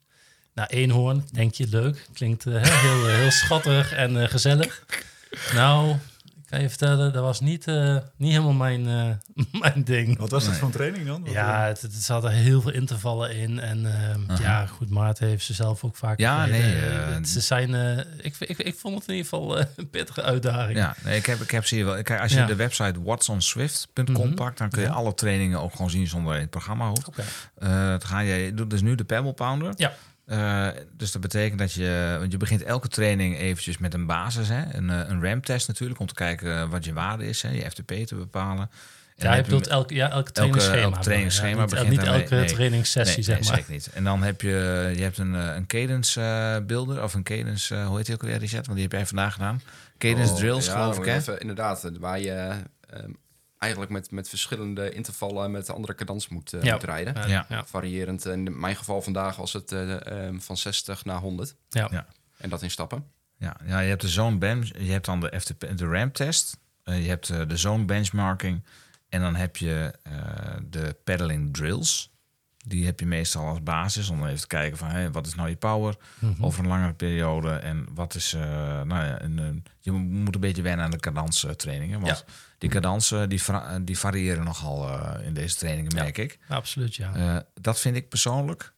[0.54, 2.06] Nou, eenhoorn, denk je leuk.
[2.12, 4.84] Klinkt eh, heel, eh, heel schattig en eh, gezellig.
[5.54, 5.90] Nou,
[6.34, 10.18] ik kan je vertellen, dat was niet, eh, niet helemaal mijn, eh, mijn ding.
[10.18, 10.58] Wat was dat Nee.
[10.60, 11.24] voor een training dan?
[11.24, 13.60] Wat, Ja, het, het zat er heel veel intervallen in.
[13.60, 16.70] En ehm, ja, goed, Maarten heeft ze zelf ook vaak Ja, gereden.
[16.70, 19.90] nee, het- ze zijn, eh, ik, ik, ik vond het in ieder geval eh, een
[19.90, 20.78] pittige uitdaging.
[20.78, 22.02] Ja, nee, ik, heb, ik heb ze hier wel.
[22.02, 22.46] Kijk, als je Ja.
[22.46, 24.34] de website whatsonswift.com Mhm.
[24.34, 24.94] pakt, dan kun je Ja.
[24.94, 27.08] alle trainingen ook gewoon zien zonder het programma hoeft.
[27.08, 27.22] Oké.
[27.58, 29.72] Eh, dan ga je, je doet dus nu de Pebble Pounder.
[29.76, 29.92] Ja.
[30.26, 34.48] Eh, dus dat betekent dat je, want je begint elke training eventjes met een basis,
[34.48, 34.74] hè?
[34.74, 37.48] een, eh, een RAM-test natuurlijk, om te kijken eh, wat je waarde is, hè?
[37.50, 38.70] je FTP te bepalen.
[39.16, 40.82] En Ja, je bedoelt elke, ja, elke trainingsschema.
[40.82, 42.44] elk trainingsschema Ja, niet, begint niet elke nee.
[42.52, 43.56] trainingssessie, nee, zeg nee, maar.
[43.58, 43.90] zeker niet.
[43.94, 47.86] En dan heb je, je hebt een, een cadence eh, builder, of een cadence, eh,
[47.86, 48.66] hoe heet die ook alweer, Richard?
[48.66, 49.62] Want die heb jij vandaag gedaan.
[49.98, 51.14] Cadence Oh, drills, ja, geloof ik, hè?
[51.16, 52.50] even- inderdaad, waar je
[52.90, 53.10] ehm,
[53.64, 56.72] eigenlijk met, met verschillende intervallen met de andere cadans moet, eh, Ja.
[56.72, 57.28] moet rijden.
[57.28, 57.64] Ja, Ja.
[57.66, 58.24] Variërend.
[58.26, 61.54] In mijn geval vandaag was het eh, ehm, van 60 naar 100.
[61.68, 61.88] Ja.
[61.90, 62.06] Ja.
[62.36, 63.04] En dat in stappen.
[63.38, 66.56] Ja, ja, je hebt de zone bench, je hebt dan de, FTP, de ramp test,
[66.82, 68.64] eh, je hebt eh, de zone benchmarking
[69.08, 70.12] en dan heb je eh,
[70.70, 72.12] de pedaling drills.
[72.66, 75.48] Die heb je meestal als basis om even te kijken van hey, wat is nou
[75.48, 76.44] je power Mhm.
[76.44, 78.40] over een langere periode en wat is, eh,
[78.82, 82.24] nou ja, een, een- je moet een beetje wennen aan de cadanstrainingen, want
[82.58, 83.40] die cadansen die,
[83.82, 86.02] die variëren nogal eh, in deze trainingen, Ja.
[86.02, 86.38] merk ik.
[86.48, 87.14] Absoluut, ja.
[87.14, 88.72] Eh, dat vind ik persoonlijk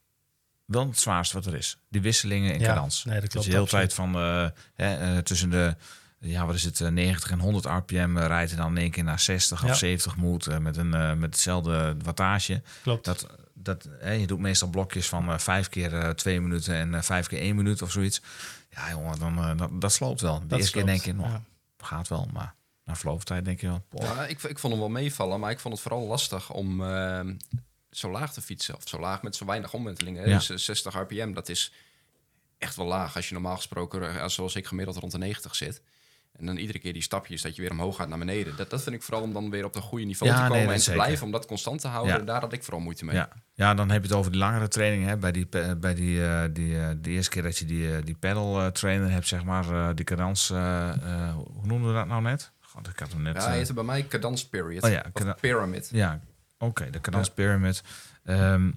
[0.65, 1.79] wel het zwaarste wat er is.
[1.89, 3.05] Die wisselingen in Ja, cadans.
[3.05, 3.71] nee, dat je hele absoluut.
[3.71, 5.77] tijd van eh, hè, eh, tussen de
[6.19, 8.91] ja, wat is het, eh, 90 en 100 rpm eh, rijdt en dan in één
[8.91, 9.69] keer naar 60 Ja.
[9.71, 12.63] of 70 moet eh, met, een, eh, met hetzelfde wattage.
[12.83, 13.05] Klopt.
[13.05, 13.27] Dat,
[13.59, 17.03] dat, hè, je doet meestal blokjes van eh, vijf keer eh, twee minuten en eh,
[17.03, 18.23] vijf keer één minuut of zoiets.
[18.71, 20.41] Ja, jongen, dan, dat, dat sloopt wel.
[20.41, 21.43] De Dat eerste keer denk je, nog ja.
[21.79, 22.55] gaat wel, maar
[22.85, 23.85] na verloop van tijd denk je wel.
[23.91, 27.35] Ja, ik, ik vond hem wel meevallen, maar ik vond het vooral lastig om ehm,
[27.91, 28.77] zo laag te fietsen.
[28.77, 30.23] Of zo laag met zo weinig omwentelingen.
[30.23, 30.29] hè.
[30.29, 30.39] Ja.
[30.47, 31.73] Dus 60 rpm, dat is
[32.59, 33.17] echt wel laag.
[33.17, 35.83] Als je normaal gesproken, zoals ik gemiddeld rond de 90 zit.
[36.39, 38.57] En dan iedere keer die stapjes dat je weer omhoog gaat naar beneden.
[38.57, 40.69] Dat, dat vind ik vooral om dan weer op een goede niveau Ja, te komen
[40.69, 41.03] en te zeker.
[41.03, 41.27] blijven.
[41.27, 42.23] Om dat constant te houden, Ja.
[42.25, 43.15] daar had ik vooral moeite mee.
[43.15, 43.29] Ja.
[43.55, 45.05] ja, dan heb je het over die langere training.
[45.07, 45.17] Hè?
[45.17, 48.05] Bij, die, pe- bij die, eh, die, eh, de eerste keer dat je die, eh,
[48.05, 51.95] die pedal eh, trainer hebt, zeg maar, eh, die cadans, eh, eh, hoe noemden we
[51.95, 52.53] dat nou net?
[52.61, 53.35] God, ik had hem net.
[53.35, 54.83] Ja, eh, hij heette bij mij cadence period.
[54.83, 55.05] Oh ja,
[55.41, 55.89] pyramid.
[55.93, 56.21] ja,
[56.59, 57.83] oké, de cadans pyramid.
[58.25, 58.71] Ehm,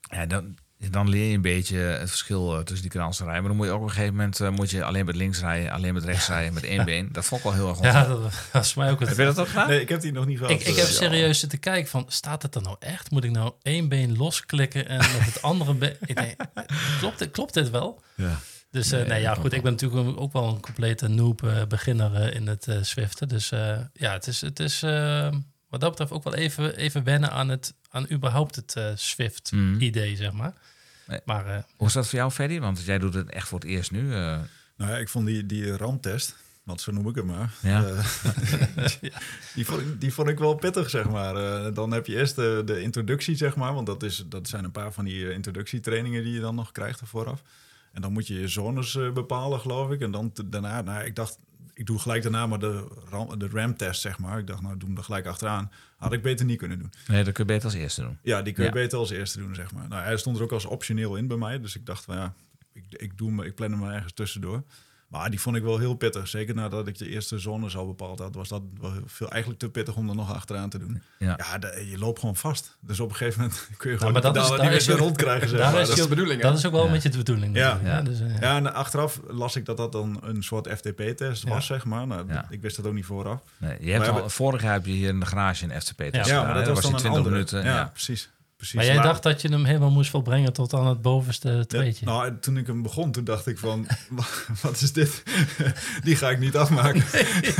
[0.00, 0.56] ja, dan,
[0.90, 3.38] dan leer je een beetje het verschil eh, tussen die kanaalserij.
[3.40, 5.40] Maar dan moet je ook op een gegeven moment eh, moet je alleen met links
[5.40, 7.08] rijden, alleen met rechts rijden, met één been.
[7.12, 9.08] Dat vond ik wel heel erg Ja, dat was voor mij ook het.
[9.08, 9.68] Heb je dat ook gedaan?
[9.68, 10.52] Nee, ik heb die nog niet gehad.
[10.52, 13.10] Ik, ik heb serieus zitten kijken van, staat het er nou echt?
[13.10, 15.96] Moet ik nou één been losklikken en met het andere been...
[16.00, 16.34] Ik denk,
[17.00, 18.02] klopt, klopt dit wel?
[18.14, 18.38] Ja.
[18.70, 21.62] Dus eh, Nee, nee, ja, goed, ik ben natuurlijk ook wel een complete noob eh,
[21.68, 23.28] beginner in het eh Zwiften.
[23.28, 25.28] Dus eh, ja, het is, het is eh,
[25.68, 28.92] wat dat betreft ook wel even, even wennen aan, het, aan überhaupt het eh Mhm.
[28.96, 30.52] Swift-idee, zeg maar.
[31.12, 31.20] Nee.
[31.24, 32.58] Maar eh, Hoe is dat voor jou, Ferdy?
[32.60, 34.12] Want jij doet het echt voor het eerst nu.
[34.14, 34.38] eh.
[34.76, 37.52] Nou ja, ik vond die, die ramtest, want zo noem ik het maar.
[37.62, 37.84] Ja.
[37.84, 38.04] eh,
[39.54, 41.36] die, vond, ik- die vond ik wel pittig, zeg maar.
[41.36, 43.74] Eh, dan heb je eerst de, de introductie, zeg maar.
[43.74, 47.00] Want dat, is, dat zijn een paar van die introductietrainingen die je dan nog krijgt
[47.00, 47.42] er vooraf.
[47.92, 50.00] En dan moet je je zones eh, bepalen, geloof ik.
[50.00, 51.38] En dan daarna, nou, ik dacht,
[51.74, 54.38] ik doe gelijk daarna maar de, ram, de RAM-test, zeg maar.
[54.38, 55.70] Ik dacht, nou, doe hem er gelijk achteraan.
[55.96, 56.92] Had ik beter niet kunnen doen.
[57.08, 58.18] Nee, dat kun je beter als eerste doen.
[58.22, 58.74] Ja, die kun je Ja.
[58.74, 59.88] beter als eerste doen, zeg maar.
[59.88, 61.60] Nou, hij stond er ook als optioneel in bij mij.
[61.60, 62.34] Dus ik dacht van ja,
[62.72, 64.62] ik, ik, doe hem, ik plan hem er ergens tussendoor.
[65.12, 66.28] Maar die vond ik wel heel pittig.
[66.28, 69.68] Zeker nadat ik de eerste zones al bepaald had, was dat wel veel, eigenlijk te
[69.70, 71.02] pittig om er nog achteraan te doen.
[71.18, 71.38] Ja.
[71.50, 72.76] Ja, de- je loopt gewoon vast.
[72.80, 74.82] Dus op een gegeven moment kun je Ja, gewoon maar de dat is- niet meer
[74.96, 75.48] je- rondkrijgen.
[75.48, 75.80] Zeg daar maar.
[75.80, 76.48] is Dat is de bedoeling, hè?
[76.48, 76.86] dat is ook wel Ja.
[76.86, 77.56] een beetje de bedoeling.
[77.56, 77.78] Ja.
[77.82, 78.02] hè?
[78.02, 81.48] Dus, eh, ja, en achteraf las ik dat dat dan een soort FTP-test Ja.
[81.48, 82.06] was, zeg maar.
[82.06, 82.46] Nou, Ja.
[82.50, 83.40] Ik wist dat ook niet vooraf.
[83.58, 86.14] Nee, je hebt Maar al, vorig jaar heb je hier in de garage een FTP-test
[86.14, 86.22] Ja.
[86.22, 86.38] gedaan.
[86.40, 87.34] Ja, maar dat was dan in een 20 andere.
[87.34, 87.64] minuten.
[87.64, 87.84] ja, Ja.
[87.92, 88.30] precies.
[88.62, 88.88] Precies.
[88.88, 92.04] maar jij dacht dat je hem helemaal moest volbrengen tot aan het bovenste Ja, tweetje.
[92.04, 93.86] nou, toen ik hem begon, toen dacht ik van,
[94.62, 95.22] wat is dit?
[96.04, 97.04] die ga ik niet afmaken.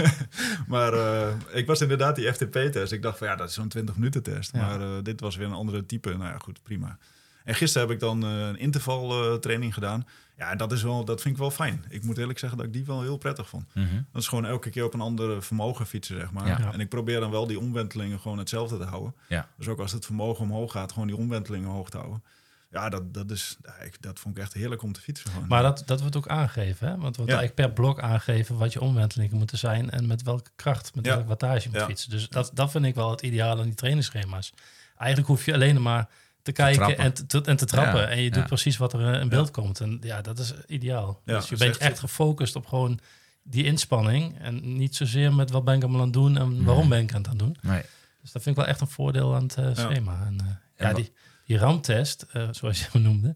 [0.75, 2.93] maar eh, ik was inderdaad die FTP-test.
[2.93, 4.51] Ik dacht van, ja, dat is zo'n 20 minuten test.
[4.53, 4.61] Ja.
[4.67, 6.09] Maar eh, dit was weer een andere type.
[6.09, 6.99] Nou ja, goed, prima.
[7.45, 10.07] En gisteren heb ik dan eh, een intervaltraining gedaan.
[10.43, 11.85] Ja, dat, is wel, dat vind ik wel fijn.
[11.89, 13.75] Ik moet eerlijk zeggen dat ik die wel heel prettig vond.
[13.75, 13.87] Mhm.
[14.13, 16.47] Dat is gewoon elke keer op een andere vermogen fietsen, zeg maar.
[16.47, 16.73] Ja.
[16.73, 19.15] En ik probeer dan wel die omwentelingen gewoon hetzelfde te houden.
[19.29, 19.49] Ja.
[19.57, 22.23] Dus ook als het vermogen omhoog gaat, gewoon die omwentelingen hoog te houden.
[22.71, 23.57] Ja, dat, dat, is,
[24.01, 25.31] dat vond ik echt heerlijk om te fietsen.
[25.31, 25.49] Gewoon.
[25.49, 26.97] Maar dat, dat wordt ook aangegeven, hè?
[26.97, 27.39] Want we wordt Ja.
[27.39, 31.13] eigenlijk per blok aangegeven wat je omwentelingen moeten zijn en met welke kracht, met Ja.
[31.13, 31.87] welke wattage je moet Ja.
[31.87, 32.11] fietsen.
[32.11, 34.53] Dus dat, dat vind ik wel het ideale aan die trainingsschema's.
[34.97, 36.09] Eigenlijk hoef je alleen maar
[36.43, 38.01] te kijken en te, en te trappen.
[38.01, 38.31] Ja, En je ja.
[38.31, 39.81] doet precies wat er eh, in beeld komt.
[39.81, 41.21] En ja, dat is ideaal.
[41.25, 42.99] Ja, dus je bent echt echt gefocust op gewoon
[43.43, 44.39] die inspanning.
[44.39, 46.99] En niet zozeer met wat ben ik allemaal aan het doen en waarom Nee.
[46.99, 47.57] ben ik aan het doen.
[47.61, 47.83] Nee.
[48.21, 50.25] Dus dat vind ik wel echt een voordeel aan het eh, schema.
[50.27, 51.13] En, eh, ja, die,
[51.45, 53.35] die ramtest, zoals je hem noemde.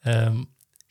[0.00, 0.42] Ehm,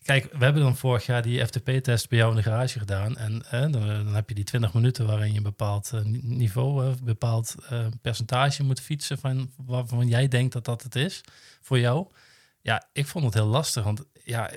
[0.08, 3.18] kijk, we hebben dan vorig jaar die FTP-test bij jou in de garage gedaan.
[3.18, 6.22] En eh, dan, dan heb je die 20 minuten waarin je een bepaald eh, ni-
[6.24, 11.22] niveau, een bepaald eh, percentage moet fietsen van waarvan jij denkt dat dat het is
[11.62, 12.08] voor jou.
[12.62, 14.52] Ja, ik vond het heel lastig, want ja,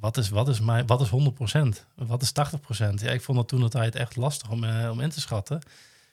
[0.00, 1.84] wat is, wat is, mijn, wat is 100%?
[1.94, 2.94] Wat is 80%?
[2.94, 5.60] Ja, ik vond het toen de tijd echt lastig om, eh, om in te schatten.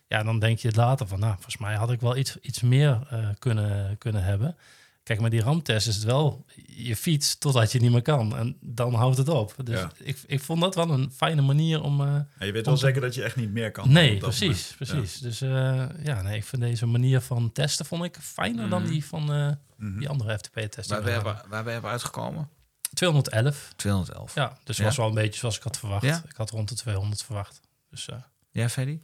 [0.07, 3.07] Ja, dan denk je later van, nou, volgens mij had ik wel iets, iets meer
[3.09, 4.55] eh, kunnen, kunnen hebben.
[5.03, 8.35] Kijk, maar die ramtest is het wel je fiets totdat je niet meer kan.
[8.37, 9.55] En dan houdt het op.
[9.63, 9.91] Dus Ja.
[9.97, 12.01] ik, ik vond dat wel een fijne manier om...
[12.01, 12.07] eh,
[12.39, 13.91] Ja, je weet wel Om zeker dat je echt niet meer kan.
[13.91, 14.75] nee, precies, moment.
[14.77, 15.19] precies.
[15.19, 18.91] Dus eh, ja, nee, ik vind deze manier van testen vond ik fijner dan Mhm.
[18.91, 19.51] die van eh.
[19.77, 19.99] Mhm.
[19.99, 20.95] die andere FTP-testen.
[20.95, 22.49] Waar ben je, waar ben je uitgekomen?
[22.93, 23.73] 211.
[23.75, 24.35] 211.
[24.35, 24.83] Ja, dus Ja?
[24.83, 26.03] was wel een beetje zoals ik had verwacht.
[26.05, 26.23] Ja?
[26.29, 27.59] Ik had rond de 200 verwacht.
[27.89, 28.15] Dus eh,
[28.51, 28.99] Ja, Ferdy?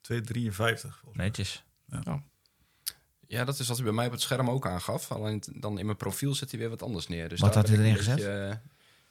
[0.00, 0.90] 253.
[0.96, 1.26] volgens mij.
[1.26, 1.64] Netjes.
[1.86, 2.22] Ja,
[3.28, 5.12] dat is wat hij bij mij op het scherm ook aangaf.
[5.12, 7.28] Alleen dan in mijn profiel zet hij weer wat anders neer.
[7.28, 8.54] Dus Wat had hij erin een beetje, eh,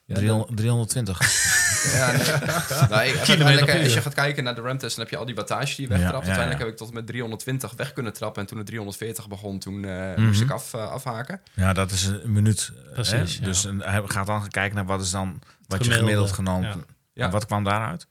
[0.07, 1.19] Ja, 300 320.
[1.93, 2.19] Ja, nee.
[3.11, 5.35] ik- uiteindelijk, eh, als je gaat kijken naar de ramtest, dan heb je al die
[5.35, 6.25] wattage die je Ja, wegtrapt.
[6.25, 6.65] ja, Uiteindelijk ja.
[6.65, 8.41] heb ik tot met 320 weg kunnen trappen.
[8.41, 10.25] En toen het 340 begon, toen eh, Mhm.
[10.25, 11.41] moest ik af, afhaken.
[11.53, 12.71] Ja, dat is een minuut.
[12.85, 12.91] hè?
[12.93, 13.43] Precies, ja.
[13.45, 16.67] Dus een- hij gaat dan kijken naar wat is dan wat je gemiddeld genomen.
[16.69, 16.75] ja.
[17.13, 17.25] Ja.
[17.25, 18.07] En wat kwam daaruit?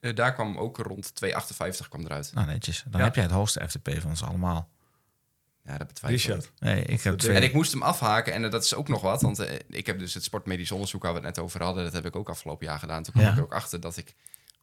[0.00, 2.30] Eh, daar kwam ook rond 258 kwam eruit.
[2.34, 2.84] Nou, netjes.
[2.86, 3.06] Dan Ja.
[3.06, 4.68] heb jij het hoogste FTP van ons allemaal.
[5.66, 6.24] Ja, dat betwijfel ik.
[6.38, 6.50] Richard.
[6.60, 7.36] Nee, ik heb twee.
[7.36, 9.22] En ik moest hem afhaken en dat is ook nog wat.
[9.22, 11.84] Want eh, ik heb dus het sportmedisch onderzoek waar we het net over hadden.
[11.84, 13.02] Dat heb ik ook afgelopen jaar gedaan.
[13.02, 13.30] Toen kwam Ja.
[13.30, 14.14] ik er ook achter dat ik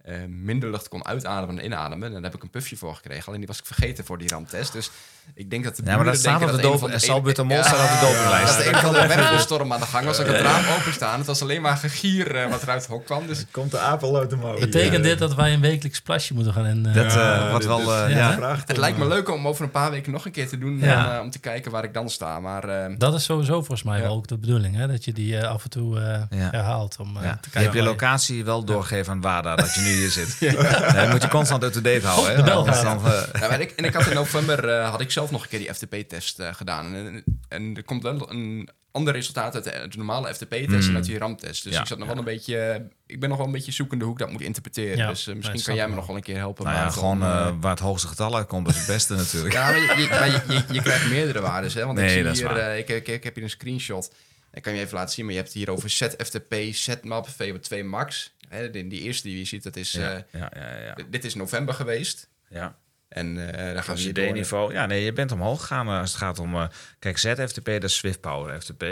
[0.03, 2.07] eh, minder lucht kon uitademen dan inademen.
[2.07, 3.25] En daar heb ik een puffje voor gekregen.
[3.27, 4.73] Alleen die was ik vergeten voor die ramtest.
[4.73, 4.89] Dus
[5.33, 7.93] ik denk dat de Ja, maar dat staat op de van de- Salbutamol Ja, staat
[7.93, 8.57] op de dopinglijst.
[8.57, 10.19] Dat er een van de wervelstorm aan de gang was.
[10.19, 11.17] Ik had het raam openstaan.
[11.17, 13.27] Het was alleen maar gegier eh, wat eruit het hok kwam.
[13.27, 14.59] Dus Komt de apel uit de mouw.
[14.59, 16.85] betekent dit dat wij een wekelijks plasje moeten gaan in?
[16.85, 17.79] eh, Dat Ja, eh, wat wel.
[17.79, 20.47] eh, ja, ja, het lijkt me leuk om over een paar weken nog een keer
[20.49, 20.79] te doen.
[20.79, 21.13] Ja.
[21.15, 22.39] en, om te kijken waar ik dan sta.
[22.39, 24.03] Maar eh, Dat is sowieso volgens mij Ja.
[24.03, 24.87] wel ook de bedoeling, hè?
[24.87, 26.03] dat je die af en toe eh,
[26.39, 26.47] Ja.
[26.51, 26.95] herhaalt.
[26.99, 27.29] Om, eh, Ja.
[27.31, 30.35] te Je kijken hebt je locatie wel doorgegeven aan WADA dat je nu hier zit.
[30.39, 31.07] Ja.
[31.11, 32.29] moet je constant up-to-date houden.
[32.31, 32.35] hè?
[32.37, 33.03] de bel Anders gaat.
[33.03, 35.43] dan, eh, Ja, maar ik, en ik had in november eh, had ik zelf nog
[35.43, 36.95] een keer die FTP-test eh, gedaan.
[36.95, 40.89] En, en er komt wel een ander resultaat uit de, uit de normale FTP-test Mm.
[40.89, 41.63] en uit die RAM-test.
[41.63, 42.13] Dus Ja, ik zat nog ja.
[42.13, 42.87] wel een beetje.
[43.05, 44.97] ik ben nog wel een beetje zoekende hoe ik dat moet interpreteren.
[44.97, 46.65] Ja, dus misschien nee, kan jij me nog wel een keer helpen.
[46.65, 47.19] nou ja, gewoon
[47.61, 49.53] waar het hoogste getal uitkomt, is het beste natuurlijk.
[49.53, 51.71] ja, maar, je, je- maar je, je, je krijgt meerdere waarden.
[51.73, 51.85] Hè?
[51.85, 52.57] Want Nee, ik zie dat is hier, waar.
[52.57, 54.11] eh, ik, ik, ik heb hier een screenshot.
[54.53, 58.31] Ik kan je even laten zien, maar je hebt hier over ZFTP, ZMAP, VO2 Max.
[58.51, 61.73] Hè, die, die eerste die je ziet, dat is, Ja, eh, ja, dit is november
[61.73, 62.29] geweest.
[62.49, 62.79] ja.
[63.07, 64.25] En dan gaan hier door.
[64.25, 64.73] CD-niveau.
[64.73, 66.69] Ja, nee, je bent omhoog gegaan eh, als het gaat om...
[66.99, 68.85] kijk, ZFTP, dat is Swift Power FTP.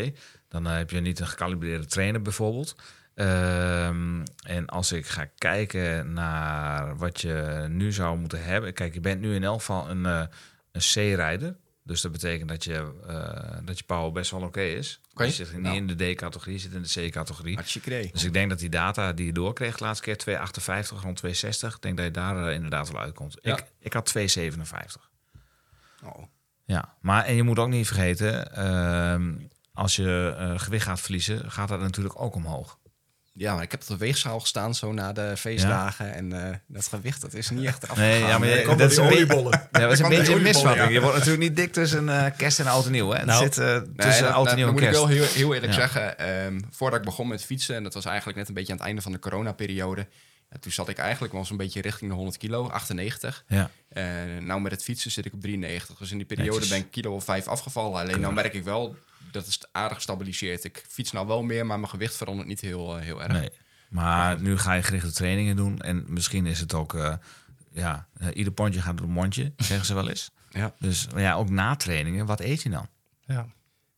[0.47, 2.75] Dan heb je niet een gecalibreerde trainer bijvoorbeeld.
[3.15, 8.73] Ehm, en als ik ga kijken naar wat je nu zou moeten hebben...
[8.73, 11.55] Kijk, je bent nu in elk geval een, een C-rijder.
[11.83, 15.01] Dus dat betekent dat je, eh, dat je power best wel oké is.
[15.27, 15.75] Je zit niet Nou.
[15.75, 17.55] in de D-categorie, je zit in de C-categorie.
[18.11, 21.75] Dus ik denk dat die data die je doorkreeg de laatste keer 2,58 rond 2,60.
[21.75, 23.37] Ik denk dat je daar eh, inderdaad wel uitkomt.
[23.41, 23.57] Ja.
[23.57, 25.09] Ik, ik had 2,57.
[26.03, 26.23] Oh.
[26.65, 29.33] Ja, maar en je moet ook niet vergeten, ehm,
[29.73, 32.78] als je eh, gewicht gaat verliezen, gaat dat natuurlijk ook omhoog.
[33.39, 36.13] Ja, maar ik heb op de weegschaal gestaan zo na de feestdagen.
[36.13, 38.09] En eh, dat gewicht, dat is niet echt afgegaan.
[38.09, 39.67] Nee, ja, maar je- Nee, dat is een oliebollen.
[39.71, 40.85] Ja, dat is een beetje een misvatting.
[40.85, 40.91] ja.
[40.91, 43.09] Je wordt natuurlijk niet dik tussen eh, kerst en oud en nieuw.
[43.09, 43.25] Hè?
[43.25, 45.03] Nou, het zit eh, Nee, tussen dat- oud en dat nieuw en moet ik kerst.
[45.03, 46.17] wel heel, heel eerlijk zeggen.
[46.17, 48.87] ehm, voordat ik begon met fietsen, en dat was eigenlijk net een beetje aan het
[48.87, 50.07] einde van de coronaperiode.
[50.59, 53.43] Toen zat ik eigenlijk wel zo'n beetje richting de 100 kilo, 98.
[53.47, 53.69] Ja.
[54.39, 55.97] Nou met het fietsen zit ik op 93.
[55.97, 56.69] Dus in die periode Netjes.
[56.69, 57.99] ben ik kilo of 5 afgevallen.
[57.99, 58.95] Alleen nou merk ik wel,
[59.31, 60.63] dat is aardig gestabiliseerd.
[60.63, 63.31] Ik fiets nou wel meer, maar mijn gewicht verandert niet heel, eh, heel erg.
[63.31, 63.49] Nee.
[63.89, 65.79] Maar nu ga je gerichte trainingen doen.
[65.81, 66.93] En misschien is het ook...
[66.93, 67.15] eh,
[67.71, 70.31] ja, eh, ieder pondje gaat door een mondje, zeggen ze wel eens.
[70.49, 72.87] Ja, Dus ja, ook na trainingen, wat eet je dan?
[73.25, 73.47] Ja.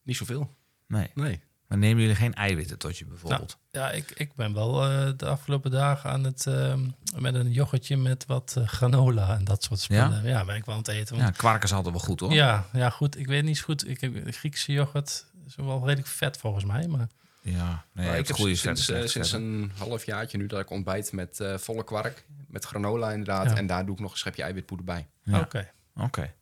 [0.04, 0.56] niet zoveel.
[0.88, 1.08] Nee.
[1.14, 1.42] Nee.
[1.72, 3.58] Maar nemen jullie geen eiwitten tot je bijvoorbeeld?
[3.72, 6.80] Ja, ik, ik ben wel eh, de afgelopen dagen aan het ehm,
[7.16, 10.24] met een yoghurtje met wat eh, granola en dat soort spullen.
[10.24, 11.18] Ja, ben ik wel aan het eten.
[11.18, 12.34] Ja, kwark is altijd wel goed hoor.
[12.34, 13.18] ja, ja, goed.
[13.18, 13.88] Ik weet niet zo goed.
[13.88, 15.26] Ik heb Griekse yoghurt.
[15.48, 16.88] Is wel redelijk vet volgens mij.
[16.88, 17.08] Maar
[17.42, 20.70] Ja, nee, Maar ik heb goede sinds, eh, sinds een half jaartje nu dat ik
[20.70, 22.26] ontbijt met eh, volle kwark.
[22.48, 23.50] Met granola inderdaad.
[23.50, 23.56] Ja.
[23.56, 25.08] En daar doe ik nog een schepje eiwitpoeder bij.
[25.24, 25.40] Ja.
[25.40, 25.72] oké.
[25.96, 26.34] Oké.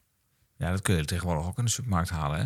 [0.57, 2.45] Ja, dat kun je tegenwoordig ook in de supermarkt halen, hè?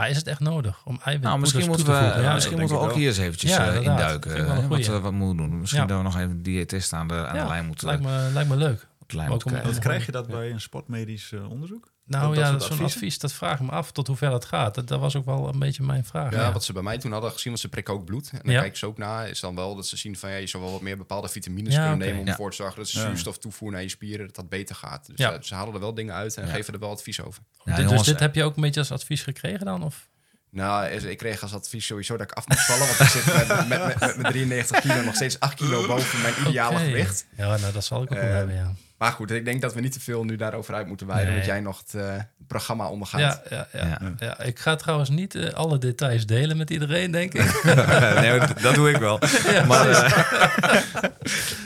[0.00, 2.22] Maar is het echt nodig om eiwit Nou, misschien toe moeten te we?
[2.22, 4.30] Ja, misschien moeten we ook hier eens eventjes Ja, eh, induiken.
[4.30, 4.36] Hè,
[4.68, 5.60] wat, we- wat moeten we doen.
[5.60, 5.86] Misschien Ja.
[5.88, 8.48] dat we nog even een diëtist aan de, aan de lijn moeten, lijkt, me, lijkt
[8.48, 8.86] me leuk.
[9.12, 9.70] ook om- krijgen.
[9.70, 11.88] Wat krijg je dat bij een sportmedisch eh, onderzoek?
[12.04, 14.44] Nou Dat- dat ja, zo'n advies, dat vraag ik me af tot hoe ver het
[14.44, 14.74] gaat.
[14.74, 16.32] Dat, dat was ook wel een beetje mijn vraag.
[16.32, 18.30] Ja, wat ze bij mij toen hadden gezien, want ze prikken ook bloed.
[18.32, 18.60] En dan Ja.
[18.60, 20.72] kijken ze ook naar, is dan wel dat ze zien van ja, je zou wel
[20.72, 22.30] wat meer bepaalde vitamines Ja, kunnen nemen om Ja.
[22.30, 23.06] ervoor te zorgen dat ze Ja.
[23.06, 25.06] zuurstof toevoeren naar je spieren, dat dat beter gaat.
[25.06, 25.32] Dus Ja.
[25.32, 26.52] eh, ze halen er wel dingen uit en Ja.
[26.52, 27.42] geven er wel advies over.
[27.64, 29.82] Ja, Dit- jongens, dus dit heb je ook een beetje als advies gekregen dan?
[29.82, 30.08] Of?
[30.50, 33.48] Nou, ik kreeg als advies sowieso dat ik af moest vallen, want ik zit met,
[33.48, 37.26] met, met, met mijn 93 kilo nog steeds 8 kilo boven mijn ideale gewicht.
[37.36, 38.72] Ja, nou, dat zal ik ook wel Eh, hebben, ja.
[39.00, 41.44] Maar goed, ik denk dat we niet te veel nu daarover uit moeten wijden, Nee.
[41.44, 42.14] jij nog het eh,
[42.46, 43.20] programma ondergaat.
[43.20, 44.12] Ja, ja, ja, Ja.
[44.18, 44.40] ja.
[44.40, 47.62] Ik ga trouwens niet eh, alle details delen met iedereen, denk ik.
[48.20, 49.18] nee, dat doe ik wel.
[49.68, 50.12] maar, eh,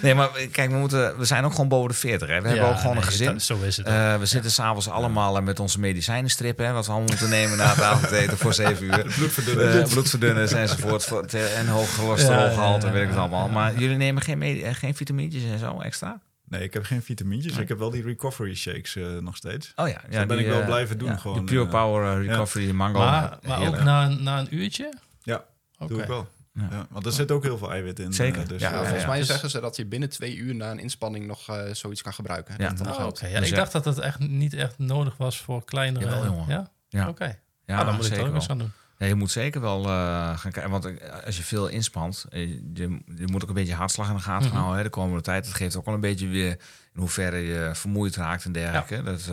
[0.03, 2.29] nee, maar kijk, we, moeten, we zijn ook gewoon boven de 40.
[2.29, 2.41] Hè.
[2.41, 3.33] We hebben ook gewoon nee, een gezin.
[3.33, 3.87] dat- zo is het.
[3.87, 7.67] Eh, we zitten s'avonds allemaal met onze medicijnenstrippen, hè, wat we allemaal moeten nemen na
[7.69, 9.13] het avondeten voor 7 uur.
[9.17, 9.91] Bloedverdunners.
[9.93, 11.05] bloedverdunners enzovoort.
[11.05, 11.25] Voor,
[11.57, 13.47] en hoog cholesterolgehalte Ja, ja, en weet ik het allemaal.
[13.47, 13.53] ja.
[13.53, 16.21] Maar jullie nemen geen, geen vitamintjes en zo extra?
[16.49, 17.57] Nee, ik heb geen vitamintjes.
[17.57, 19.73] Ik heb wel die recovery shakes eh, nog steeds.
[19.77, 21.71] Oh ja, ja dat ben ik wel eh, blijven doen, ja, gewoon, die Pure eh,
[21.71, 22.99] Power Recovery Mango.
[22.99, 24.93] maar maar ook na, een- na een uurtje?
[25.23, 25.45] Ja,
[25.87, 26.29] doe ik wel.
[26.53, 26.69] Ja.
[26.71, 26.87] Ja.
[26.91, 28.13] want er zit ook heel veel eiwit in.
[28.13, 28.49] Zeker.
[28.49, 31.27] dus, Ja, volgens mij Dus- zeggen ze dat je binnen twee uur na een inspanning
[31.27, 32.55] nog eh, zoiets kan gebruiken.
[32.59, 32.69] Ja.
[32.69, 33.57] Dat dan Oh, Dus ik ja.
[33.57, 36.05] dacht dat het echt niet echt nodig was voor kleinere...
[36.05, 36.45] Jawel, jongen.
[36.49, 36.71] Ja?
[36.89, 37.09] Ja.
[37.09, 37.39] Oké.
[37.67, 38.73] Ja, Ah, dan moet ik het zeker ook eens gaan doen.
[38.99, 39.91] Ja, je moet zeker wel eh,
[40.39, 40.71] gaan kijken.
[40.71, 44.15] Want eh, als je veel inspant, eh, je, je moet ook een beetje hartslag in
[44.15, 44.57] de gaten Mhm.
[44.57, 45.45] houden hè, de komende tijd.
[45.45, 46.51] Dat geeft ook wel een beetje weer
[46.95, 49.03] in hoeverre je vermoeid raakt en dergelijke.
[49.03, 49.31] Dat,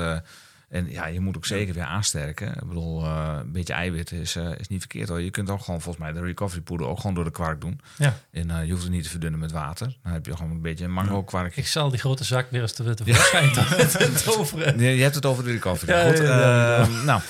[0.69, 2.47] en ja, je moet ook zeker weer aansterken.
[2.47, 5.21] Ik bedoel, een beetje eiwit is, is niet verkeerd hoor.
[5.21, 7.81] Je kunt ook gewoon volgens mij de recovery poeder ook gewoon door de kwark doen.
[7.97, 8.13] Ja.
[8.31, 9.97] En je hoeft het niet te verdunnen met water.
[10.03, 11.55] Dan heb je gewoon een beetje een mango kwark.
[11.57, 14.77] Ik zal die grote zak weer eens te tevoorschijn toveren.
[14.77, 15.91] Nee, je hebt het over de recovery.
[15.91, 16.87] Ja, Goed, ja, ja, ja.
[17.03, 17.21] nou,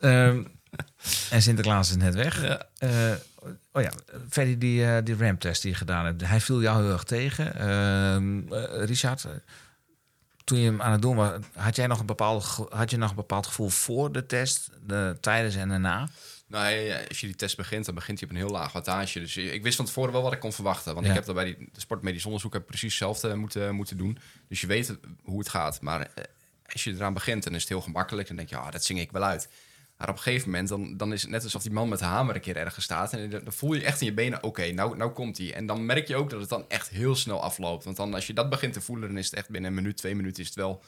[0.00, 0.42] ehm,
[1.30, 2.42] en Sinterklaas is net weg.
[2.42, 2.66] Ja.
[2.78, 3.12] Eh,
[3.72, 3.92] oh ja,
[4.28, 7.54] Ferry, die, eh, die ramtest die je gedaan hebt, hij viel jou heel erg tegen.
[7.54, 9.26] Ehm, eh, Richard,
[10.44, 13.10] toen je hem aan het doen was, had jij nog een bepaald, had je nog
[13.10, 16.08] een bepaald gevoel voor de test, de, tijdens en daarna?
[16.46, 19.20] Nou, ja, als je die test begint, dan begint hij op een heel laag wattage.
[19.20, 20.94] Dus ik wist van tevoren wel wat ik kon verwachten.
[20.94, 21.10] Want Ja.
[21.12, 24.18] ik heb dat bij die de sportmedisch onderzoek heb precies hetzelfde moeten, moeten doen.
[24.48, 25.80] Dus je weet hoe het gaat.
[25.80, 26.08] Maar
[26.72, 28.26] als je eraan begint, dan is het heel gemakkelijk.
[28.28, 29.48] Dan denk je, ah, dat zing ik wel uit.
[30.00, 32.04] Maar op een gegeven moment, dan, dan is het net alsof die man met de
[32.04, 33.12] hamer een keer ergens staat.
[33.12, 35.54] En dan voel je echt in je benen, oké, nou, nou komt hij.
[35.54, 37.84] En dan merk je ook dat het dan echt heel snel afloopt.
[37.84, 39.96] Want dan als je dat begint te voelen, dan is het echt binnen een minuut,
[39.96, 40.40] twee minuten...
[40.42, 40.82] is het wel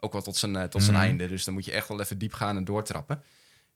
[0.00, 1.04] ook wel tot zijn, eh, tot zijn Mhm.
[1.04, 1.28] einde.
[1.28, 3.22] Dus dan moet je echt wel even diep gaan en doortrappen.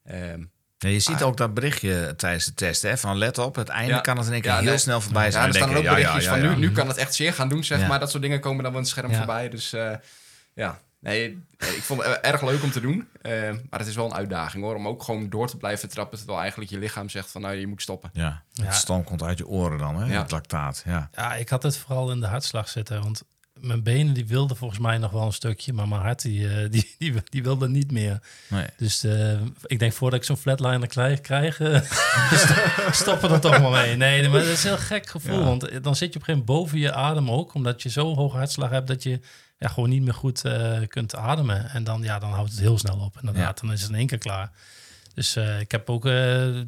[0.05, 0.43] Ehm,
[0.77, 1.27] Ja, je ziet Ah.
[1.27, 3.99] ook dat berichtje tijdens de test, hè, van let op, het einde Ja.
[4.01, 4.77] kan het in één keer Ja, heel nee.
[4.77, 5.43] snel voorbij Ja, zijn.
[5.45, 6.55] er Dan staan er ook ja, berichtjes ja, ja, van ja.
[6.55, 7.87] Nu, nu kan het echt zeer gaan doen, zeg Ja.
[7.87, 7.99] maar.
[7.99, 9.17] Dat soort dingen komen dan op een scherm Ja.
[9.17, 9.49] voorbij.
[9.49, 9.91] Dus eh,
[10.53, 13.07] ja, Nee, ik vond het erg leuk om te doen.
[13.21, 13.31] eh,
[13.69, 14.75] maar het is wel een uitdaging hoor.
[14.75, 16.17] Om ook gewoon door te blijven trappen.
[16.17, 18.09] Terwijl eigenlijk je lichaam zegt van nou je moet stoppen.
[18.13, 18.63] Ja, Ja.
[18.63, 20.13] het stoom komt uit je oren dan, hè?
[20.13, 20.21] Ja.
[20.21, 21.09] Het lactaat, ja.
[21.15, 23.01] Ja, ik had het vooral in de hartslag zitten.
[23.01, 23.23] Want
[23.59, 25.73] mijn benen die wilden volgens mij nog wel een stukje.
[25.73, 28.19] Maar mijn hart die, eh, die, die, die wilde niet meer.
[28.47, 28.65] Nee.
[28.77, 29.33] Dus eh,
[29.65, 31.81] ik denk voordat ik zo'n flatliner krijg, krijg eh,
[32.43, 33.95] sto- stoppen er toch maar mee.
[33.95, 35.39] Nee, maar dat is een heel gek gevoel.
[35.39, 35.45] Ja.
[35.45, 37.53] Want dan zit je op een gegeven moment boven je adem ook.
[37.53, 39.19] Omdat je zo hoge hartslag hebt dat je
[39.57, 41.69] ja, gewoon niet meer goed eh, kunt ademen.
[41.69, 43.17] En dan, ja, dan houdt het heel snel op.
[43.19, 44.51] Inderdaad, dan is het in één keer klaar.
[45.13, 46.05] Dus eh, ik heb ook...
[46.05, 46.61] eh,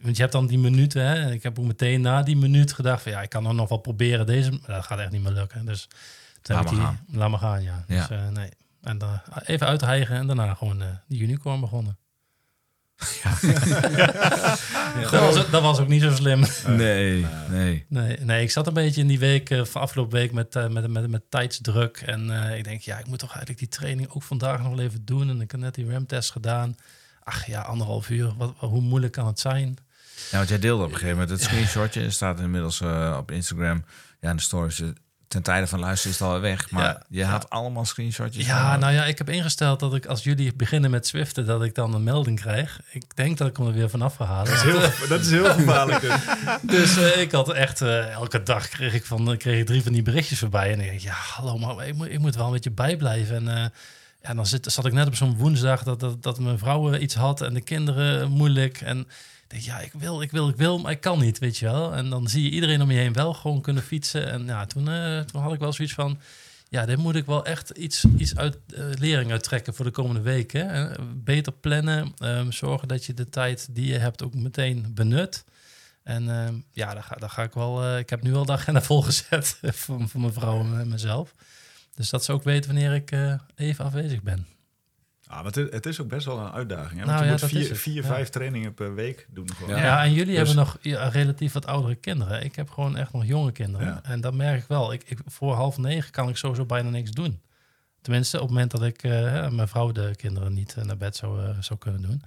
[0.00, 1.30] want je hebt dan die minuten, hè.
[1.32, 3.12] Ik heb ook meteen na die minuut gedacht van...
[3.12, 4.50] Ja, ik kan er nog wel proberen deze...
[4.50, 5.66] Maar dat gaat echt niet meer lukken.
[5.66, 5.88] Dus
[6.42, 7.84] toen Laat maar die- Laat maar gaan, ja.
[7.88, 8.06] Ja.
[8.06, 8.50] Dus nee.
[8.82, 11.98] En dan even uithijgen en daarna gewoon die unicorn begonnen.
[15.10, 16.44] dat, was, ook- dat was ook niet zo slim.
[16.66, 17.84] Nee, nee.
[17.88, 20.68] Nee, nee, ik zat een beetje in die week, eh, van afgelopen week, met, eh,
[20.68, 22.02] met, met, met tijdsdruk.
[22.06, 24.80] En eh, ik denk, ja, ik moet toch eigenlijk die training ook vandaag nog wel
[24.84, 25.28] even doen.
[25.28, 26.76] En ik heb net die RAM-test gedaan.
[27.22, 28.32] Ach ja, anderhalf uur.
[28.36, 29.76] Wat, wat- hoe moeilijk kan het zijn?
[30.30, 32.00] Ja, want jij deelde op een gegeven moment het screenshotje.
[32.00, 33.84] Het staat inmiddels eh, op Instagram.
[34.20, 34.82] Ja, in de stories.
[35.28, 36.70] Eh, Ten tijde van luisteren is het alweer weg.
[36.70, 37.02] Maar Ja.
[37.08, 38.46] je had allemaal screenshotjes.
[38.46, 41.62] Ja, van- nou ja, ik heb ingesteld dat ik als jullie beginnen met Zwiften, dat
[41.62, 42.80] ik dan een melding krijg.
[42.90, 44.44] Ik denk dat ik hem er weer vanaf ga halen.
[44.54, 46.02] Dat is heel, dat is heel gevaarlijk.
[46.62, 49.92] Dus eh, ik had echt eh, elke dag kreeg ik, van, kreeg ik drie van
[49.92, 50.72] die berichtjes voorbij.
[50.72, 53.36] En ik denk, ja, hallo, maar ik moet, ik moet wel een beetje bijblijven.
[53.36, 53.64] En eh,
[54.22, 57.02] ja, dan zit, zat ik net op zo'n woensdag dat, dat, dat mijn vrouw eh,
[57.02, 58.80] iets had en de kinderen moeilijk.
[58.80, 59.08] En
[59.48, 61.94] denk, ja, ik wil, ik wil, ik wil, maar ik kan niet, weet je wel.
[61.94, 64.30] En dan zie je iedereen om je heen wel gewoon kunnen fietsen.
[64.30, 66.20] En ja, toen, eh, toen had ik wel zoiets van,
[66.68, 70.20] ja, dit moet ik wel echt iets, iets uit eh, lering uittrekken voor de komende
[70.20, 70.70] weken.
[70.70, 75.44] Eh, beter plannen, ehm, zorgen dat je de tijd die je hebt ook meteen benut.
[76.02, 77.98] En ehm, ja, daar ga, daar ga ik wel.
[77.98, 81.34] ik heb nu al de agenda volgezet voor, voor mijn vrouw en mezelf.
[81.94, 83.12] Dus dat ze ook weten wanneer ik
[83.56, 84.57] even afwezig ben.
[85.28, 87.00] Ah, maar het, is, het is ook best wel een uitdaging.
[87.00, 87.06] Hè?
[87.06, 88.08] Nou Want je ja, moet vier, vier Ja.
[88.08, 89.50] vijf trainingen per week doen.
[89.54, 89.76] Gewoon.
[89.76, 90.02] Ja, Ja.
[90.04, 92.44] en jullie Dus- hebben nog ja, relatief wat oudere kinderen.
[92.44, 93.86] Ik heb gewoon echt nog jonge kinderen.
[93.86, 94.00] Ja.
[94.02, 94.92] En dat merk ik wel.
[94.92, 97.40] Ik, ik, voor half negen kan ik sowieso bijna niks doen.
[98.02, 101.16] Tenminste, op het moment dat ik eh, mijn vrouw de kinderen niet eh, naar bed
[101.16, 102.22] zou, eh, zou kunnen doen.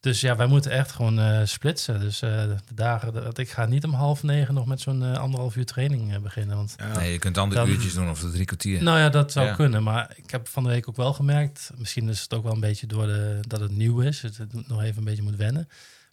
[0.00, 2.00] Dus ja, wij moeten echt gewoon eh, splitsen.
[2.00, 5.18] Dus eh, de dagen dat ik ga niet om half negen nog met zo'n eh,
[5.18, 6.56] anderhalf uur training beginnen.
[6.56, 6.98] Want Ja.
[6.98, 8.82] Nee, je kunt dan de Dan- uurtjes doen of de drie kwartier.
[8.82, 9.54] nou ja, dat zou Ja.
[9.54, 9.82] kunnen.
[9.82, 11.70] Maar ik heb van de week ook wel gemerkt.
[11.76, 14.22] Misschien is het ook wel een beetje door de, dat het nieuw is.
[14.22, 15.68] Het, het nog even een beetje moet wennen.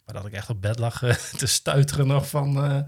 [0.06, 0.98] Maar dat ik echt op bed lag
[1.36, 2.80] te stuiteren nog van, eh,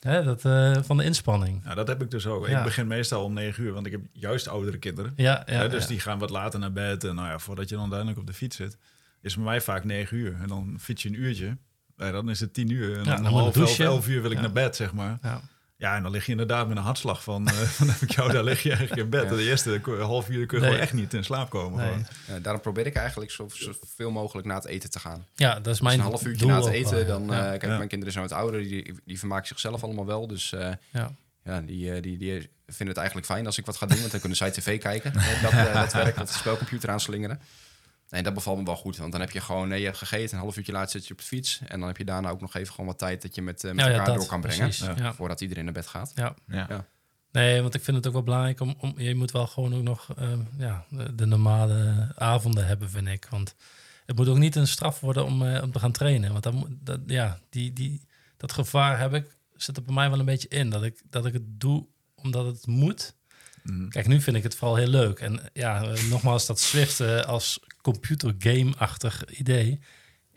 [0.00, 1.62] hè, dat, eh, van de inspanning.
[1.64, 2.48] Nou, dat heb ik dus ook.
[2.48, 2.58] Ja.
[2.58, 5.12] Ik begin meestal om negen uur, want ik heb juist oudere kinderen.
[5.16, 5.88] Ja, dus ja.
[5.88, 7.04] die gaan wat later naar bed.
[7.04, 8.76] En nou ja, voordat je dan duidelijk op de fiets zit,
[9.22, 10.36] is bij mij vaak negen uur.
[10.42, 11.56] En dan fiets je een uurtje.
[11.96, 12.92] Ja, dan is het tien uur.
[12.98, 14.42] En Ja, dan, dan om moet half je elf, uur wil ik Ja.
[14.42, 15.18] naar bed, zeg maar.
[15.22, 15.40] Ja.
[15.76, 18.32] Ja, en dan lig je inderdaad met een hartslag van, eh, van heb ik jou,
[18.32, 19.22] daar lig je eigenlijk in bed.
[19.22, 19.28] Ja.
[19.30, 20.72] En de eerste half uur kun je Nee.
[20.72, 21.78] gewoon echt niet in slaap komen.
[21.78, 21.88] Nee.
[21.88, 22.06] gewoon.
[22.28, 25.26] Ja, daarom probeer ik eigenlijk zo- zoveel mogelijk na het eten te gaan.
[25.34, 27.06] ja, dat is mijn een half uurtje na het eten, wel, ja.
[27.06, 27.22] dan...
[27.32, 27.48] eh, Ja.
[27.48, 27.76] kijk, Ja.
[27.76, 30.26] mijn kinderen zijn wat ouder, die, die vermaken zichzelf allemaal wel.
[30.26, 31.12] Dus eh, Ja.
[31.44, 32.32] ja, die, die, die
[32.66, 33.98] vinden het eigenlijk fijn als ik wat ga doen.
[33.98, 35.12] Want dan kunnen zij tv kijken.
[35.12, 37.40] Dat, dat werkt, of de spelcomputer aanslingeren.
[38.12, 38.96] Nee, dat bevalt me wel goed.
[38.96, 41.12] Want dan heb je gewoon, nee, je hebt gegeten, een half uurtje later zit je
[41.12, 41.60] op de fiets.
[41.66, 43.70] En dan heb je daarna ook nog even gewoon wat tijd dat je met, eh,
[43.72, 44.58] met Ja, ja, elkaar dat, door kan brengen.
[44.58, 44.86] precies.
[44.86, 44.94] Ja.
[44.96, 45.14] Ja.
[45.14, 46.12] Voordat iedereen naar bed gaat.
[46.14, 46.34] Ja.
[46.46, 46.66] Ja.
[46.68, 46.86] Ja.
[47.32, 49.82] Nee, want ik vind het ook wel belangrijk om, om je moet wel gewoon ook
[49.82, 53.26] nog eh, ja, de, de normale avonden hebben, vind ik.
[53.30, 53.54] Want
[54.06, 56.30] het moet ook niet een straf worden om, eh, om te gaan trainen.
[56.32, 58.06] Want dan, moet- dat, ja, die, die,
[58.36, 60.70] dat gevaar heb ik, zit er bij mij wel een beetje in.
[60.70, 63.14] Dat ik, dat ik het doe omdat het moet.
[63.62, 63.88] Mhm.
[63.88, 65.18] Kijk, nu vind ik het vooral heel leuk.
[65.18, 69.80] En ja, eh, nogmaals, dat Swift eh, als computergame-achtig idee,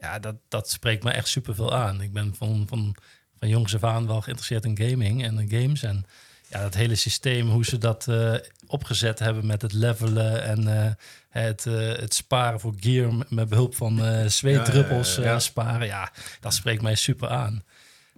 [0.02, 2.02] ja, dat, dat spreekt me echt superveel aan.
[2.02, 2.96] Ik ben van, van,
[3.40, 5.84] van jongs af aan wel geïnteresseerd in gaming en in games.
[5.84, 6.06] En
[6.50, 8.34] ja, dat hele systeem, hoe ze dat eh,
[8.68, 10.92] opgezet hebben met het levelen en eh,
[11.30, 16.82] het, eh, het sparen voor gear met- behulp van zweetdruppels Ja, sparen, ja, dat spreekt
[16.82, 17.64] mij super aan.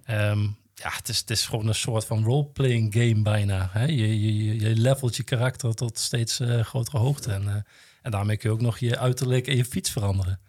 [0.05, 0.41] Ehm,
[0.73, 3.69] ja, het is, het is gewoon een soort van role-playing game bijna.
[3.71, 3.83] Hè?
[3.85, 7.31] Je, je, je- levelt je karakter tot steeds grotere hoogte.
[7.31, 7.65] En,
[8.07, 10.39] en daarmee kun je ook nog je uiterlijk en je fiets veranderen.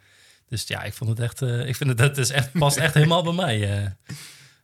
[0.49, 1.43] Dus ja, ik vond het echt...
[1.43, 3.79] eh, ik vind het, dat is echt, past echt helemaal bij mij.
[3.79, 3.91] eh.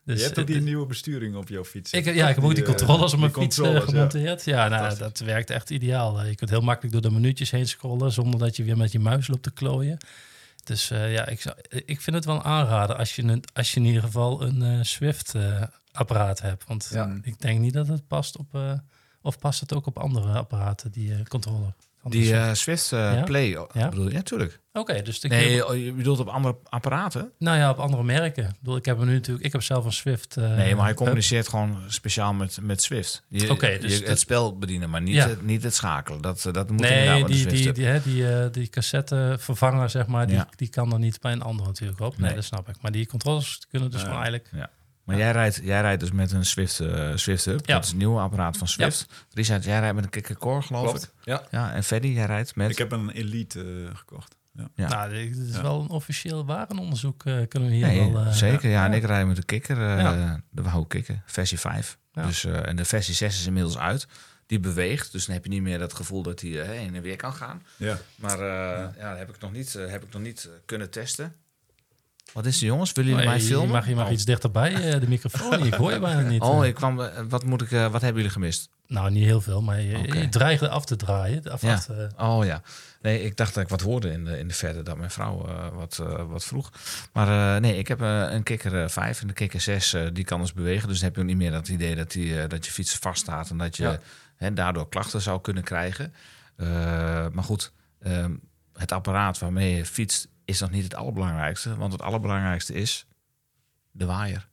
[0.04, 1.92] Dus, je hebt ook die nieuwe besturing op jouw fiets.
[1.92, 3.80] ik, ja, ik heb ook die eh, controllers op mijn fiets ja.
[3.80, 4.44] gemonteerd.
[4.44, 6.24] Ja, nou, dat werkt echt ideaal.
[6.24, 8.12] Je kunt heel makkelijk door de minuutjes heen scrollen...
[8.12, 9.96] zonder dat je weer met je muis loopt te klooien.
[10.64, 12.96] Dus ja, ik, zou, ik vind het wel een aanrader...
[12.96, 16.64] als je, een, als je in ieder geval een Swift-apparaat hebt.
[16.66, 17.18] Want Ja.
[17.22, 18.58] ik denk niet dat het past op...
[19.22, 21.74] of past het ook op andere apparaten, die controller?
[22.08, 23.22] Die eh, eh, Ja?
[23.24, 23.88] Play, Ja?
[23.88, 24.12] bedoel je?
[24.12, 24.60] Ja, tuurlijk.
[24.72, 27.30] Oké, dus de Nee, oh, je bedoelt op andere apparaten?
[27.38, 28.44] Nou ja, op andere merken.
[28.44, 29.44] Ik bedoel, ik heb hem nu natuurlijk.
[29.46, 30.36] Ik heb zelf een Swift.
[30.36, 33.24] eh, Nee, maar hij communiceert gewoon speciaal met, met Swift.
[33.48, 35.28] Oké, dus je- dat- het spel bedienen, maar niet, Ja.
[35.28, 36.20] het, niet het schakelen.
[36.20, 39.90] Dat, eh, dat moet inderdaad Nee, de die, die, die, hè, die, eh, die cassettevervanger,
[39.90, 40.48] zeg maar, die, Ja.
[40.56, 42.12] die kan er niet bij een ander natuurlijk op.
[42.18, 42.34] Nee, Nee.
[42.34, 42.74] dat snap ik.
[42.80, 44.06] Maar die controllers kunnen dus Ja.
[44.06, 44.50] gewoon eigenlijk...
[45.04, 47.66] Maar jij rijdt, jij rijdt dus met een Swift, eh, Swift Hub.
[47.66, 47.74] Ja.
[47.74, 49.06] Dat is een nieuw apparaat van Swift.
[49.32, 51.02] Richard, jij rijdt met een Kicker Core, geloof Klopt.
[51.04, 51.10] ik.
[51.24, 51.42] Ja.
[51.50, 52.70] Ja, en Freddy, jij rijdt met...
[52.70, 54.36] Ik heb een Elite eh, gekocht.
[54.52, 54.68] Ja.
[54.74, 54.88] Ja.
[54.88, 55.62] Nou, dit is Ja.
[55.62, 57.24] wel een officieel warenonderzoek.
[57.24, 58.24] eh kunnen we hier Nee, wel...
[58.24, 58.70] eh, zeker.
[58.70, 60.40] Ja, en ik rijd met de Kikker, eh, Ja.
[60.50, 61.98] de Wahoo Kikker, versie 5.
[62.12, 62.26] Ja.
[62.26, 64.06] Dus, eh, en de versie 6 is inmiddels uit.
[64.46, 67.16] Die beweegt, dus dan heb je niet meer dat gevoel dat hij heen en weer
[67.16, 67.62] kan gaan.
[67.76, 67.98] Ja.
[68.16, 69.08] Maar eh, ja.
[69.10, 71.34] dat heb ik nog niet, heb ik nog niet kunnen testen.
[72.34, 72.92] Wat is er, jongens?
[72.92, 73.66] Willen jullie mij filmen?
[73.66, 74.12] Je mag, je mag Oh.
[74.12, 75.66] iets dichterbij, eh, de microfoon.
[75.66, 76.42] Ik hoor je bijna niet.
[76.42, 76.68] Oh, eh.
[76.68, 78.68] ik kwam, eh, wat, moet ik, wat hebben jullie gemist?
[78.86, 81.42] Nou, niet heel veel, maar je, je dreigde af te draaien.
[81.50, 81.74] Af, Ja.
[81.74, 82.62] af Oh ja.
[83.02, 85.46] Nee, ik dacht dat ik wat hoorde in de, in de verte dat mijn vrouw
[85.74, 86.70] wat, wat vroeg.
[87.12, 90.40] Maar nee, ik heb een kikker eh, 5 en de kikker 6 eh, die kan
[90.40, 90.88] dus bewegen.
[90.88, 93.58] Dus dan heb je niet meer dat idee dat, die, dat je fiets vaststaat en
[93.58, 93.98] dat je Ja.
[94.36, 96.14] hè, daardoor klachten zou kunnen krijgen.
[97.32, 98.32] Maar goed, ehm,
[98.72, 101.76] het apparaat waarmee je fietst is nog niet het allerbelangrijkste.
[101.76, 103.06] Want het allerbelangrijkste is
[103.90, 104.48] de waaier.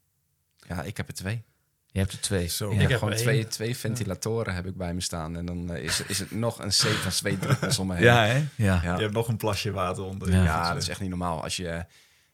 [0.68, 1.44] ja, ik heb er twee.
[1.92, 2.48] Je hebt er twee.
[2.48, 2.72] Zo.
[2.72, 5.38] Ik heb gewoon twee, twee ventilatoren heb ik bij me staan.
[5.38, 8.04] En dan eh, is, is het nog een zee van zweetdruppels om me heen.
[8.04, 8.38] Ja, hè?
[8.56, 8.80] Ja.
[8.84, 8.96] Ja.
[8.96, 10.32] Je hebt nog een plasje water onder.
[10.32, 10.44] Ja.
[10.44, 11.44] Ja, dat is echt niet normaal.
[11.44, 11.86] Als je,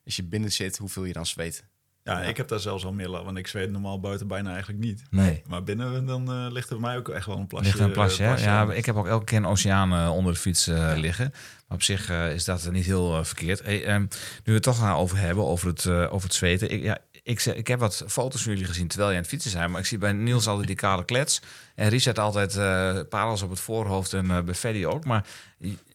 [0.06, 1.64] als je binnen zit, hoeveel je dan zweet.
[2.08, 5.02] Ja, ik heb daar zelfs al meer want ik zweet normaal buiten bijna eigenlijk niet.
[5.10, 5.44] Nee.
[5.48, 7.66] Maar binnen dan eh, ligt er bij mij ook echt wel een plasje.
[7.68, 8.28] Ligt een plasje, hè?
[8.28, 11.30] plasje Ja, ik heb ook elke keer een oceaan eh, onder de fiets eh, liggen.
[11.68, 13.64] Maar op zich eh, is dat niet heel eh, verkeerd.
[13.64, 14.08] Hey, ehm, nu
[14.44, 16.72] we het toch gaan over hebben, over het, eh, over het zweten.
[16.72, 19.32] Ik, ja, ik, zeg- ik heb wat foto's van jullie gezien terwijl je aan het
[19.32, 19.72] fietsen zijn.
[19.72, 21.42] Maar ik zie bij Niels altijd die kale klets.
[21.76, 25.06] En Richard altijd eh parels op het voorhoofd en eh bij Freddy ook.
[25.06, 25.26] Maar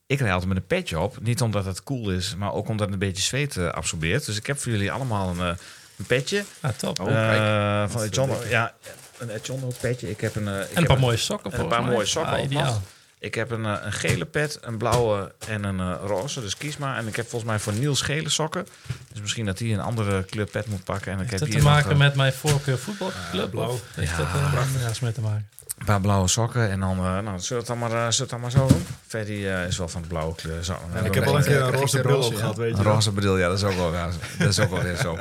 [0.07, 1.21] ik rijd altijd met een petje op.
[1.23, 4.27] Niet omdat het cool is, maar ook omdat het een beetje zweet eh, absorbeert.
[4.27, 5.57] Dus ik heb voor jullie allemaal een, eh,
[5.97, 6.45] een petje.
[6.61, 7.01] Ah, top.
[7.01, 7.91] Oh, Eh, kijk.
[7.91, 8.75] van John, ja,
[9.19, 10.11] een John ook petje.
[10.11, 11.93] Ik heb een, eh, ik en een heb paar mooie sokken en een paar mij.
[11.93, 12.83] mooie sokken Ah, ideaal.
[13.19, 16.41] Ik heb een, eh, een gele pet, een blauwe en een roze.
[16.41, 16.97] Dus kies maar.
[16.97, 18.67] En ik heb volgens mij voor Niels gele sokken.
[19.13, 21.13] Dus misschien dat hij een andere kleur pet moet pakken.
[21.13, 23.51] En ik Heeft heb dat hier te maken met mijn voorkeur voetbalclub?
[23.51, 23.69] blauw.
[23.71, 25.49] Of heeft Ja, dat er ergens mee te maken?
[25.79, 26.71] Een paar blauwe sokken.
[26.71, 28.67] En dan, eh, nou, zullen we het dan maar, eh, zullen het dan maar zo
[28.67, 28.87] doen?
[29.07, 30.65] Verdi eh, is wel van de blauwe kleur.
[30.65, 32.91] Zo, Ja, ik heb al een keer een roze bril op gehad, weet je Een
[32.91, 35.17] roze bril, ja, dat is ook wel, ja, dat is ook wel weer zo.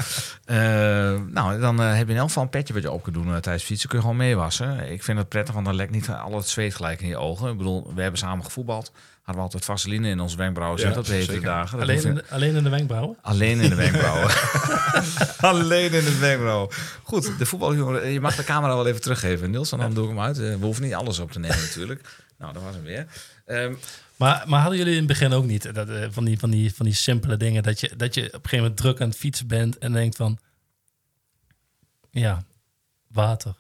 [1.32, 3.64] Nou, dan heb je in elk geval een petje wat je op kunt doen tijdens
[3.64, 3.90] fietsen.
[3.90, 4.92] Kun je gewoon meewassen.
[4.92, 7.52] Ik vind het prettig, want dan lekt niet al het zweet gelijk in je ogen.
[7.52, 8.92] Ik bedoel, we hebben samen gevoetbald.
[9.22, 11.44] Hadden we altijd vaseline in onze wenkbrauwen Ja, zitten op de hete zeker.
[11.46, 11.80] dagen.
[11.80, 13.18] Dat Alleen in, de, alleen in de wenkbrauwen?
[13.22, 14.32] Alleen in de wenkbrauwen.
[15.52, 16.70] Alleen in de wenkbrauwen.
[17.04, 18.08] Goed, de voetbaljongen.
[18.08, 19.72] Je mag de camera wel even teruggeven, Niels.
[19.72, 20.40] En dan doe ik hem uit.
[20.40, 22.10] Eh, We hoeven niet alles op te nemen natuurlijk.
[22.38, 23.08] Nou, dat was hem weer.
[23.46, 23.74] Ehm,
[24.16, 26.74] Maar, maar hadden jullie in het begin ook niet dat, eh, van, die, van, die,
[26.76, 27.64] van die simpele dingen...
[27.64, 30.16] Dat je, dat je op een gegeven moment druk aan het fietsen bent en denkt
[30.16, 30.38] van...
[32.12, 32.44] Ja,
[33.08, 33.54] water.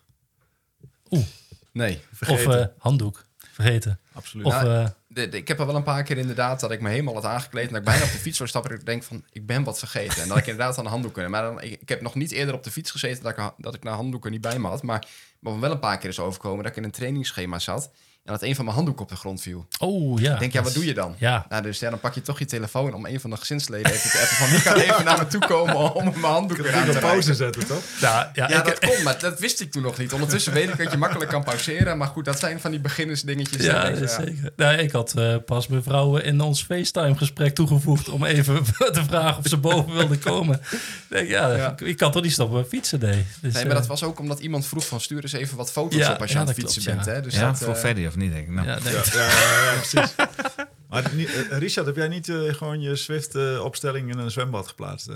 [1.71, 1.99] Nee.
[2.27, 3.25] Of eh, handdoek.
[3.37, 3.99] Vergeten.
[4.13, 4.45] Absoluut.
[4.45, 6.81] Of, Nou, eh, De, de- ik heb er wel een paar keer inderdaad dat ik
[6.81, 7.65] me helemaal had aangekleed...
[7.67, 9.23] en dat ik bijna op de fiets zou stappen en ik denk van...
[9.31, 10.21] ik ben wat vergeten.
[10.21, 11.29] En dat ik inderdaad aan de handdoeken...
[11.31, 13.73] Maar dan, ik, ik heb nog niet eerder op de fiets gezeten dat ik, dat
[13.75, 14.83] ik naar handdoeken niet bij me had.
[14.83, 15.07] Maar
[15.39, 16.63] wat me wel een paar keer is overkomen...
[16.63, 17.91] dat ik in een trainingsschema zat...
[18.23, 19.67] en dat een van mijn handdoeken op de grond viel.
[19.79, 20.33] oh ja.
[20.33, 21.15] Ik denk, ja, wat doe je dan?
[21.17, 23.91] Ja, Nou, dus ja, dan pak je toch je telefoon om een van de gezinsleden
[23.91, 24.49] even te appen van...
[24.49, 27.35] wie kan even naar me toe komen om mijn handdoek weer aan Ik te pauze
[27.35, 27.83] zetten, toch?
[27.99, 30.13] ja, ja, Ja, ik, dat kon, maar dat wist ik toen nog niet.
[30.13, 31.97] Ondertussen weet ik dat je makkelijk kan pauzeren.
[31.97, 33.65] Maar goed, dat zijn van die beginnersdingetjes.
[33.65, 34.51] Ja, denk zeker.
[34.55, 39.37] Nou, ik had eh, pas mijn vrouw in ons FaceTime-gesprek toegevoegd om even te vragen
[39.37, 40.59] of ze boven wilde komen.
[40.71, 41.71] Ik denk, ja, Ja.
[41.71, 43.25] Ik, ik kan toch niet stoppen met fietsen, nee.
[43.41, 45.71] Dus, Nee, maar eh, dat was ook omdat iemand vroeg van stuur eens even wat
[45.71, 47.07] foto's Ja, op als je ja, aan het fietsen klopt, bent.
[47.07, 47.13] ja.
[47.13, 47.21] Hè?
[47.21, 48.53] Dus ja, dat, voor eh, Freddy of niet, denk ik.
[48.53, 48.93] Nou, ja, nee.
[48.93, 50.15] Ja, ja, ja, precies.
[50.89, 55.07] Maar eh, Richard, heb jij niet eh, gewoon je Swift-opstelling in een zwembad geplaatst?
[55.07, 55.15] eh?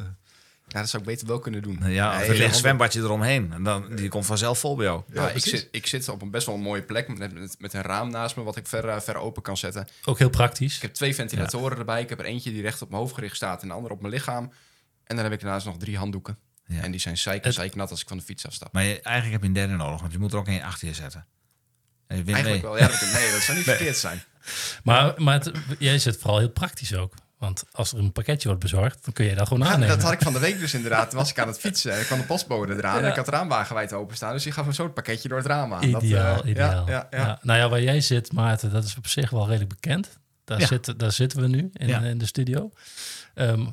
[0.68, 1.80] ja, dat zou ik beter wel kunnen doen.
[1.86, 3.54] Ja, of er ligt een zwembadje eromheen.
[3.54, 5.04] En dan, die komt vanzelf vol bij jou.
[5.14, 5.52] Ja, ik, precies.
[5.52, 8.10] zit, ik zit op een best wel een mooie plek met, met, met een raam
[8.10, 9.88] naast me wat ik ver, ver open kan zetten.
[10.06, 10.76] Ook heel praktisch.
[10.76, 12.02] Ik heb twee ventilatoren erbij.
[12.02, 14.02] Ik heb er eentje die recht op mijn hoofd gericht staat en de andere op
[14.02, 14.52] mijn lichaam.
[15.04, 16.38] En dan heb ik daarnaast nog drie handdoeken.
[16.68, 16.82] Ja.
[16.82, 18.74] En die zijn zeik, zeiknat als ik van de fiets afstap.
[18.74, 20.88] Maar je, eigenlijk heb je een derde nodig, want je moet er ook een achter
[20.88, 21.26] je zetten.
[22.07, 22.61] Eigenlijk mee.
[22.61, 22.77] wel.
[22.77, 24.23] Ja, dat, nee, dat zou niet verkeerd zijn.
[24.84, 27.14] Maar, maar het- jij zit vooral heel praktisch ook.
[27.38, 29.95] Want als er een pakketje wordt bezorgd, dan kun je dat gewoon Ja, aannemen.
[29.95, 31.10] dat had ik van de week dus inderdaad.
[31.10, 31.94] Toen was ik aan het fietsen.
[31.94, 32.98] en Ik kwam de postbode eraan.
[33.03, 34.34] En ik had het raamwagen wijd openstaan.
[34.34, 35.91] Dus die gaf me zo het pakketje door het raam aan.
[35.91, 36.88] Dat, Ideaal, eh, ideaal.
[36.88, 37.40] Ja, ja, Ja, ja.
[37.41, 40.10] Nou ja, waar jij zit, Maarten, dat is op zich wel redelijk bekend.
[40.45, 40.65] Daar, Ja.
[40.68, 41.99] zitten, daar zitten we nu in, Ja.
[42.02, 42.72] in de studio.
[43.34, 43.65] Ehm,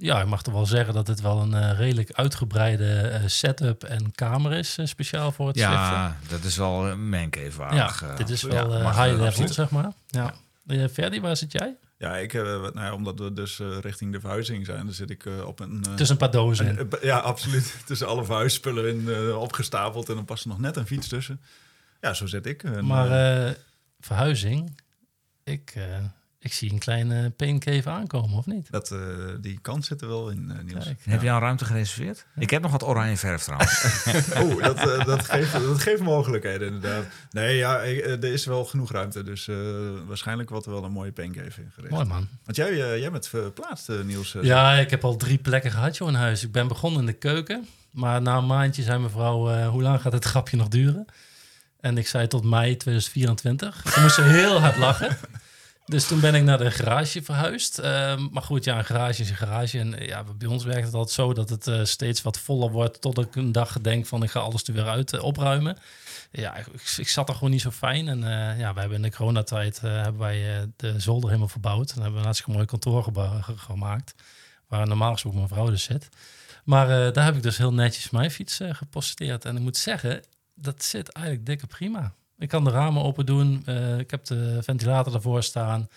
[0.00, 3.84] ja, ik mag toch wel zeggen dat het wel een eh, redelijk uitgebreide eh, setup
[3.84, 5.72] en kamer is, eh, speciaal voor het Zwift.
[5.72, 9.10] Ja, dat is wel een mancave Ja, uh, dit is ja, wel eh, mag high
[9.10, 9.54] level, absoluut.
[9.54, 9.92] zeg maar.
[10.06, 10.34] Ja.
[10.66, 11.76] Uh, Ferdi, waar zit jij?
[11.96, 15.10] Ja, ik, uh, nou ja, omdat we dus uh, richting de verhuizing zijn, dan zit
[15.10, 15.82] ik uh, op een...
[15.96, 17.76] Tussen een paar dozen ja, absoluut.
[17.86, 21.40] Tussen alle verhuisspullen in, opgestapeld en dan past er nog net een fiets tussen.
[22.00, 22.62] Ja, zo zit ik.
[22.62, 23.56] En, maar
[24.00, 24.80] verhuizing,
[25.44, 25.74] ik,
[26.40, 28.70] ik zie een kleine paincave aankomen, of niet?
[28.70, 28.94] Dat,
[29.40, 30.84] die kans zit er wel in, Niels.
[30.84, 32.26] Kijk, Heb je al ruimte gereserveerd?
[32.34, 32.42] Ja.
[32.42, 34.04] Ik heb nog wat oranje verf trouwens.
[34.42, 37.04] oh, dat, dat, geeft, dat geeft mogelijkheden inderdaad.
[37.30, 39.22] Nee, ja, er is wel genoeg ruimte.
[39.22, 39.48] Dus
[40.06, 41.92] waarschijnlijk wordt er wel een mooie paincave ingericht.
[41.92, 42.28] Mooi man.
[42.44, 44.36] Want jij, jij bent verplaatst, Niels.
[44.40, 46.42] ja, ik heb al drie plekken gehad joh, in huis.
[46.42, 47.66] Ik ben begonnen in de keuken.
[47.90, 51.06] Maar na een maandje zei mevrouw, hoe lang gaat het grapje nog duren?
[51.80, 53.82] En ik zei tot mei 2024.
[53.92, 55.16] Ze moesten heel hard lachen.
[55.88, 57.78] Dus toen ben ik naar de garage verhuisd.
[57.78, 57.84] Uh,
[58.30, 59.78] maar goed, ja, een garage is een garage.
[59.78, 63.00] En ja, bij ons werkt het altijd zo dat het uh, steeds wat voller wordt.
[63.00, 65.78] Tot ik een dag denk van ik ga alles er weer uit uh, opruimen.
[66.30, 66.66] Ja, ik,
[66.96, 68.08] ik, zat er gewoon niet zo fijn.
[68.08, 68.18] En
[68.58, 71.90] ja, we hebben in de coronatijd hebben wij de zolder helemaal verbouwd.
[71.90, 73.06] En hebben we een hartstikke mooi kantoor
[73.56, 74.14] gemaakt.
[74.66, 76.08] Waar normaal gesproken mijn vrouw dus zit.
[76.64, 79.44] Maar daar heb ik dus heel netjes mijn fiets geposteerd.
[79.44, 80.22] En ik moet zeggen,
[80.54, 82.12] dat zit eigenlijk dikke prima.
[82.38, 83.62] Ik kan de ramen open doen.
[83.66, 85.88] Uh, ik heb de ventilator ervoor staan.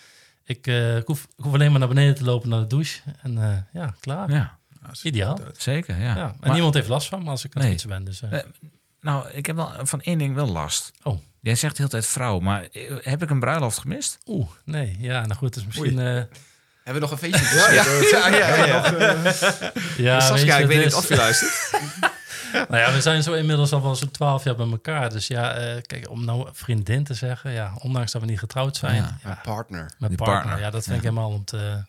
[0.44, 3.00] Ik, uh, ik, hoef, ik, hoef, alleen maar naar beneden te lopen naar de douche.
[3.22, 4.30] En uh, ja, klaar.
[4.30, 4.58] Ja.
[5.02, 5.38] Ideaal.
[5.56, 6.16] Zeker, ja.
[6.16, 6.28] ja.
[6.28, 7.70] En maar, niemand heeft last van als ik een nee.
[7.70, 8.04] fietsen ben.
[8.04, 8.22] Dus,
[9.00, 10.92] nou, ik heb wel van één ding wel last.
[11.02, 11.18] Oh.
[11.40, 12.68] Jij zegt de hele tijd vrouw, maar
[13.00, 14.18] heb ik een bruiloft gemist?
[14.26, 14.96] Oeh, nee.
[14.98, 15.98] Ja, nou goed, dus misschien...
[15.98, 16.28] Hebben
[16.84, 17.56] we nog een feestje?
[17.56, 18.36] ja, ja, ja.
[18.36, 19.72] ja, ja, ja.
[19.96, 21.70] ja Saskia, ik weet niet of je luistert.
[22.52, 25.10] nou ja, we zijn zo inmiddels al wel zo'n twaalf jaar bij elkaar.
[25.10, 28.76] Dus ja, uh, kijk, om nou vriendin te zeggen, ja, ondanks dat we niet getrouwd
[28.76, 28.94] zijn.
[28.94, 29.90] Ja, ja partner.
[29.98, 30.40] Met partner.
[30.40, 30.58] partner.
[30.58, 31.82] Ja, dat vind ik helemaal om te...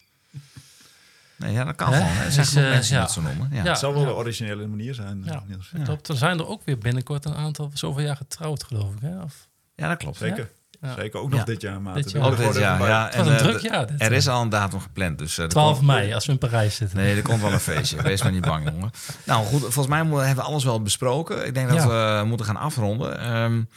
[1.35, 2.07] Nee, ja, dat kan gewoon.
[2.07, 3.07] Er zijn dus, uh, mensen ja.
[3.07, 3.49] zo noemen.
[3.52, 3.64] Ja.
[3.64, 5.23] het zou wel de originele manier zijn.
[5.26, 5.44] Ja.
[5.48, 5.84] Ja.
[5.84, 6.07] Klopt.
[6.07, 9.02] Er zijn er ook weer binnenkort een aantal, zoveel jaar getrouwd, geloof ik.
[9.02, 9.22] Hè?
[9.22, 9.48] Of...
[9.76, 10.18] Ja, dat klopt.
[10.18, 10.52] Zeker.
[10.84, 10.93] Ja.
[10.95, 11.45] Zeker ook nog ja.
[11.45, 11.95] dit jaar, maat.
[11.95, 12.26] Dit jaar.
[12.26, 13.05] Ook dit jaar, ja.
[13.05, 13.88] Het was een druk jaar.
[13.97, 15.18] er is al een datum gepland.
[15.18, 15.88] Dus, uh, 12 komt...
[15.88, 16.97] mei, als we in Parijs zitten.
[16.97, 18.01] Nee, er komt wel een feestje.
[18.01, 18.91] Wees maar niet bang, jongen.
[19.23, 21.45] Nou goed, volgens mij hebben we alles wel besproken.
[21.45, 23.35] Ik denk dat we moeten gaan afronden.
[23.35, 23.69] Um,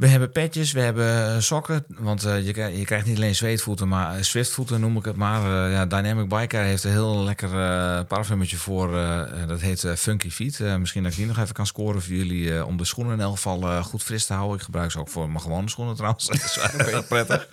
[0.00, 1.84] we hebben petjes, we hebben sokken.
[1.88, 5.42] Want uh, je, je, krijgt niet alleen zweetvoeten, maar swiftvoeten noem ik het maar.
[5.42, 8.90] Uh, ja, Dynamic Biker heeft een heel lekker uh, parfumetje voor.
[9.46, 10.58] dat heet Funky Feet.
[10.78, 12.64] misschien dat ik die nog even kan scoren voor jullie.
[12.64, 14.56] om de schoenen in elk geval goed fris te houden.
[14.56, 16.26] Ik gebruik ze ook voor mijn gewone schoenen trouwens.
[16.28, 17.48] dat is wel prettig.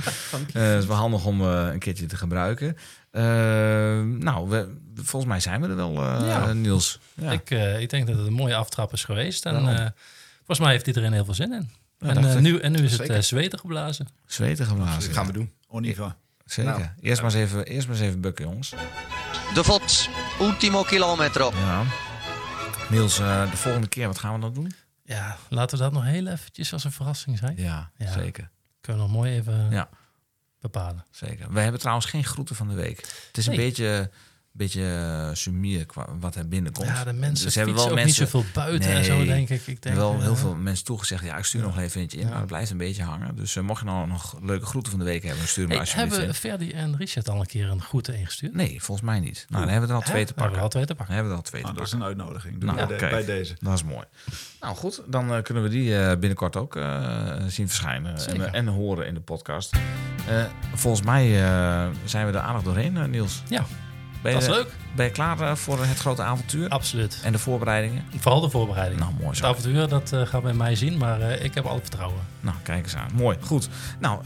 [0.51, 2.77] Het is wel handig om een keertje te gebruiken.
[4.19, 6.53] nou, we, volgens mij zijn we er wel, ja.
[6.53, 6.99] Niels.
[7.13, 7.31] Ja.
[7.31, 7.49] Ik,
[7.79, 9.45] ik denk dat het een mooie aftrap is geweest.
[9.45, 9.93] En
[10.37, 11.69] volgens mij heeft iedereen heel veel zin in.
[11.99, 14.07] En, uh, nu, en nu is het uh, zweten geblazen.
[14.25, 14.99] Zweten geblazen.
[14.99, 15.53] Dat gaan we doen.
[15.67, 16.17] Oniva.
[16.45, 16.71] Zeker.
[16.71, 18.69] Nou, eerst, maar eens even, eerst maar eens even bukken, jongens.
[19.53, 20.09] De VOT,
[20.39, 21.51] ultimo kilometro.
[21.55, 21.83] Ja.
[22.89, 24.73] Niels, uh, de volgende keer, wat gaan we dan doen?
[25.03, 27.53] Ja, laten we dat nog heel eventjes als een verrassing zijn.
[27.57, 28.11] Ja, ja.
[28.11, 28.49] zeker.
[28.81, 29.89] Kunnen we nog mooi even ja.
[30.61, 31.05] bepalen.
[31.11, 31.53] Zeker.
[31.53, 32.97] We hebben trouwens geen groeten van de week.
[33.27, 33.57] Het is nee.
[33.57, 34.11] een beetje
[34.57, 35.85] beetje uh, sumier
[36.19, 36.87] wat er binnenkomt.
[36.87, 39.49] Ja, de mensen dus hebben wel ook mensen, niet zoveel buiten nee, en zo, denk
[39.49, 39.67] ik.
[39.67, 41.67] ik denk, wel uh, heel veel mensen toegezegd, ja, ik stuur ja.
[41.67, 42.29] nog even eentje in, ja.
[42.29, 43.35] maar het blijft een beetje hangen.
[43.35, 45.79] Dus uh, mocht je nou nog leuke groeten van de week hebben, stuur me hey,
[45.79, 48.53] alsjeblieft Hebben Ferdi en Richard al een keer een groeten ingestuurd?
[48.53, 49.45] Nee, volgens mij niet.
[49.49, 50.43] Nou, dan hebben we er al twee te pakken.
[50.43, 51.15] Hebben we al twee te pakken.
[51.15, 52.07] hebben we al twee nou, te dat pakken.
[52.07, 52.63] is een uitnodiging.
[52.63, 53.55] Nou, bij, de, bij, deze.
[53.59, 54.05] Dat is mooi.
[54.61, 56.73] Nou goed, dan kunnen we die binnenkort ook
[57.47, 59.75] zien verschijnen en, en, horen in de podcast.
[60.73, 61.29] volgens mij
[62.05, 63.43] zijn we er aardig doorheen, Niels.
[63.47, 63.65] Ja.
[64.33, 64.67] Ben dat is leuk.
[64.95, 66.69] Ben je klaar uh, voor het grote avontuur?
[66.69, 67.19] Absoluut.
[67.23, 68.03] En de voorbereidingen?
[68.17, 69.03] Vooral de voorbereidingen.
[69.03, 69.47] Nou, mooi zo.
[69.47, 72.19] Het avontuur, dat uh, gaat bij mij zien, maar uh, ik heb alle vertrouwen.
[72.39, 73.09] Nou, kijk eens aan.
[73.13, 73.37] Mooi.
[73.41, 73.69] Goed.
[73.99, 74.23] Nou,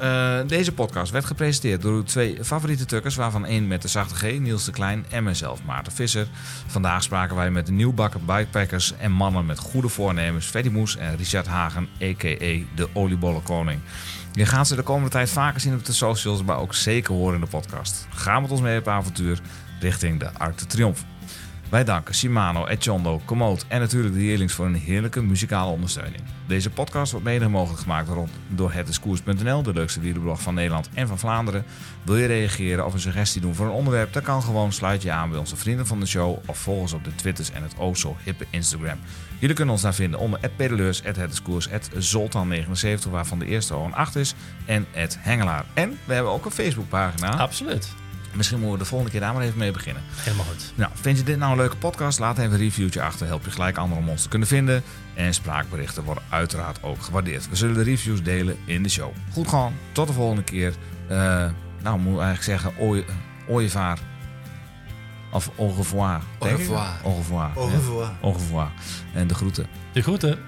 [0.48, 4.40] deze podcast werd gepresenteerd door uw twee favoriete tukkers, waarvan één met de zachte G,
[4.40, 6.28] Niels de Klein, en mezelf, Maarten Visser.
[6.68, 11.18] Vandaag spraken wij met de nieuwbakken bikepackers en mannen met goede voornemens, Freddy Moes en
[11.18, 12.60] Richard Hagen, a.k.a.
[12.76, 13.80] de oliebollenkoning.
[14.34, 17.36] Je gaat ze de komende tijd vaker zien op de socials, maar ook zeker horen
[17.36, 18.08] in de podcast.
[18.10, 19.42] Ga met ons mee op avontuur
[19.82, 21.04] richting de Arc de Triomphe.
[21.72, 26.24] Wij danken Shimano, Echondo, Komoot en natuurlijk de Heerlings voor een heerlijke muzikale ondersteuning.
[26.48, 28.10] Deze podcast wordt mede mogelijk gemaakt
[28.48, 31.66] door hetdiscours.nl, de leukste wielerblog van Nederland en van Vlaanderen.
[32.04, 34.14] Wil je reageren of een suggestie doen voor een onderwerp?
[34.14, 36.94] Dan kan gewoon sluit je aan bij onze vrienden van de show of volg ons
[36.94, 39.00] op de Twitters en het o zo hippe Instagram.
[39.40, 41.68] Jullie kunnen ons daar vinden onder @pedeleurs, @hetdiscours,
[41.98, 44.34] @zoltan79 waarvan de eerste al een 8 is
[44.66, 44.86] en
[45.20, 45.66] @hengelaar.
[45.74, 47.38] En we hebben ook een Facebookpagina.
[47.38, 48.01] Absoluut.
[48.34, 50.04] Misschien moeten we de volgende keer daar maar even mee beginnen.
[50.16, 50.74] Helemaal goed.
[50.76, 52.20] Nou, vind je dit nou een leuke podcast?
[52.20, 53.28] Laat even een reviewtje achter.
[53.28, 54.84] Help je gelijk anderen om ons te kunnen vinden.
[55.14, 57.50] En spraakberichten worden uiteraard ook gewaardeerd.
[57.50, 59.12] We zullen de reviews delen in de show.
[59.32, 59.74] Goed gewoon.
[59.92, 60.74] Tot de volgende keer.
[61.12, 61.18] Uh,
[61.84, 62.74] nou, moet ik eigenlijk zeggen
[63.48, 64.00] ooievaar.
[65.32, 66.22] Of au revoir.
[66.40, 66.88] Au revoir.
[67.04, 67.52] Au revoir.
[67.56, 68.12] Au revoir.
[68.22, 68.72] Au revoir.
[69.14, 69.68] En de groeten.
[69.94, 70.40] De groeten.